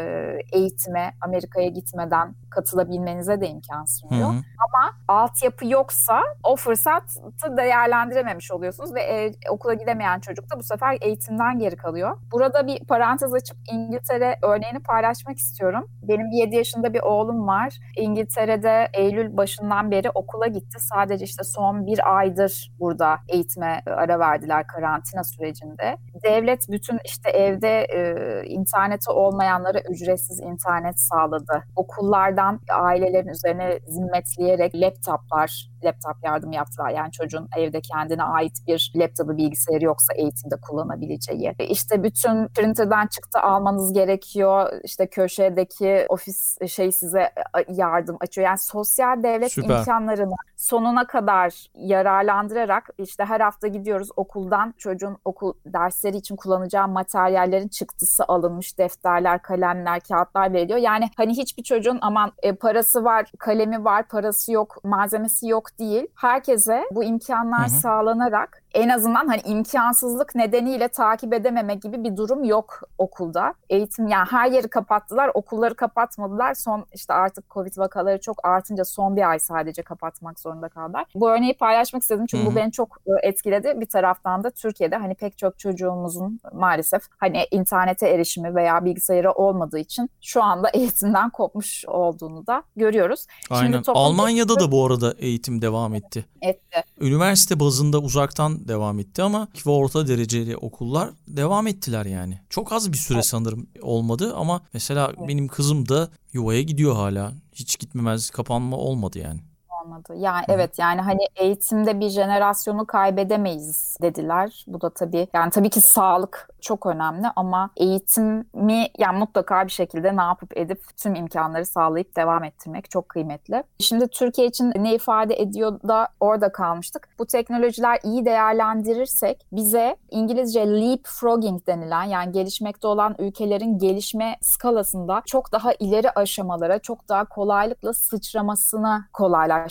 eğitime 0.53 1.13
Amerika'ya 1.21 1.69
gitmeden 1.69 2.35
katılabilmenize 2.51 3.41
de 3.41 3.49
imkan 3.49 3.85
sunuyor. 3.85 4.29
Hı 4.29 4.33
hı. 4.33 4.43
Ama 4.59 4.93
altyapı 5.09 5.67
yoksa 5.67 6.23
o 6.45 6.57
fırsatı 6.57 7.57
değerlendirememiş 7.57 8.51
oluyorsunuz 8.53 8.95
ve 8.95 9.01
e, 9.01 9.33
okula 9.51 9.75
gidemeyen 9.75 10.21
çocuk 10.21 10.51
da 10.51 10.59
bu 10.59 10.63
sefer 10.63 10.99
eğitimden 11.01 11.59
geri 11.59 11.77
kalıyor. 11.77 12.17
Burada 12.33 12.67
bir 12.67 12.85
parantez 12.85 13.35
açıp 13.35 13.57
İngiltere 13.73 14.39
örneğini 14.43 14.79
paylaşmak 14.79 15.39
istiyorum. 15.39 15.91
Benim 16.03 16.27
7 16.33 16.57
yaşında 16.57 16.95
bir 16.95 17.01
oğlum 17.01 17.47
var. 17.47 17.79
İngiltere'de 17.97 18.89
Eylül 18.93 19.37
başından 19.37 19.91
beri 19.91 20.11
okula 20.11 20.47
gitti. 20.47 20.79
Sadece 20.81 21.25
işte 21.25 21.45
son 21.45 21.87
bir 21.87 22.19
aydır 22.19 22.73
burada 22.81 23.19
eğitime 23.29 23.83
ara 23.87 24.19
verdiler 24.19 24.67
karantina 24.67 25.25
sürecinde. 25.25 25.97
Devlet 26.25 26.69
bütün 26.69 26.99
işte 27.05 27.31
evde 27.31 27.85
e, 27.85 28.43
interneti 28.47 29.11
olmayanlara 29.11 29.81
ücretsiz 29.81 30.41
internet 30.41 31.01
sağladı. 31.01 31.65
Okullarda 31.77 32.38
yüzden 32.39 32.61
ailelerin 32.71 33.29
üzerine 33.29 33.79
zimmetleyerek 33.89 34.75
laptoplar, 34.75 35.71
laptop 35.85 36.25
yardım 36.25 36.53
yaptılar. 36.53 36.91
Yani 36.91 37.13
çocuğun 37.13 37.49
evde 37.57 37.81
kendine 37.81 38.23
ait 38.23 38.57
bir 38.67 38.93
laptopu 38.97 39.37
bilgisayarı 39.37 39.85
yoksa 39.85 40.15
eğitimde 40.15 40.55
kullanabileceği. 40.69 41.55
İşte 41.59 42.03
bütün 42.03 42.49
printer'dan 42.49 43.07
çıktı 43.07 43.41
almanız 43.41 43.93
gerekiyor. 43.93 44.73
İşte 44.85 45.07
köşedeki 45.07 46.07
ofis 46.09 46.59
şey 46.69 46.93
size 46.93 47.31
yardım 47.69 48.17
açıyor. 48.21 48.47
Yani 48.47 48.59
sosyal 48.59 49.23
devlet 49.23 49.53
Süper. 49.53 49.79
imkanlarını 49.79 50.35
sonuna 50.57 51.07
kadar 51.07 51.67
yararlandırarak 51.75 52.89
işte 52.99 53.25
her 53.25 53.41
hafta 53.41 53.69
gidiyoruz 53.69 54.09
okuldan 54.17 54.75
çocuğun 54.79 55.17
okul 55.25 55.53
dersleri 55.67 56.17
için 56.17 56.37
kullanacağı 56.37 56.89
materyallerin 56.89 57.69
çıktısı 57.69 58.25
alınmış 58.29 58.79
defterler, 58.79 59.43
kalemler, 59.43 60.01
kağıtlar 60.01 60.53
veriliyor. 60.53 60.79
Yani 60.79 61.11
hani 61.17 61.37
hiçbir 61.37 61.63
çocuğun 61.63 61.99
aman 62.01 62.33
e, 62.43 62.53
parası 62.53 63.05
var, 63.05 63.33
kalemi 63.39 63.85
var, 63.85 64.09
parası 64.09 64.53
yok, 64.53 64.85
malzemesi 64.85 65.49
yok 65.49 65.68
değil. 65.79 66.07
Herkese 66.15 66.85
bu 66.91 67.05
imkanlar 67.05 67.69
hı 67.69 67.75
hı. 67.75 67.81
sağlanarak 67.81 68.63
en 68.75 68.89
azından 68.89 69.27
hani 69.27 69.41
imkansızlık 69.45 70.35
nedeniyle 70.35 70.89
takip 70.89 71.35
edememe 71.35 71.75
gibi 71.75 72.05
bir 72.05 72.17
durum 72.17 72.45
yok 72.45 72.81
okulda. 72.99 73.55
Eğitim 73.71 74.09
yani 74.09 74.27
her 74.31 74.51
yeri 74.51 74.69
kapattılar, 74.69 75.31
okulları 75.35 75.75
kapatmadılar. 75.75 76.55
Son 76.55 76.87
işte 76.95 77.13
artık 77.13 77.51
Covid 77.51 77.79
vakaları 77.79 78.21
çok 78.21 78.47
artınca 78.47 78.85
son 78.85 79.17
bir 79.17 79.31
ay 79.31 79.39
sadece 79.39 79.83
kapatmak 79.83 80.41
zorunda 80.41 80.69
kaldılar. 80.69 81.05
Bu 81.15 81.31
örneği 81.31 81.57
paylaşmak 81.57 82.03
istedim 82.03 82.27
çünkü 82.27 82.45
Hı-hı. 82.45 82.53
bu 82.53 82.57
beni 82.57 82.73
çok 82.73 82.97
e, 83.07 83.29
etkiledi. 83.29 83.81
Bir 83.81 83.87
taraftan 83.87 84.45
da 84.45 84.51
Türkiye'de 84.51 84.97
hani 84.97 85.15
pek 85.15 85.39
çok 85.39 85.59
çocuğumuzun 85.59 86.41
maalesef 86.53 87.03
hani 87.19 87.47
internete 87.51 88.09
erişimi 88.09 88.55
veya 88.55 88.85
bilgisayarı 88.85 89.33
olmadığı 89.33 89.79
için 89.79 90.11
şu 90.21 90.43
anda 90.43 90.69
eğitimden 90.69 91.31
kopmuş 91.31 91.85
olduğunu 91.87 92.47
da 92.47 92.63
görüyoruz. 92.77 93.27
Aynen. 93.51 93.63
Şimdi 93.63 93.83
toplum... 93.83 94.03
Almanya'da 94.03 94.61
da 94.61 94.73
bu 94.73 94.87
arada 94.87 95.15
eğitim 95.19 95.58
eğitim 95.59 95.63
devam 95.63 95.95
etti. 95.95 96.25
Etti. 96.43 96.85
Üniversite 97.01 97.57
bazında 97.57 97.99
uzaktan 97.99 98.69
devam 98.69 98.99
etti 98.99 99.23
ama 99.23 99.49
ve 99.67 99.71
orta 99.71 100.07
dereceli 100.07 100.57
okullar 100.57 101.11
devam 101.29 101.67
ettiler 101.67 102.07
yani. 102.07 102.41
Çok 102.51 102.73
az 102.73 102.93
bir 102.93 102.99
süre 102.99 103.19
evet. 103.19 103.27
sanırım 103.27 103.67
olmadı 103.83 104.35
ama 104.37 104.63
mesela 104.73 105.13
evet. 105.19 105.29
benim 105.29 105.49
kızım 105.49 105.89
da 105.89 106.11
yuvaya 106.33 106.63
gidiyor 106.63 106.95
hala. 106.95 107.33
Hiç 107.53 107.79
gitmemez 107.79 108.31
kapanma 108.31 108.77
olmadı 108.77 109.19
yani 109.19 109.41
olmadı. 109.89 110.15
Yani 110.17 110.43
Hı. 110.49 110.53
evet 110.53 110.79
yani 110.79 111.01
hani 111.01 111.21
eğitimde 111.37 112.01
bir 112.01 112.09
jenerasyonu 112.09 112.87
kaybedemeyiz 112.87 113.97
dediler. 114.03 114.65
Bu 114.67 114.81
da 114.81 114.91
tabii 114.91 115.29
yani 115.35 115.51
tabii 115.51 115.71
ki 115.71 115.81
sağlık 115.81 116.49
çok 116.61 116.87
önemli 116.87 117.27
ama 117.37 117.71
eğitimi 117.77 118.87
yani 118.99 119.19
mutlaka 119.19 119.67
bir 119.67 119.73
şekilde 119.73 120.17
ne 120.17 120.23
yapıp 120.23 120.57
edip 120.57 120.83
tüm 120.97 121.15
imkanları 121.15 121.67
sağlayıp 121.67 122.17
devam 122.17 122.45
ettirmek 122.45 122.91
çok 122.91 123.09
kıymetli. 123.09 123.63
Şimdi 123.79 124.09
Türkiye 124.09 124.47
için 124.47 124.73
ne 124.77 124.95
ifade 124.95 125.41
ediyor 125.41 125.81
da 125.89 126.09
orada 126.21 126.53
kalmıştık. 126.53 127.09
Bu 127.19 127.27
teknolojiler 127.27 127.99
iyi 128.03 128.25
değerlendirirsek 128.25 129.47
bize 129.53 129.97
İngilizce 130.11 130.67
leapfrogging 130.67 131.67
denilen 131.67 132.05
yani 132.05 132.33
gelişmekte 132.33 132.87
olan 132.89 133.15
ülkelerin 133.19 133.79
gelişme 133.79 134.37
skalasında 134.41 135.23
çok 135.27 135.53
daha 135.53 135.73
ileri 135.73 136.11
aşamalara 136.11 136.79
çok 136.79 137.09
daha 137.09 137.25
kolaylıkla 137.25 137.93
sıçramasını 137.93 139.05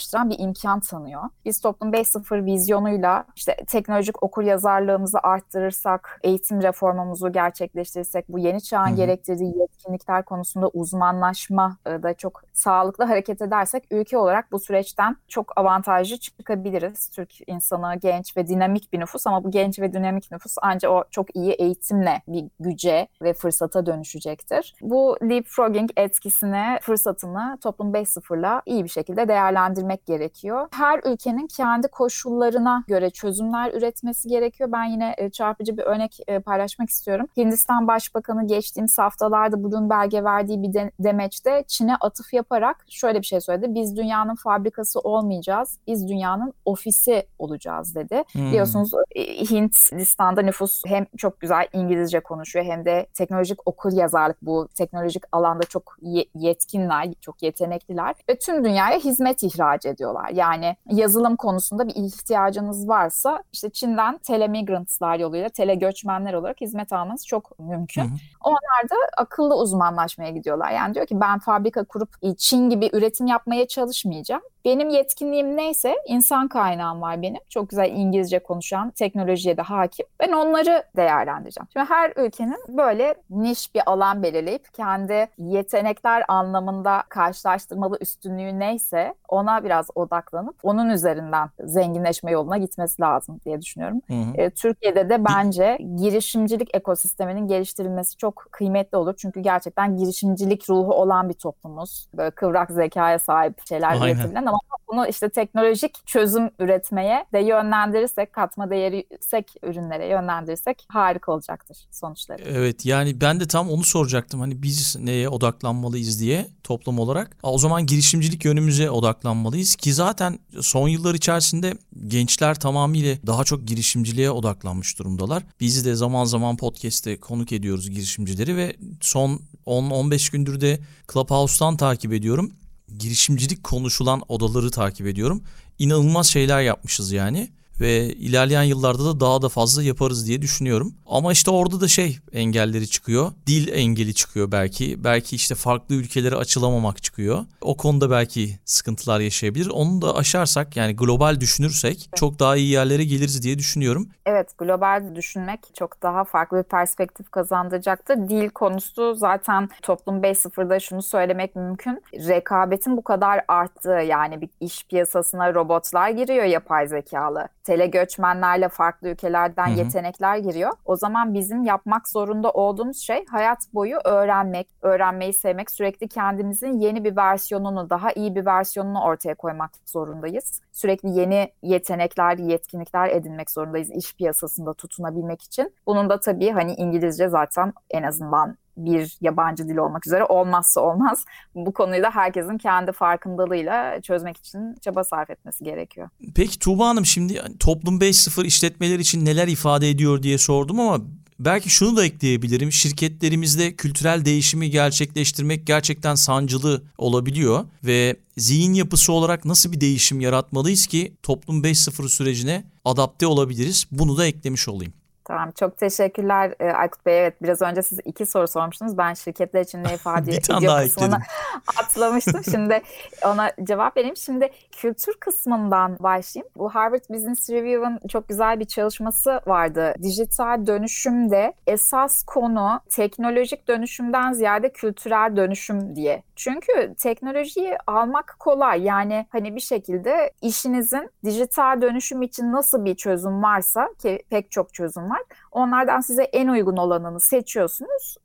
kolaylaştıran 0.08 0.30
bir 0.30 0.38
imkan 0.38 0.80
tanıyor. 0.80 1.22
Biz 1.44 1.60
Toplum 1.60 1.92
5.0 1.92 2.44
vizyonuyla 2.44 3.24
işte 3.36 3.56
teknolojik 3.66 4.22
okur 4.22 4.42
yazarlığımızı 4.42 5.18
arttırırsak, 5.22 6.20
eğitim 6.22 6.62
reformu 6.62 6.88
reformumuzu 6.88 7.32
gerçekleştirirsek, 7.32 8.28
bu 8.28 8.38
yeni 8.38 8.62
çağın 8.62 8.86
Hı-hı. 8.86 8.96
gerektirdiği 8.96 9.58
yetkinlikler 9.58 10.24
konusunda 10.24 10.68
uzmanlaşma 10.68 11.76
e, 11.86 12.02
da 12.02 12.14
çok 12.14 12.42
sağlıklı 12.52 13.04
hareket 13.04 13.42
edersek 13.42 13.84
ülke 13.90 14.18
olarak 14.18 14.52
bu 14.52 14.58
süreçten 14.58 15.16
çok 15.28 15.58
avantajlı 15.58 16.16
çıkabiliriz. 16.16 17.08
Türk 17.08 17.48
insanı 17.48 17.96
genç 17.96 18.36
ve 18.36 18.46
dinamik 18.48 18.92
bir 18.92 19.00
nüfus 19.00 19.26
ama 19.26 19.44
bu 19.44 19.50
genç 19.50 19.78
ve 19.78 19.92
dinamik 19.92 20.32
nüfus 20.32 20.54
ancak 20.62 20.90
o 20.90 21.04
çok 21.10 21.36
iyi 21.36 21.52
eğitimle 21.52 22.22
bir 22.28 22.44
güce 22.60 23.08
ve 23.22 23.32
fırsata 23.32 23.86
dönüşecektir. 23.86 24.74
Bu 24.80 25.16
leapfrogging 25.22 25.90
etkisini, 25.96 26.78
fırsatını 26.82 27.58
Toplum 27.60 27.94
5.0'la 27.94 28.62
iyi 28.66 28.84
bir 28.84 28.88
şekilde 28.88 29.28
değerlendirmek 29.28 29.97
gerekiyor. 30.06 30.68
Her 30.72 31.00
ülkenin 31.04 31.46
kendi 31.46 31.88
koşullarına 31.88 32.84
göre 32.88 33.10
çözümler 33.10 33.74
üretmesi 33.74 34.28
gerekiyor. 34.28 34.72
Ben 34.72 34.84
yine 34.84 35.14
e, 35.18 35.30
çarpıcı 35.30 35.76
bir 35.76 35.82
örnek 35.82 36.18
e, 36.26 36.38
paylaşmak 36.38 36.90
istiyorum. 36.90 37.26
Hindistan 37.36 37.88
Başbakanı 37.88 38.46
geçtiğimiz 38.46 38.98
haftalarda 38.98 39.64
Bloomberg'e 39.64 40.24
verdiği 40.24 40.62
bir 40.62 40.72
de, 40.72 40.90
demeçte 41.00 41.64
Çin'e 41.68 41.96
atıf 41.96 42.32
yaparak 42.32 42.84
şöyle 42.88 43.18
bir 43.18 43.26
şey 43.26 43.40
söyledi. 43.40 43.74
Biz 43.74 43.96
dünyanın 43.96 44.34
fabrikası 44.34 45.00
olmayacağız. 45.00 45.78
Biz 45.86 46.08
dünyanın 46.08 46.52
ofisi 46.64 47.26
olacağız 47.38 47.94
dedi. 47.94 48.24
Hmm. 48.32 48.46
Biliyorsunuz 48.46 48.90
e, 49.14 49.22
Hindistan'da 49.22 50.42
nüfus 50.42 50.82
hem 50.86 51.06
çok 51.16 51.40
güzel 51.40 51.68
İngilizce 51.72 52.20
konuşuyor 52.20 52.64
hem 52.64 52.84
de 52.84 53.06
teknolojik 53.14 53.58
okul 53.68 53.92
yazarlık 53.92 54.36
bu 54.42 54.68
teknolojik 54.74 55.22
alanda 55.32 55.64
çok 55.64 55.96
yetkinler, 56.34 57.08
çok 57.20 57.42
yetenekliler 57.42 58.14
ve 58.28 58.38
tüm 58.38 58.64
dünyaya 58.64 58.98
hizmet 58.98 59.42
ihraç 59.42 59.86
ediyorlar. 59.88 60.28
Yani 60.28 60.76
yazılım 60.90 61.36
konusunda 61.36 61.88
bir 61.88 61.94
ihtiyacınız 61.94 62.88
varsa 62.88 63.42
işte 63.52 63.70
Çin'den 63.70 64.18
telemigrantslar 64.18 65.18
yoluyla, 65.18 65.48
telegöçmenler 65.48 66.34
olarak 66.34 66.60
hizmet 66.60 66.92
almanız 66.92 67.26
çok 67.26 67.58
mümkün. 67.58 68.02
Hı 68.02 68.06
hı. 68.06 68.18
Onlar 68.44 68.90
da 68.90 68.96
akıllı 69.16 69.56
uzmanlaşmaya 69.56 70.30
gidiyorlar. 70.30 70.70
Yani 70.70 70.94
diyor 70.94 71.06
ki 71.06 71.20
ben 71.20 71.38
fabrika 71.38 71.84
kurup 71.84 72.38
Çin 72.38 72.70
gibi 72.70 72.90
üretim 72.92 73.26
yapmaya 73.26 73.68
çalışmayacağım. 73.68 74.42
Benim 74.68 74.88
yetkinliğim 74.88 75.56
neyse 75.56 75.96
insan 76.06 76.48
kaynağım 76.48 77.02
var 77.02 77.22
benim. 77.22 77.40
Çok 77.48 77.70
güzel 77.70 77.92
İngilizce 77.92 78.38
konuşan, 78.38 78.90
teknolojiye 78.90 79.56
de 79.56 79.62
hakim. 79.62 80.06
Ben 80.20 80.32
onları 80.32 80.82
değerlendireceğim. 80.96 81.66
Şimdi 81.72 81.86
her 81.88 82.12
ülkenin 82.16 82.56
böyle 82.68 83.14
niş 83.30 83.74
bir 83.74 83.82
alan 83.86 84.22
belirleyip 84.22 84.74
kendi 84.74 85.28
yetenekler 85.38 86.24
anlamında 86.28 87.02
karşılaştırmalı 87.08 87.98
üstünlüğü 88.00 88.58
neyse 88.58 89.14
ona 89.28 89.64
biraz 89.64 89.86
odaklanıp 89.94 90.56
onun 90.62 90.88
üzerinden 90.88 91.50
zenginleşme 91.64 92.30
yoluna 92.30 92.56
gitmesi 92.56 93.02
lazım 93.02 93.40
diye 93.44 93.60
düşünüyorum. 93.60 94.00
Hı 94.06 94.14
hı. 94.14 94.40
E, 94.42 94.50
Türkiye'de 94.50 95.08
de 95.08 95.24
bence 95.24 95.78
girişimcilik 95.96 96.76
ekosisteminin 96.76 97.48
geliştirilmesi 97.48 98.16
çok 98.16 98.46
kıymetli 98.50 98.98
olur. 98.98 99.14
Çünkü 99.16 99.40
gerçekten 99.40 99.96
girişimcilik 99.96 100.70
ruhu 100.70 100.94
olan 100.94 101.28
bir 101.28 101.34
toplumuz. 101.34 102.08
Böyle 102.14 102.30
kıvrak 102.30 102.70
zekaya 102.70 103.18
sahip 103.18 103.68
şeyler 103.68 103.96
üretebilen 103.96 104.46
ama 104.46 104.57
bunu 104.88 105.06
işte 105.06 105.28
teknolojik 105.28 106.06
çözüm 106.06 106.50
üretmeye 106.58 107.26
de 107.32 107.38
yönlendirirsek, 107.38 108.32
katma 108.32 108.70
değeri 108.70 109.06
yüksek 109.12 109.54
ürünlere 109.62 110.06
yönlendirirsek 110.06 110.86
harika 110.88 111.32
olacaktır 111.32 111.76
sonuçları. 111.90 112.42
Evet 112.46 112.86
yani 112.86 113.20
ben 113.20 113.40
de 113.40 113.48
tam 113.48 113.70
onu 113.70 113.84
soracaktım. 113.84 114.40
Hani 114.40 114.62
biz 114.62 114.96
neye 115.00 115.28
odaklanmalıyız 115.28 116.20
diye 116.20 116.46
toplum 116.64 116.98
olarak. 116.98 117.36
O 117.42 117.58
zaman 117.58 117.86
girişimcilik 117.86 118.44
yönümüze 118.44 118.90
odaklanmalıyız 118.90 119.76
ki 119.76 119.94
zaten 119.94 120.38
son 120.60 120.88
yıllar 120.88 121.14
içerisinde 121.14 121.74
gençler 122.06 122.60
tamamıyla 122.60 123.16
daha 123.26 123.44
çok 123.44 123.66
girişimciliğe 123.66 124.30
odaklanmış 124.30 124.98
durumdalar. 124.98 125.42
Biz 125.60 125.86
de 125.86 125.94
zaman 125.94 126.24
zaman 126.24 126.56
podcast'te 126.56 127.20
konuk 127.20 127.52
ediyoruz 127.52 127.90
girişimcileri 127.90 128.56
ve 128.56 128.76
son 129.00 129.40
10-15 129.66 130.32
gündür 130.32 130.60
de 130.60 130.80
Clubhouse'tan 131.12 131.76
takip 131.76 132.12
ediyorum 132.12 132.52
girişimcilik 132.98 133.64
konuşulan 133.64 134.22
odaları 134.28 134.70
takip 134.70 135.06
ediyorum. 135.06 135.42
İnanılmaz 135.78 136.26
şeyler 136.26 136.62
yapmışız 136.62 137.12
yani 137.12 137.50
ve 137.80 138.12
ilerleyen 138.12 138.62
yıllarda 138.62 139.04
da 139.04 139.20
daha 139.20 139.42
da 139.42 139.48
fazla 139.48 139.82
yaparız 139.82 140.26
diye 140.26 140.42
düşünüyorum. 140.42 140.94
Ama 141.06 141.32
işte 141.32 141.50
orada 141.50 141.80
da 141.80 141.88
şey 141.88 142.18
engelleri 142.32 142.88
çıkıyor. 142.88 143.32
Dil 143.46 143.68
engeli 143.72 144.14
çıkıyor 144.14 144.52
belki. 144.52 145.04
Belki 145.04 145.36
işte 145.36 145.54
farklı 145.54 145.94
ülkelere 145.94 146.36
açılamamak 146.36 147.02
çıkıyor. 147.02 147.44
O 147.60 147.76
konuda 147.76 148.10
belki 148.10 148.58
sıkıntılar 148.64 149.20
yaşayabilir. 149.20 149.70
Onu 149.70 150.02
da 150.02 150.16
aşarsak 150.16 150.76
yani 150.76 150.96
global 150.96 151.40
düşünürsek 151.40 152.10
çok 152.16 152.38
daha 152.38 152.56
iyi 152.56 152.68
yerlere 152.68 153.04
geliriz 153.04 153.42
diye 153.42 153.58
düşünüyorum. 153.58 154.08
Evet 154.26 154.58
global 154.58 155.14
düşünmek 155.14 155.60
çok 155.74 156.02
daha 156.02 156.24
farklı 156.24 156.58
bir 156.58 156.62
perspektif 156.62 157.30
kazandıracaktır. 157.30 158.16
Dil 158.16 158.48
konusu 158.48 159.14
zaten 159.14 159.68
toplum 159.82 160.22
5.0'da 160.22 160.80
şunu 160.80 161.02
söylemek 161.02 161.56
mümkün. 161.56 162.02
Rekabetin 162.14 162.96
bu 162.96 163.04
kadar 163.04 163.40
arttığı 163.48 163.88
yani 163.90 164.40
bir 164.40 164.48
iş 164.60 164.86
piyasasına 164.86 165.54
robotlar 165.54 166.10
giriyor 166.10 166.44
yapay 166.44 166.88
zekalı 166.88 167.48
tele 167.68 167.86
göçmenlerle 167.86 168.68
farklı 168.68 169.08
ülkelerden 169.08 169.66
Hı-hı. 169.66 169.78
yetenekler 169.78 170.36
giriyor. 170.36 170.72
O 170.84 170.96
zaman 170.96 171.34
bizim 171.34 171.64
yapmak 171.64 172.08
zorunda 172.08 172.50
olduğumuz 172.50 172.98
şey 172.98 173.24
hayat 173.26 173.58
boyu 173.74 173.98
öğrenmek, 174.04 174.68
öğrenmeyi 174.82 175.32
sevmek, 175.32 175.70
sürekli 175.70 176.08
kendimizin 176.08 176.78
yeni 176.80 177.04
bir 177.04 177.16
versiyonunu, 177.16 177.90
daha 177.90 178.12
iyi 178.12 178.34
bir 178.34 178.46
versiyonunu 178.46 179.02
ortaya 179.02 179.34
koymak 179.34 179.70
zorundayız. 179.84 180.60
Sürekli 180.72 181.08
yeni 181.10 181.52
yetenekler, 181.62 182.38
yetkinlikler 182.38 183.08
edinmek 183.08 183.50
zorundayız 183.50 183.90
iş 183.90 184.16
piyasasında 184.16 184.74
tutunabilmek 184.74 185.42
için. 185.42 185.74
Bunun 185.86 186.10
da 186.10 186.20
tabii 186.20 186.50
hani 186.50 186.74
İngilizce 186.74 187.28
zaten 187.28 187.72
en 187.90 188.02
azından 188.02 188.56
bir 188.78 189.18
yabancı 189.20 189.68
dil 189.68 189.76
olmak 189.76 190.06
üzere 190.06 190.24
olmazsa 190.24 190.80
olmaz. 190.80 191.24
Bu 191.54 191.72
konuyu 191.72 192.02
da 192.02 192.10
herkesin 192.10 192.58
kendi 192.58 192.92
farkındalığıyla 192.92 194.00
çözmek 194.00 194.36
için 194.36 194.74
çaba 194.80 195.04
sarf 195.04 195.30
etmesi 195.30 195.64
gerekiyor. 195.64 196.08
Peki 196.34 196.58
Tuğba 196.58 196.88
Hanım 196.88 197.06
şimdi 197.06 197.42
toplum 197.60 197.98
5.0 198.00 198.46
işletmeler 198.46 198.98
için 198.98 199.24
neler 199.24 199.48
ifade 199.48 199.90
ediyor 199.90 200.22
diye 200.22 200.38
sordum 200.38 200.80
ama 200.80 201.00
Belki 201.38 201.70
şunu 201.70 201.96
da 201.96 202.04
ekleyebilirim. 202.04 202.72
Şirketlerimizde 202.72 203.76
kültürel 203.76 204.24
değişimi 204.24 204.70
gerçekleştirmek 204.70 205.66
gerçekten 205.66 206.14
sancılı 206.14 206.82
olabiliyor 206.98 207.64
ve 207.84 208.16
zihin 208.36 208.74
yapısı 208.74 209.12
olarak 209.12 209.44
nasıl 209.44 209.72
bir 209.72 209.80
değişim 209.80 210.20
yaratmalıyız 210.20 210.86
ki 210.86 211.12
toplum 211.22 211.62
5.0 211.62 212.08
sürecine 212.08 212.64
adapte 212.84 213.26
olabiliriz? 213.26 213.86
Bunu 213.90 214.16
da 214.16 214.26
eklemiş 214.26 214.68
olayım. 214.68 214.92
Tamam 215.28 215.50
çok 215.50 215.78
teşekkürler 215.78 216.54
e, 216.60 216.72
Aykut 216.72 217.06
Bey. 217.06 217.18
Evet 217.18 217.42
biraz 217.42 217.62
önce 217.62 217.82
siz 217.82 217.98
iki 218.04 218.26
soru 218.26 218.48
sormuştunuz. 218.48 218.98
Ben 218.98 219.14
şirketler 219.14 219.60
için 219.60 219.84
ne 219.84 219.94
ifade 219.94 220.30
ediyor 220.36 220.82
kısmını 220.82 221.18
atlamıştım. 221.82 222.44
Şimdi 222.44 222.82
ona 223.24 223.52
cevap 223.64 223.96
vereyim. 223.96 224.16
Şimdi 224.16 224.50
kültür 224.72 225.14
kısmından 225.14 225.98
başlayayım. 225.98 226.52
Bu 226.56 226.74
Harvard 226.74 227.04
Business 227.10 227.50
Review'un 227.50 228.08
çok 228.08 228.28
güzel 228.28 228.60
bir 228.60 228.64
çalışması 228.64 229.40
vardı. 229.46 229.94
Dijital 230.02 230.66
dönüşümde 230.66 231.54
esas 231.66 232.22
konu 232.22 232.80
teknolojik 232.90 233.68
dönüşümden 233.68 234.32
ziyade 234.32 234.72
kültürel 234.72 235.36
dönüşüm 235.36 235.96
diye. 235.96 236.22
Çünkü 236.36 236.94
teknolojiyi 236.98 237.76
almak 237.86 238.36
kolay. 238.38 238.82
Yani 238.82 239.26
hani 239.30 239.54
bir 239.54 239.60
şekilde 239.60 240.32
işinizin 240.42 241.10
dijital 241.24 241.82
dönüşüm 241.82 242.22
için 242.22 242.52
nasıl 242.52 242.84
bir 242.84 242.94
çözüm 242.94 243.42
varsa 243.42 243.88
ki 244.02 244.22
pek 244.30 244.50
çok 244.50 244.74
çözüm 244.74 245.10
var 245.10 245.17
var. 245.18 245.38
Onlardan 245.52 246.00
size 246.00 246.22
en 246.22 246.48
uygun 246.48 246.76
olanını 246.76 247.20
seçiyorsunuz. 247.20 248.16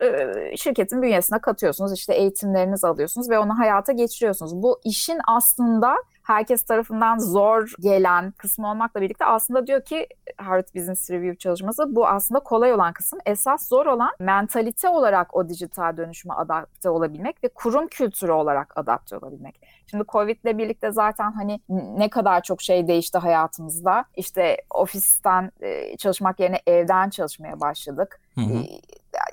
Şirketin 0.56 1.02
bünyesine 1.02 1.40
katıyorsunuz. 1.40 1.94
İşte 1.94 2.14
eğitimlerinizi 2.14 2.88
alıyorsunuz 2.88 3.30
ve 3.30 3.40
onu 3.40 3.60
hayata 3.60 3.92
geçiriyorsunuz. 3.92 4.64
Bu 4.64 4.80
işin 4.84 5.20
aslında 5.28 5.96
herkes 6.24 6.64
tarafından 6.64 7.18
zor 7.18 7.72
gelen 7.80 8.32
kısmı 8.32 8.70
olmakla 8.70 9.02
birlikte 9.02 9.26
aslında 9.26 9.68
diyor 9.68 9.86
ki 9.86 10.08
Harvard 10.38 10.76
Business 10.76 11.12
Review 11.12 11.38
çalışması 11.38 11.96
bu 11.96 12.08
aslında 12.08 12.40
kolay 12.40 12.74
olan 12.74 12.94
kısım. 12.94 13.20
Esas 13.26 13.68
zor 13.68 13.86
olan 13.86 14.12
mentalite 14.20 14.90
olarak 14.90 15.36
o 15.36 15.50
dijital 15.50 15.98
dönüşüme 15.98 16.34
adapte 16.34 16.90
olabilmek 16.90 17.44
ve 17.44 17.48
kurum 17.48 17.88
kültürü 17.88 18.32
olarak 18.32 18.78
adapte 18.78 19.18
olabilmek. 19.18 19.62
Şimdi 19.88 20.04
Covid 20.12 20.44
ile 20.44 20.58
birlikte 20.58 20.92
zaten 20.92 21.32
hani 21.32 21.60
ne 21.98 22.10
kadar 22.10 22.44
çok 22.44 22.62
şey 22.62 22.88
değişti 22.88 23.18
hayatımızda. 23.18 24.06
İşte 24.16 24.58
ofisten 24.70 25.52
e, 25.62 25.98
çalışmak 25.98 26.40
yerine 26.40 26.62
evden 26.68 27.10
çalışmaya 27.10 27.60
başladık. 27.60 28.22
Hı 28.36 28.42
hı. 28.42 28.64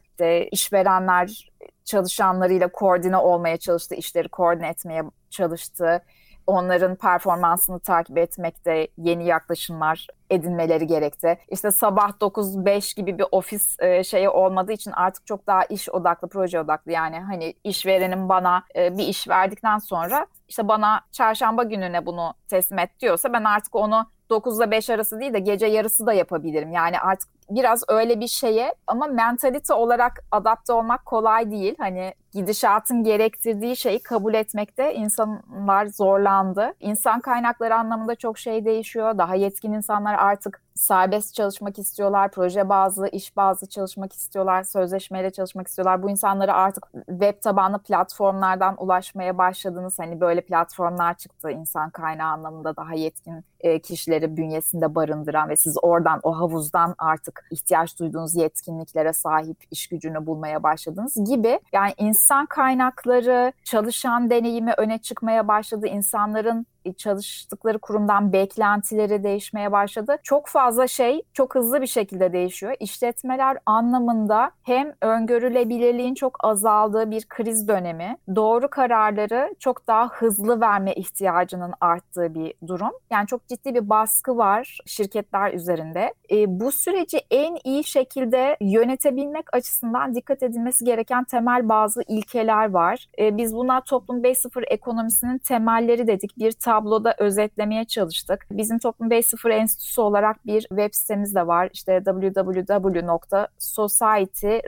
İşte 0.02 0.48
işverenler 0.48 1.50
çalışanlarıyla 1.84 2.68
koordine 2.68 3.16
olmaya 3.16 3.56
çalıştı, 3.56 3.94
işleri 3.94 4.28
koordine 4.28 4.68
etmeye 4.68 5.02
çalıştı 5.30 6.02
onların 6.50 6.96
performansını 6.96 7.80
takip 7.80 8.18
etmekte 8.18 8.88
yeni 8.98 9.26
yaklaşımlar 9.26 10.06
edinmeleri 10.30 10.86
gerekti. 10.86 11.38
İşte 11.48 11.70
sabah 11.70 12.10
9-5 12.10 12.96
gibi 12.96 13.18
bir 13.18 13.24
ofis 13.30 13.76
e, 13.80 14.04
şeyi 14.04 14.28
olmadığı 14.28 14.72
için 14.72 14.92
artık 14.92 15.26
çok 15.26 15.46
daha 15.46 15.64
iş 15.64 15.88
odaklı, 15.88 16.28
proje 16.28 16.60
odaklı. 16.60 16.92
Yani 16.92 17.20
hani 17.20 17.54
işverenim 17.64 18.28
bana 18.28 18.62
e, 18.76 18.98
bir 18.98 19.06
iş 19.06 19.28
verdikten 19.28 19.78
sonra 19.78 20.26
işte 20.48 20.68
bana 20.68 21.00
çarşamba 21.12 21.62
gününe 21.62 22.06
bunu 22.06 22.34
teslim 22.48 22.78
et 22.78 22.90
diyorsa 23.00 23.32
ben 23.32 23.44
artık 23.44 23.74
onu 23.74 24.06
9 24.30 24.58
ile 24.58 24.70
5 24.70 24.90
arası 24.90 25.20
değil 25.20 25.34
de 25.34 25.38
gece 25.38 25.66
yarısı 25.66 26.06
da 26.06 26.12
yapabilirim. 26.12 26.72
Yani 26.72 27.00
artık 27.00 27.28
biraz 27.50 27.84
öyle 27.88 28.20
bir 28.20 28.28
şeye 28.28 28.74
ama 28.86 29.06
mentalite 29.06 29.74
olarak 29.74 30.24
adapte 30.30 30.72
olmak 30.72 31.06
kolay 31.06 31.50
değil. 31.50 31.74
Hani 31.78 32.14
gidişatın 32.32 33.04
gerektirdiği 33.04 33.76
şeyi 33.76 34.02
kabul 34.02 34.34
etmekte 34.34 34.94
insanlar 34.94 35.86
zorlandı. 35.86 36.74
İnsan 36.80 37.20
kaynakları 37.20 37.74
anlamında 37.74 38.14
çok 38.14 38.38
şey 38.38 38.64
değişiyor. 38.64 39.18
Daha 39.18 39.34
yetkin 39.34 39.72
insanlar 39.72 40.14
artık 40.14 40.62
serbest 40.80 41.34
çalışmak 41.34 41.78
istiyorlar, 41.78 42.30
proje 42.30 42.68
bazlı, 42.68 43.08
iş 43.08 43.36
bazlı 43.36 43.66
çalışmak 43.66 44.12
istiyorlar, 44.12 44.62
sözleşmeyle 44.62 45.30
çalışmak 45.30 45.68
istiyorlar. 45.68 46.02
Bu 46.02 46.10
insanlara 46.10 46.54
artık 46.54 46.86
web 47.08 47.42
tabanlı 47.42 47.78
platformlardan 47.78 48.74
ulaşmaya 48.78 49.38
başladınız. 49.38 49.98
Hani 49.98 50.20
böyle 50.20 50.40
platformlar 50.40 51.14
çıktı 51.14 51.50
insan 51.50 51.90
kaynağı 51.90 52.30
anlamında 52.30 52.76
daha 52.76 52.94
yetkin 52.94 53.44
e, 53.60 53.78
kişileri 53.78 54.36
bünyesinde 54.36 54.94
barındıran 54.94 55.48
ve 55.48 55.56
siz 55.56 55.76
oradan 55.82 56.20
o 56.22 56.38
havuzdan 56.38 56.94
artık 56.98 57.46
ihtiyaç 57.50 57.98
duyduğunuz 57.98 58.36
yetkinliklere 58.36 59.12
sahip 59.12 59.56
iş 59.70 59.86
gücünü 59.86 60.26
bulmaya 60.26 60.62
başladınız 60.62 61.14
gibi. 61.30 61.60
Yani 61.72 61.94
insan 61.98 62.46
kaynakları, 62.46 63.52
çalışan 63.64 64.30
deneyimi 64.30 64.72
öne 64.76 64.98
çıkmaya 64.98 65.48
başladı. 65.48 65.86
İnsanların 65.86 66.66
çalıştıkları 66.96 67.78
kurumdan 67.78 68.32
beklentileri 68.32 69.24
değişmeye 69.24 69.72
başladı. 69.72 70.16
Çok 70.22 70.48
fazla 70.48 70.86
şey 70.86 71.22
çok 71.32 71.54
hızlı 71.54 71.82
bir 71.82 71.86
şekilde 71.86 72.32
değişiyor. 72.32 72.74
İşletmeler 72.80 73.58
anlamında 73.66 74.50
hem 74.62 74.92
öngörülebilirliğin 75.02 76.14
çok 76.14 76.44
azaldığı 76.44 77.10
bir 77.10 77.26
kriz 77.28 77.68
dönemi, 77.68 78.16
doğru 78.36 78.68
kararları 78.70 79.54
çok 79.58 79.86
daha 79.86 80.08
hızlı 80.08 80.60
verme 80.60 80.92
ihtiyacının 80.94 81.72
arttığı 81.80 82.34
bir 82.34 82.54
durum. 82.66 82.92
Yani 83.10 83.26
çok 83.26 83.48
ciddi 83.48 83.74
bir 83.74 83.90
baskı 83.90 84.36
var 84.36 84.78
şirketler 84.86 85.52
üzerinde. 85.52 86.14
E, 86.30 86.60
bu 86.60 86.72
süreci 86.72 87.20
en 87.30 87.58
iyi 87.64 87.84
şekilde 87.84 88.56
yönetebilmek 88.60 89.54
açısından 89.54 90.14
dikkat 90.14 90.42
edilmesi 90.42 90.84
gereken 90.84 91.24
temel 91.24 91.68
bazı 91.68 92.02
ilkeler 92.08 92.70
var. 92.70 93.06
E, 93.18 93.36
biz 93.36 93.54
buna 93.54 93.80
toplum 93.80 94.22
5.0 94.22 94.64
ekonomisinin 94.64 95.38
temelleri 95.38 96.06
dedik. 96.06 96.38
Bir 96.38 96.52
tabloda 96.70 97.14
özetlemeye 97.18 97.84
çalıştık. 97.84 98.46
Bizim 98.50 98.78
Toplum 98.78 99.08
5.0 99.08 99.52
Enstitüsü 99.52 100.00
olarak 100.00 100.46
bir 100.46 100.60
web 100.60 100.90
sitemiz 100.92 101.34
de 101.34 101.46
var. 101.46 101.70
İşte 101.72 102.02
www.society 102.04 102.72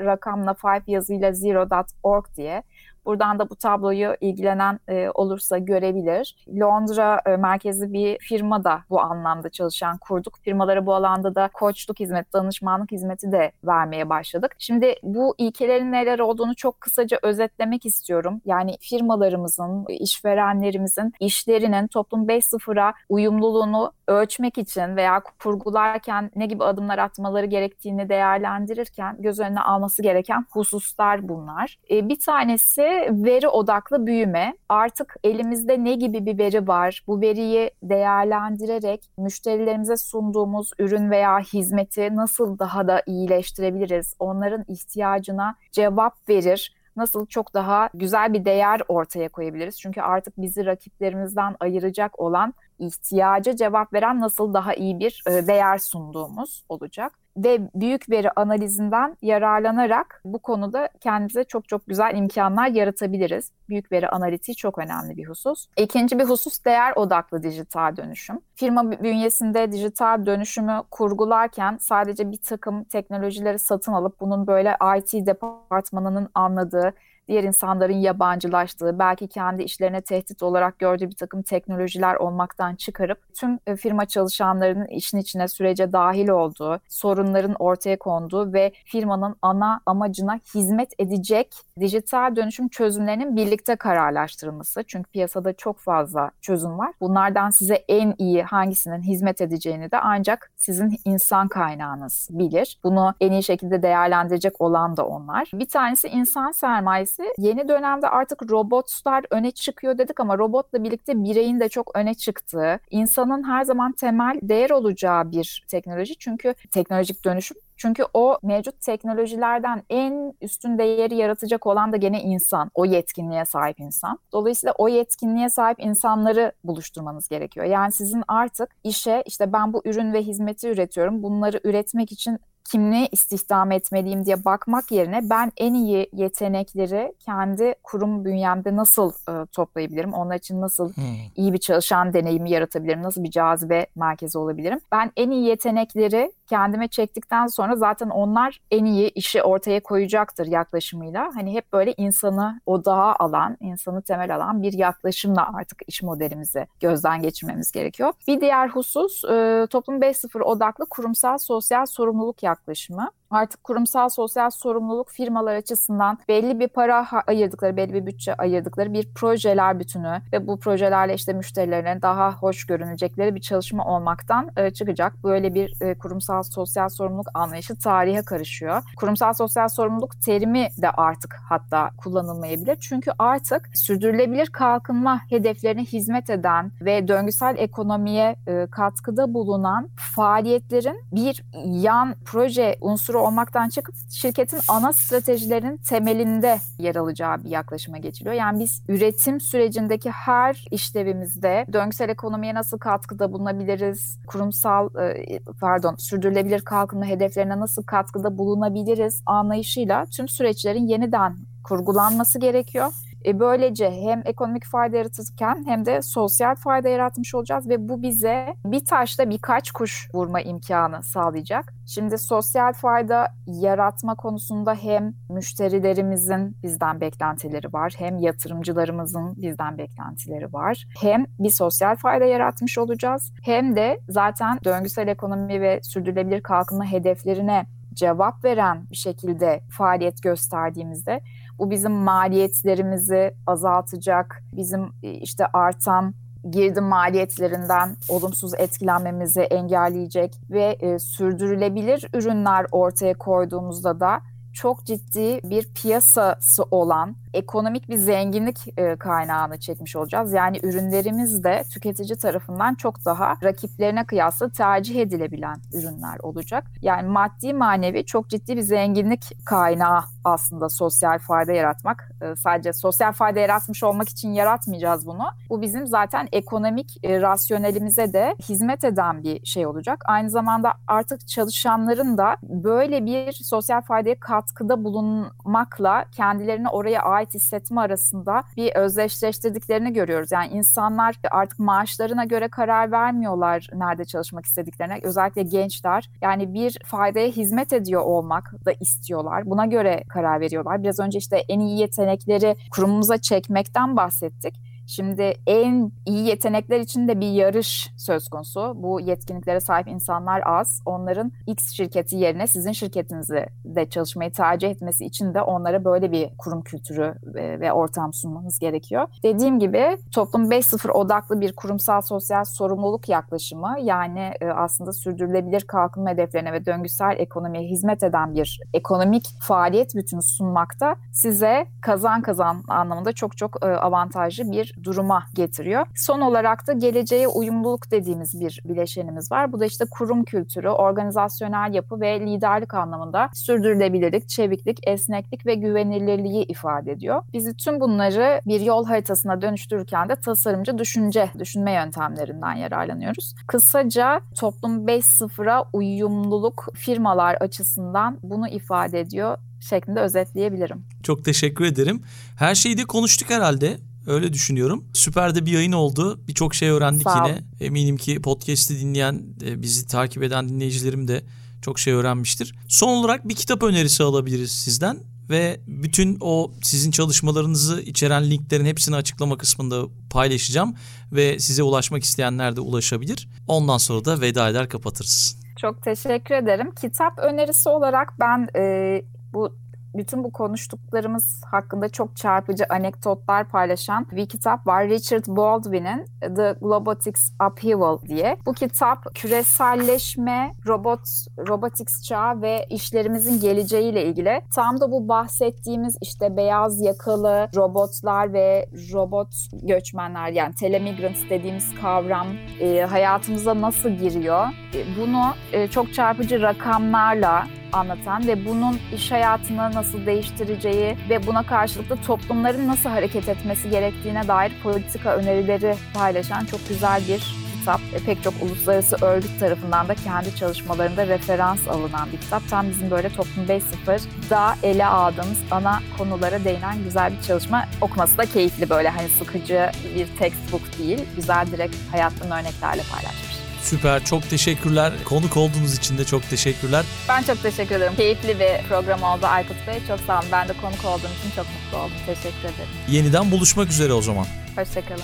rakamla 0.04 0.54
5 0.64 0.82
yazıyla 0.86 1.32
zero.org 1.32 2.24
diye. 2.36 2.62
Buradan 3.06 3.38
da 3.38 3.50
bu 3.50 3.56
tabloyu 3.56 4.16
ilgilenen 4.20 4.80
e, 4.88 5.08
olursa 5.14 5.58
görebilir. 5.58 6.36
Londra 6.60 7.20
e, 7.26 7.36
merkezli 7.36 7.92
bir 7.92 8.18
firma 8.18 8.64
da 8.64 8.80
bu 8.90 9.00
anlamda 9.00 9.48
çalışan 9.48 9.98
kurduk. 9.98 10.38
Firmalara 10.42 10.86
bu 10.86 10.94
alanda 10.94 11.34
da 11.34 11.50
koçluk 11.52 12.00
hizmeti, 12.00 12.32
danışmanlık 12.32 12.92
hizmeti 12.92 13.32
de 13.32 13.52
vermeye 13.64 14.08
başladık. 14.08 14.54
Şimdi 14.58 14.94
bu 15.02 15.34
ilkelerin 15.38 15.92
neler 15.92 16.18
olduğunu 16.18 16.54
çok 16.54 16.80
kısaca 16.80 17.18
özetlemek 17.22 17.86
istiyorum. 17.86 18.40
Yani 18.44 18.76
firmalarımızın, 18.80 19.84
işverenlerimizin 19.88 21.12
işlerinin 21.20 21.86
toplum 21.86 22.28
5.0'a 22.28 22.92
uyumluluğunu 23.08 23.92
ölçmek 24.08 24.58
için 24.58 24.96
veya 24.96 25.22
kurgularken 25.42 26.30
ne 26.36 26.46
gibi 26.46 26.64
adımlar 26.64 26.98
atmaları 26.98 27.46
gerektiğini 27.46 28.08
değerlendirirken 28.08 29.16
göz 29.18 29.40
önüne 29.40 29.60
alması 29.60 30.02
gereken 30.02 30.46
hususlar 30.50 31.28
bunlar. 31.28 31.78
E, 31.90 32.08
bir 32.08 32.18
tanesi 32.18 32.91
veri 33.10 33.48
odaklı 33.48 34.06
büyüme. 34.06 34.54
Artık 34.68 35.14
elimizde 35.24 35.84
ne 35.84 35.94
gibi 35.94 36.26
bir 36.26 36.38
veri 36.38 36.68
var? 36.68 37.04
Bu 37.06 37.20
veriyi 37.20 37.70
değerlendirerek 37.82 39.10
müşterilerimize 39.18 39.96
sunduğumuz 39.96 40.70
ürün 40.78 41.10
veya 41.10 41.38
hizmeti 41.38 42.16
nasıl 42.16 42.58
daha 42.58 42.88
da 42.88 43.02
iyileştirebiliriz? 43.06 44.16
Onların 44.18 44.64
ihtiyacına 44.68 45.54
cevap 45.72 46.28
verir 46.28 46.74
nasıl 46.96 47.26
çok 47.26 47.54
daha 47.54 47.88
güzel 47.94 48.32
bir 48.32 48.44
değer 48.44 48.80
ortaya 48.88 49.28
koyabiliriz? 49.28 49.80
Çünkü 49.80 50.00
artık 50.00 50.38
bizi 50.38 50.66
rakiplerimizden 50.66 51.56
ayıracak 51.60 52.20
olan 52.20 52.54
ihtiyaca 52.86 53.56
cevap 53.56 53.92
veren 53.92 54.20
nasıl 54.20 54.54
daha 54.54 54.74
iyi 54.74 54.98
bir 54.98 55.22
e, 55.26 55.46
değer 55.46 55.78
sunduğumuz 55.78 56.64
olacak 56.68 57.12
ve 57.36 57.60
büyük 57.74 58.10
veri 58.10 58.30
analizinden 58.30 59.16
yararlanarak 59.22 60.22
bu 60.24 60.38
konuda 60.38 60.88
kendimize 61.00 61.44
çok 61.44 61.68
çok 61.68 61.86
güzel 61.86 62.16
imkanlar 62.16 62.68
yaratabiliriz. 62.68 63.52
Büyük 63.68 63.92
veri 63.92 64.08
analitiği 64.08 64.56
çok 64.56 64.78
önemli 64.78 65.16
bir 65.16 65.26
husus. 65.28 65.66
İkinci 65.76 66.18
bir 66.18 66.24
husus 66.24 66.64
değer 66.64 66.92
odaklı 66.96 67.42
dijital 67.42 67.96
dönüşüm. 67.96 68.40
Firma 68.54 68.90
bünyesinde 68.90 69.72
dijital 69.72 70.26
dönüşümü 70.26 70.82
kurgularken 70.90 71.76
sadece 71.80 72.30
bir 72.30 72.40
takım 72.42 72.84
teknolojileri 72.84 73.58
satın 73.58 73.92
alıp 73.92 74.20
bunun 74.20 74.46
böyle 74.46 74.76
IT 74.98 75.26
departmanının 75.26 76.28
anladığı 76.34 76.94
diğer 77.28 77.44
insanların 77.44 77.96
yabancılaştığı, 77.96 78.98
belki 78.98 79.28
kendi 79.28 79.62
işlerine 79.62 80.00
tehdit 80.00 80.42
olarak 80.42 80.78
gördüğü 80.78 81.08
bir 81.10 81.16
takım 81.16 81.42
teknolojiler 81.42 82.14
olmaktan 82.14 82.74
çıkarıp 82.74 83.34
tüm 83.34 83.58
e, 83.66 83.76
firma 83.76 84.06
çalışanlarının 84.06 84.86
işin 84.86 85.18
içine 85.18 85.48
sürece 85.48 85.92
dahil 85.92 86.28
olduğu, 86.28 86.80
sorunların 86.88 87.54
ortaya 87.58 87.98
konduğu 87.98 88.52
ve 88.52 88.72
firmanın 88.84 89.36
ana 89.42 89.80
amacına 89.86 90.34
hizmet 90.54 90.92
edecek 90.98 91.54
dijital 91.80 92.36
dönüşüm 92.36 92.68
çözümlerinin 92.68 93.36
birlikte 93.36 93.76
kararlaştırılması. 93.76 94.84
Çünkü 94.86 95.10
piyasada 95.10 95.52
çok 95.52 95.78
fazla 95.78 96.30
çözüm 96.40 96.78
var. 96.78 96.92
Bunlardan 97.00 97.50
size 97.50 97.74
en 97.74 98.14
iyi 98.18 98.42
hangisinin 98.42 99.02
hizmet 99.02 99.40
edeceğini 99.40 99.90
de 99.90 99.98
ancak 99.98 100.50
sizin 100.56 100.98
insan 101.04 101.48
kaynağınız 101.48 102.28
bilir. 102.30 102.78
Bunu 102.84 103.14
en 103.20 103.32
iyi 103.32 103.42
şekilde 103.42 103.82
değerlendirecek 103.82 104.60
olan 104.60 104.96
da 104.96 105.06
onlar. 105.06 105.50
Bir 105.54 105.68
tanesi 105.68 106.08
insan 106.08 106.50
sermayesi. 106.50 107.21
Yeni 107.38 107.68
dönemde 107.68 108.08
artık 108.08 108.50
robotlar 108.50 109.24
öne 109.30 109.50
çıkıyor 109.50 109.98
dedik 109.98 110.20
ama 110.20 110.38
robotla 110.38 110.84
birlikte 110.84 111.24
bireyin 111.24 111.60
de 111.60 111.68
çok 111.68 111.96
öne 111.96 112.14
çıktığı, 112.14 112.80
insanın 112.90 113.48
her 113.48 113.64
zaman 113.64 113.92
temel 113.92 114.38
değer 114.42 114.70
olacağı 114.70 115.30
bir 115.30 115.64
teknoloji. 115.68 116.14
Çünkü 116.18 116.54
teknolojik 116.70 117.24
dönüşüm 117.24 117.56
çünkü 117.82 118.04
o 118.14 118.38
mevcut 118.42 118.80
teknolojilerden 118.80 119.82
en 119.90 120.34
üstün 120.40 120.78
değeri 120.78 121.14
yaratacak 121.14 121.66
olan 121.66 121.92
da 121.92 121.96
gene 121.96 122.22
insan. 122.22 122.70
O 122.74 122.84
yetkinliğe 122.84 123.44
sahip 123.44 123.80
insan. 123.80 124.18
Dolayısıyla 124.32 124.74
o 124.78 124.88
yetkinliğe 124.88 125.48
sahip 125.48 125.80
insanları 125.80 126.52
buluşturmanız 126.64 127.28
gerekiyor. 127.28 127.66
Yani 127.66 127.92
sizin 127.92 128.22
artık 128.28 128.70
işe 128.84 129.22
işte 129.26 129.52
ben 129.52 129.72
bu 129.72 129.82
ürün 129.84 130.12
ve 130.12 130.22
hizmeti 130.22 130.68
üretiyorum. 130.68 131.22
Bunları 131.22 131.60
üretmek 131.64 132.12
için 132.12 132.38
kimliği 132.64 133.08
istihdam 133.12 133.72
etmeliyim 133.72 134.24
diye 134.24 134.44
bakmak 134.44 134.92
yerine 134.92 135.30
ben 135.30 135.52
en 135.56 135.74
iyi 135.74 136.08
yetenekleri 136.12 137.12
kendi 137.18 137.74
kurum 137.82 138.24
bünyemde 138.24 138.76
nasıl 138.76 139.12
e, 139.28 139.46
toplayabilirim? 139.46 140.12
Onlar 140.12 140.36
için 140.36 140.60
nasıl 140.60 140.92
hmm. 140.92 141.04
iyi 141.36 141.52
bir 141.52 141.58
çalışan 141.58 142.12
deneyimi 142.12 142.50
yaratabilirim? 142.50 143.02
Nasıl 143.02 143.24
bir 143.24 143.30
cazibe 143.30 143.86
merkezi 143.96 144.38
olabilirim? 144.38 144.80
Ben 144.92 145.12
en 145.16 145.30
iyi 145.30 145.44
yetenekleri 145.44 146.32
kendime 146.52 146.88
çektikten 146.88 147.46
sonra 147.46 147.76
zaten 147.76 148.08
onlar 148.08 148.60
en 148.70 148.84
iyi 148.84 149.10
işi 149.10 149.42
ortaya 149.42 149.82
koyacaktır 149.82 150.46
yaklaşımıyla. 150.46 151.30
Hani 151.34 151.54
hep 151.54 151.72
böyle 151.72 151.94
insanı 151.96 152.60
odağa 152.66 153.14
alan, 153.18 153.56
insanı 153.60 154.02
temel 154.02 154.36
alan 154.36 154.62
bir 154.62 154.72
yaklaşımla 154.72 155.50
artık 155.54 155.82
iş 155.86 156.02
modelimizi 156.02 156.66
gözden 156.80 157.22
geçirmemiz 157.22 157.72
gerekiyor. 157.72 158.12
Bir 158.28 158.40
diğer 158.40 158.68
husus 158.68 159.24
e, 159.24 159.66
toplum 159.70 160.00
5.0 160.00 160.42
odaklı 160.42 160.86
kurumsal 160.90 161.38
sosyal 161.38 161.86
sorumluluk 161.86 162.42
yaklaşımı. 162.42 163.10
Artık 163.32 163.64
kurumsal 163.64 164.08
sosyal 164.08 164.50
sorumluluk 164.50 165.10
firmalar 165.10 165.54
açısından 165.54 166.18
belli 166.28 166.60
bir 166.60 166.68
para 166.68 167.06
ayırdıkları, 167.26 167.76
belli 167.76 167.94
bir 167.94 168.06
bütçe 168.06 168.34
ayırdıkları 168.34 168.92
bir 168.92 169.14
projeler 169.14 169.80
bütünü 169.80 170.22
ve 170.32 170.46
bu 170.46 170.60
projelerle 170.60 171.14
işte 171.14 171.32
müşterilerine 171.32 172.02
daha 172.02 172.32
hoş 172.32 172.66
görünecekleri 172.66 173.34
bir 173.34 173.40
çalışma 173.40 173.84
olmaktan 173.84 174.50
e, 174.56 174.70
çıkacak. 174.70 175.24
Böyle 175.24 175.54
bir 175.54 175.74
e, 175.80 175.98
kurumsal 175.98 176.42
sosyal 176.42 176.88
sorumluluk 176.88 177.26
anlayışı 177.34 177.78
tarihe 177.78 178.22
karışıyor. 178.22 178.82
Kurumsal 178.96 179.32
sosyal 179.32 179.68
sorumluluk 179.68 180.22
terimi 180.22 180.68
de 180.82 180.90
artık 180.90 181.36
hatta 181.48 181.90
kullanılmayabilir. 181.96 182.76
Çünkü 182.80 183.10
artık 183.18 183.68
sürdürülebilir 183.74 184.46
kalkınma 184.46 185.20
hedeflerine 185.28 185.84
hizmet 185.84 186.30
eden 186.30 186.72
ve 186.80 187.08
döngüsel 187.08 187.54
ekonomiye 187.58 188.36
e, 188.46 188.66
katkıda 188.70 189.34
bulunan 189.34 189.88
faaliyetlerin 189.96 191.00
bir 191.12 191.44
yan 191.64 192.14
proje 192.24 192.76
unsuru 192.80 193.21
olmaktan 193.22 193.68
çıkıp 193.68 193.94
şirketin 194.10 194.60
ana 194.68 194.92
stratejilerinin 194.92 195.76
temelinde 195.76 196.60
yer 196.78 196.96
alacağı 196.96 197.44
bir 197.44 197.50
yaklaşıma 197.50 197.98
geçiliyor. 197.98 198.34
Yani 198.34 198.60
biz 198.60 198.82
üretim 198.88 199.40
sürecindeki 199.40 200.10
her 200.10 200.64
işlevimizde 200.70 201.66
döngüsel 201.72 202.08
ekonomiye 202.08 202.54
nasıl 202.54 202.78
katkıda 202.78 203.32
bulunabiliriz? 203.32 204.18
Kurumsal 204.26 204.88
e, 205.00 205.38
pardon 205.60 205.94
sürdürülebilir 205.98 206.60
kalkınma 206.60 207.06
hedeflerine 207.06 207.60
nasıl 207.60 207.82
katkıda 207.82 208.38
bulunabiliriz 208.38 209.22
anlayışıyla 209.26 210.06
tüm 210.06 210.28
süreçlerin 210.28 210.86
yeniden 210.86 211.36
kurgulanması 211.64 212.38
gerekiyor. 212.38 212.92
E, 213.26 213.40
böylece 213.40 213.90
hem 213.90 214.22
ekonomik 214.24 214.64
fayda 214.64 214.96
yaratırken 214.96 215.64
hem 215.66 215.86
de 215.86 216.02
sosyal 216.02 216.54
fayda 216.54 216.88
yaratmış 216.88 217.34
olacağız 217.34 217.68
ve 217.68 217.88
bu 217.88 218.02
bize 218.02 218.54
bir 218.64 218.84
taşla 218.84 219.30
birkaç 219.30 219.70
kuş 219.70 220.08
vurma 220.14 220.40
imkanı 220.40 221.02
sağlayacak. 221.02 221.74
Şimdi 221.86 222.18
sosyal 222.18 222.72
fayda 222.72 223.28
yaratma 223.46 224.14
konusunda 224.14 224.74
hem 224.74 225.14
müşterilerimizin 225.28 226.56
bizden 226.62 227.00
beklentileri 227.00 227.72
var, 227.72 227.94
hem 227.98 228.18
yatırımcılarımızın 228.18 229.36
bizden 229.36 229.78
beklentileri 229.78 230.52
var. 230.52 230.86
Hem 231.00 231.26
bir 231.38 231.50
sosyal 231.50 231.96
fayda 231.96 232.24
yaratmış 232.24 232.78
olacağız 232.78 233.32
hem 233.44 233.76
de 233.76 234.00
zaten 234.08 234.58
döngüsel 234.64 235.08
ekonomi 235.08 235.60
ve 235.60 235.80
sürdürülebilir 235.82 236.40
kalkınma 236.40 236.84
hedeflerine 236.84 237.66
cevap 237.94 238.44
veren 238.44 238.86
bir 238.90 238.96
şekilde 238.96 239.60
faaliyet 239.70 240.22
gösterdiğimizde 240.22 241.20
bu 241.58 241.70
bizim 241.70 241.92
maliyetlerimizi 241.92 243.34
azaltacak, 243.46 244.42
bizim 244.52 244.92
e, 245.02 245.10
işte 245.10 245.46
artan 245.52 246.14
girdi 246.50 246.80
maliyetlerinden 246.80 247.96
olumsuz 248.08 248.54
etkilenmemizi 248.54 249.40
engelleyecek 249.40 250.34
ve 250.50 250.76
e, 250.80 250.98
sürdürülebilir 250.98 252.08
ürünler 252.14 252.66
ortaya 252.72 253.14
koyduğumuzda 253.14 254.00
da 254.00 254.20
çok 254.52 254.84
ciddi 254.84 255.40
bir 255.44 255.68
piyasası 255.74 256.62
olan 256.70 257.16
ekonomik 257.34 257.88
bir 257.88 257.96
zenginlik 257.96 258.78
e, 258.78 258.96
kaynağını 258.96 259.60
çekmiş 259.60 259.96
olacağız. 259.96 260.32
Yani 260.32 260.60
ürünlerimiz 260.62 261.44
de 261.44 261.64
tüketici 261.72 262.18
tarafından 262.18 262.74
çok 262.74 263.04
daha 263.04 263.36
rakiplerine 263.42 264.06
kıyasla 264.06 264.48
tercih 264.48 265.00
edilebilen 265.00 265.56
ürünler 265.72 266.18
olacak. 266.22 266.64
Yani 266.82 267.08
maddi 267.08 267.54
manevi 267.54 268.04
çok 268.04 268.28
ciddi 268.28 268.56
bir 268.56 268.62
zenginlik 268.62 269.46
kaynağı 269.46 270.00
aslında 270.24 270.68
sosyal 270.68 271.18
fayda 271.18 271.52
yaratmak. 271.52 272.10
E, 272.22 272.36
sadece 272.36 272.72
sosyal 272.72 273.12
fayda 273.12 273.40
yaratmış 273.40 273.82
olmak 273.82 274.08
için 274.08 274.32
yaratmayacağız 274.32 275.06
bunu. 275.06 275.24
Bu 275.50 275.62
bizim 275.62 275.86
zaten 275.86 276.28
ekonomik 276.32 277.04
e, 277.04 277.20
rasyonelimize 277.20 278.12
de 278.12 278.36
hizmet 278.48 278.84
eden 278.84 279.22
bir 279.22 279.46
şey 279.46 279.66
olacak. 279.66 280.02
Aynı 280.06 280.30
zamanda 280.30 280.72
artık 280.86 281.28
çalışanların 281.28 282.18
da 282.18 282.36
böyle 282.42 283.06
bir 283.06 283.32
sosyal 283.32 283.80
faydaya 283.80 284.20
katkıda 284.20 284.84
bulunmakla 284.84 286.04
kendilerini 286.12 286.68
oraya 286.68 287.02
ait 287.02 287.21
ait 287.22 287.34
hissetme 287.34 287.80
arasında 287.80 288.42
bir 288.56 288.74
özdeşleştirdiklerini 288.74 289.92
görüyoruz. 289.92 290.32
Yani 290.32 290.48
insanlar 290.52 291.16
artık 291.30 291.58
maaşlarına 291.58 292.24
göre 292.24 292.48
karar 292.48 292.92
vermiyorlar 292.92 293.68
nerede 293.74 294.04
çalışmak 294.04 294.46
istediklerine. 294.46 295.00
Özellikle 295.02 295.42
gençler 295.42 296.10
yani 296.22 296.54
bir 296.54 296.78
faydaya 296.86 297.28
hizmet 297.28 297.72
ediyor 297.72 298.02
olmak 298.02 298.52
da 298.64 298.72
istiyorlar. 298.80 299.46
Buna 299.46 299.66
göre 299.66 300.04
karar 300.08 300.40
veriyorlar. 300.40 300.82
Biraz 300.82 301.00
önce 301.00 301.18
işte 301.18 301.36
en 301.48 301.60
iyi 301.60 301.78
yetenekleri 301.78 302.56
kurumumuza 302.70 303.18
çekmekten 303.18 303.96
bahsettik. 303.96 304.71
Şimdi 304.86 305.32
en 305.46 305.92
iyi 306.06 306.26
yetenekler 306.26 306.80
için 306.80 307.08
de 307.08 307.20
bir 307.20 307.30
yarış 307.30 307.90
söz 307.96 308.28
konusu. 308.28 308.72
Bu 308.76 309.00
yetkinliklere 309.00 309.60
sahip 309.60 309.88
insanlar 309.88 310.42
az. 310.46 310.82
Onların 310.86 311.32
X 311.46 311.72
şirketi 311.72 312.16
yerine 312.16 312.46
sizin 312.46 312.72
şirketinizi 312.72 313.46
de 313.64 313.88
çalışmayı 313.88 314.32
tercih 314.32 314.70
etmesi 314.70 315.04
için 315.04 315.34
de 315.34 315.42
onlara 315.42 315.84
böyle 315.84 316.12
bir 316.12 316.30
kurum 316.38 316.62
kültürü 316.62 317.14
ve 317.34 317.72
ortam 317.72 318.12
sunmanız 318.12 318.58
gerekiyor. 318.58 319.08
Dediğim 319.22 319.58
gibi 319.58 319.98
toplum 320.14 320.50
5.0 320.50 320.90
odaklı 320.90 321.40
bir 321.40 321.52
kurumsal 321.52 322.00
sosyal 322.00 322.44
sorumluluk 322.44 323.08
yaklaşımı 323.08 323.76
yani 323.80 324.32
e, 324.40 324.46
aslında 324.46 324.92
sürdürülebilir 324.92 325.60
kalkınma 325.60 326.10
hedeflerine 326.10 326.52
ve 326.52 326.66
döngüsel 326.66 327.16
ekonomiye 327.18 327.68
hizmet 327.68 328.02
eden 328.02 328.34
bir 328.34 328.60
ekonomik 328.74 329.24
faaliyet 329.40 329.94
bütünü 329.94 330.22
sunmakta 330.22 330.96
size 331.12 331.66
kazan 331.80 332.22
kazan 332.22 332.62
anlamında 332.68 333.12
çok 333.12 333.36
çok 333.36 333.64
e, 333.64 333.66
avantajlı 333.66 334.50
bir 334.50 334.71
duruma 334.82 335.24
getiriyor. 335.34 335.86
Son 335.94 336.20
olarak 336.20 336.66
da 336.66 336.72
geleceğe 336.72 337.28
uyumluluk 337.28 337.90
dediğimiz 337.90 338.40
bir 338.40 338.60
bileşenimiz 338.64 339.32
var. 339.32 339.52
Bu 339.52 339.60
da 339.60 339.66
işte 339.66 339.84
kurum 339.90 340.24
kültürü, 340.24 340.68
organizasyonel 340.68 341.74
yapı 341.74 342.00
ve 342.00 342.20
liderlik 342.20 342.74
anlamında 342.74 343.30
sürdürülebilirlik, 343.34 344.28
çeviklik, 344.28 344.78
esneklik 344.86 345.46
ve 345.46 345.54
güvenilirliği 345.54 346.44
ifade 346.44 346.92
ediyor. 346.92 347.22
Bizi 347.32 347.56
tüm 347.56 347.80
bunları 347.80 348.40
bir 348.46 348.60
yol 348.60 348.86
haritasına 348.86 349.42
dönüştürürken 349.42 350.08
de 350.08 350.16
tasarımcı 350.16 350.78
düşünce, 350.78 351.30
düşünme 351.38 351.72
yöntemlerinden 351.72 352.54
yararlanıyoruz. 352.54 353.34
Kısaca 353.46 354.20
toplum 354.34 354.86
5.0'a 354.86 355.64
uyumluluk 355.72 356.68
firmalar 356.74 357.34
açısından 357.34 358.18
bunu 358.22 358.48
ifade 358.48 359.00
ediyor 359.00 359.38
şeklinde 359.60 360.00
özetleyebilirim. 360.00 360.84
Çok 361.02 361.24
teşekkür 361.24 361.64
ederim. 361.64 362.02
Her 362.36 362.54
şeyi 362.54 362.78
de 362.78 362.84
konuştuk 362.84 363.30
herhalde. 363.30 363.78
Öyle 364.06 364.32
düşünüyorum. 364.32 364.84
Süper 364.92 365.34
de 365.34 365.46
bir 365.46 365.52
yayın 365.52 365.72
oldu. 365.72 366.20
Birçok 366.28 366.54
şey 366.54 366.68
öğrendik 366.68 367.02
Sağ 367.02 367.26
yine. 367.26 367.42
Eminim 367.60 367.96
ki 367.96 368.22
podcast'i 368.22 368.80
dinleyen, 368.80 369.22
e, 369.44 369.62
bizi 369.62 369.86
takip 369.86 370.22
eden 370.22 370.48
dinleyicilerim 370.48 371.08
de 371.08 371.24
çok 371.62 371.78
şey 371.78 371.92
öğrenmiştir. 371.92 372.54
Son 372.68 372.88
olarak 372.88 373.28
bir 373.28 373.34
kitap 373.34 373.62
önerisi 373.62 374.02
alabiliriz 374.02 374.52
sizden 374.52 374.98
ve 375.30 375.60
bütün 375.66 376.18
o 376.20 376.52
sizin 376.62 376.90
çalışmalarınızı 376.90 377.82
içeren 377.82 378.30
linklerin 378.30 378.64
hepsini 378.64 378.96
açıklama 378.96 379.38
kısmında 379.38 379.86
paylaşacağım 380.10 380.74
ve 381.12 381.38
size 381.38 381.62
ulaşmak 381.62 382.04
isteyenler 382.04 382.56
de 382.56 382.60
ulaşabilir. 382.60 383.28
Ondan 383.46 383.78
sonra 383.78 384.04
da 384.04 384.20
veda 384.20 384.48
eder 384.48 384.68
kapatırız. 384.68 385.38
Çok 385.60 385.82
teşekkür 385.82 386.34
ederim. 386.34 386.70
Kitap 386.80 387.18
önerisi 387.18 387.68
olarak 387.68 388.14
ben 388.20 388.48
e, 388.56 389.02
bu 389.32 389.56
bütün 389.94 390.24
bu 390.24 390.32
konuştuklarımız 390.32 391.40
hakkında 391.50 391.88
çok 391.88 392.16
çarpıcı 392.16 392.64
anekdotlar 392.70 393.48
paylaşan 393.48 394.06
bir 394.12 394.28
kitap 394.28 394.66
var. 394.66 394.88
Richard 394.88 395.24
Baldwin'in 395.26 396.06
The 396.36 396.54
Globotics 396.60 397.32
Upheaval 397.50 397.98
diye. 398.08 398.36
Bu 398.46 398.52
kitap 398.52 399.14
küreselleşme, 399.14 400.54
robot, 400.66 401.00
robotics 401.48 402.02
çağı 402.02 402.42
ve 402.42 402.66
işlerimizin 402.70 403.40
geleceğiyle 403.40 404.04
ilgili. 404.04 404.42
Tam 404.54 404.80
da 404.80 404.90
bu 404.90 405.08
bahsettiğimiz 405.08 405.96
işte 406.00 406.36
beyaz 406.36 406.80
yakalı 406.80 407.48
robotlar 407.56 408.32
ve 408.32 408.68
robot 408.92 409.28
göçmenler 409.62 410.28
yani 410.28 410.54
telemigrants 410.54 411.20
dediğimiz 411.30 411.74
kavram 411.80 412.26
e, 412.60 412.80
hayatımıza 412.80 413.60
nasıl 413.60 413.88
giriyor? 413.88 414.46
E, 414.74 414.80
bunu 415.00 415.22
e, 415.52 415.68
çok 415.68 415.94
çarpıcı 415.94 416.42
rakamlarla 416.42 417.46
anlatan 417.72 418.26
ve 418.26 418.46
bunun 418.46 418.78
iş 418.94 419.10
hayatını 419.10 419.74
nasıl 419.74 420.06
değiştireceği 420.06 420.96
ve 421.10 421.26
buna 421.26 421.42
karşılıklı 421.42 421.96
toplumların 421.96 422.68
nasıl 422.68 422.88
hareket 422.88 423.28
etmesi 423.28 423.70
gerektiğine 423.70 424.28
dair 424.28 424.52
politika 424.62 425.16
önerileri 425.16 425.74
paylaşan 425.94 426.44
çok 426.44 426.68
güzel 426.68 427.02
bir 427.08 427.42
kitap. 427.62 427.80
E, 427.94 427.98
pek 428.06 428.22
çok 428.22 428.34
uluslararası 428.42 428.96
örgüt 429.06 429.40
tarafından 429.40 429.88
da 429.88 429.94
kendi 429.94 430.36
çalışmalarında 430.36 431.06
referans 431.06 431.68
alınan 431.68 432.12
bir 432.12 432.18
kitap. 432.18 432.42
Tam 432.50 432.68
bizim 432.70 432.90
böyle 432.90 433.08
Toplum 433.08 433.44
5.0'da 433.44 434.54
ele 434.62 434.86
aldığımız 434.86 435.38
ana 435.50 435.80
konulara 435.98 436.44
değinen 436.44 436.84
güzel 436.84 437.12
bir 437.12 437.22
çalışma. 437.22 437.64
Okuması 437.80 438.18
da 438.18 438.24
keyifli 438.24 438.70
böyle 438.70 438.88
hani 438.88 439.08
sıkıcı 439.08 439.70
bir 439.96 440.06
textbook 440.18 440.78
değil. 440.78 441.04
Güzel 441.16 441.46
direkt 441.46 441.76
hayattan 441.92 442.30
örneklerle 442.30 442.82
paylaşmış. 442.92 443.31
Süper. 443.62 444.04
Çok 444.04 444.30
teşekkürler. 444.30 444.92
Konuk 445.04 445.36
olduğunuz 445.36 445.76
için 445.76 445.98
de 445.98 446.04
çok 446.04 446.30
teşekkürler. 446.30 446.84
Ben 447.08 447.22
çok 447.22 447.42
teşekkür 447.42 447.74
ederim. 447.74 447.92
Keyifli 447.96 448.40
bir 448.40 448.68
program 448.68 449.02
oldu 449.02 449.26
Aykut 449.26 449.56
Bey. 449.66 449.74
Çok 449.88 450.00
sağ 450.06 450.18
olun. 450.18 450.28
Ben 450.32 450.48
de 450.48 450.52
konuk 450.52 450.84
olduğum 450.84 451.10
için 451.20 451.30
çok 451.36 451.46
mutlu 451.46 451.78
oldum. 451.78 451.96
Teşekkür 452.06 452.38
ederim. 452.38 452.70
Yeniden 452.88 453.30
buluşmak 453.30 453.70
üzere 453.70 453.92
o 453.92 454.02
zaman. 454.02 454.26
Hoşçakalın. 454.56 455.02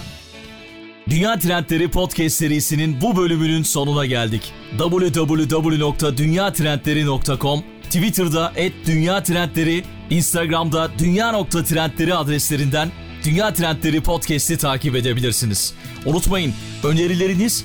Dünya 1.10 1.38
Trendleri 1.38 1.90
Podcast 1.90 2.36
serisinin 2.36 3.00
bu 3.00 3.16
bölümünün 3.16 3.62
sonuna 3.62 4.06
geldik. 4.06 4.52
www.dünyatrendleri.com 4.78 7.62
Twitter'da 7.82 8.52
Dünya 8.86 9.22
Trendleri, 9.22 9.84
Instagram'da 10.10 10.90
Dünya.Trendleri 10.98 12.14
adreslerinden 12.14 12.88
Dünya 13.24 13.54
Trendleri 13.54 14.00
Podcast'i 14.00 14.58
takip 14.58 14.96
edebilirsiniz. 14.96 15.74
Unutmayın 16.06 16.54
önerileriniz 16.84 17.64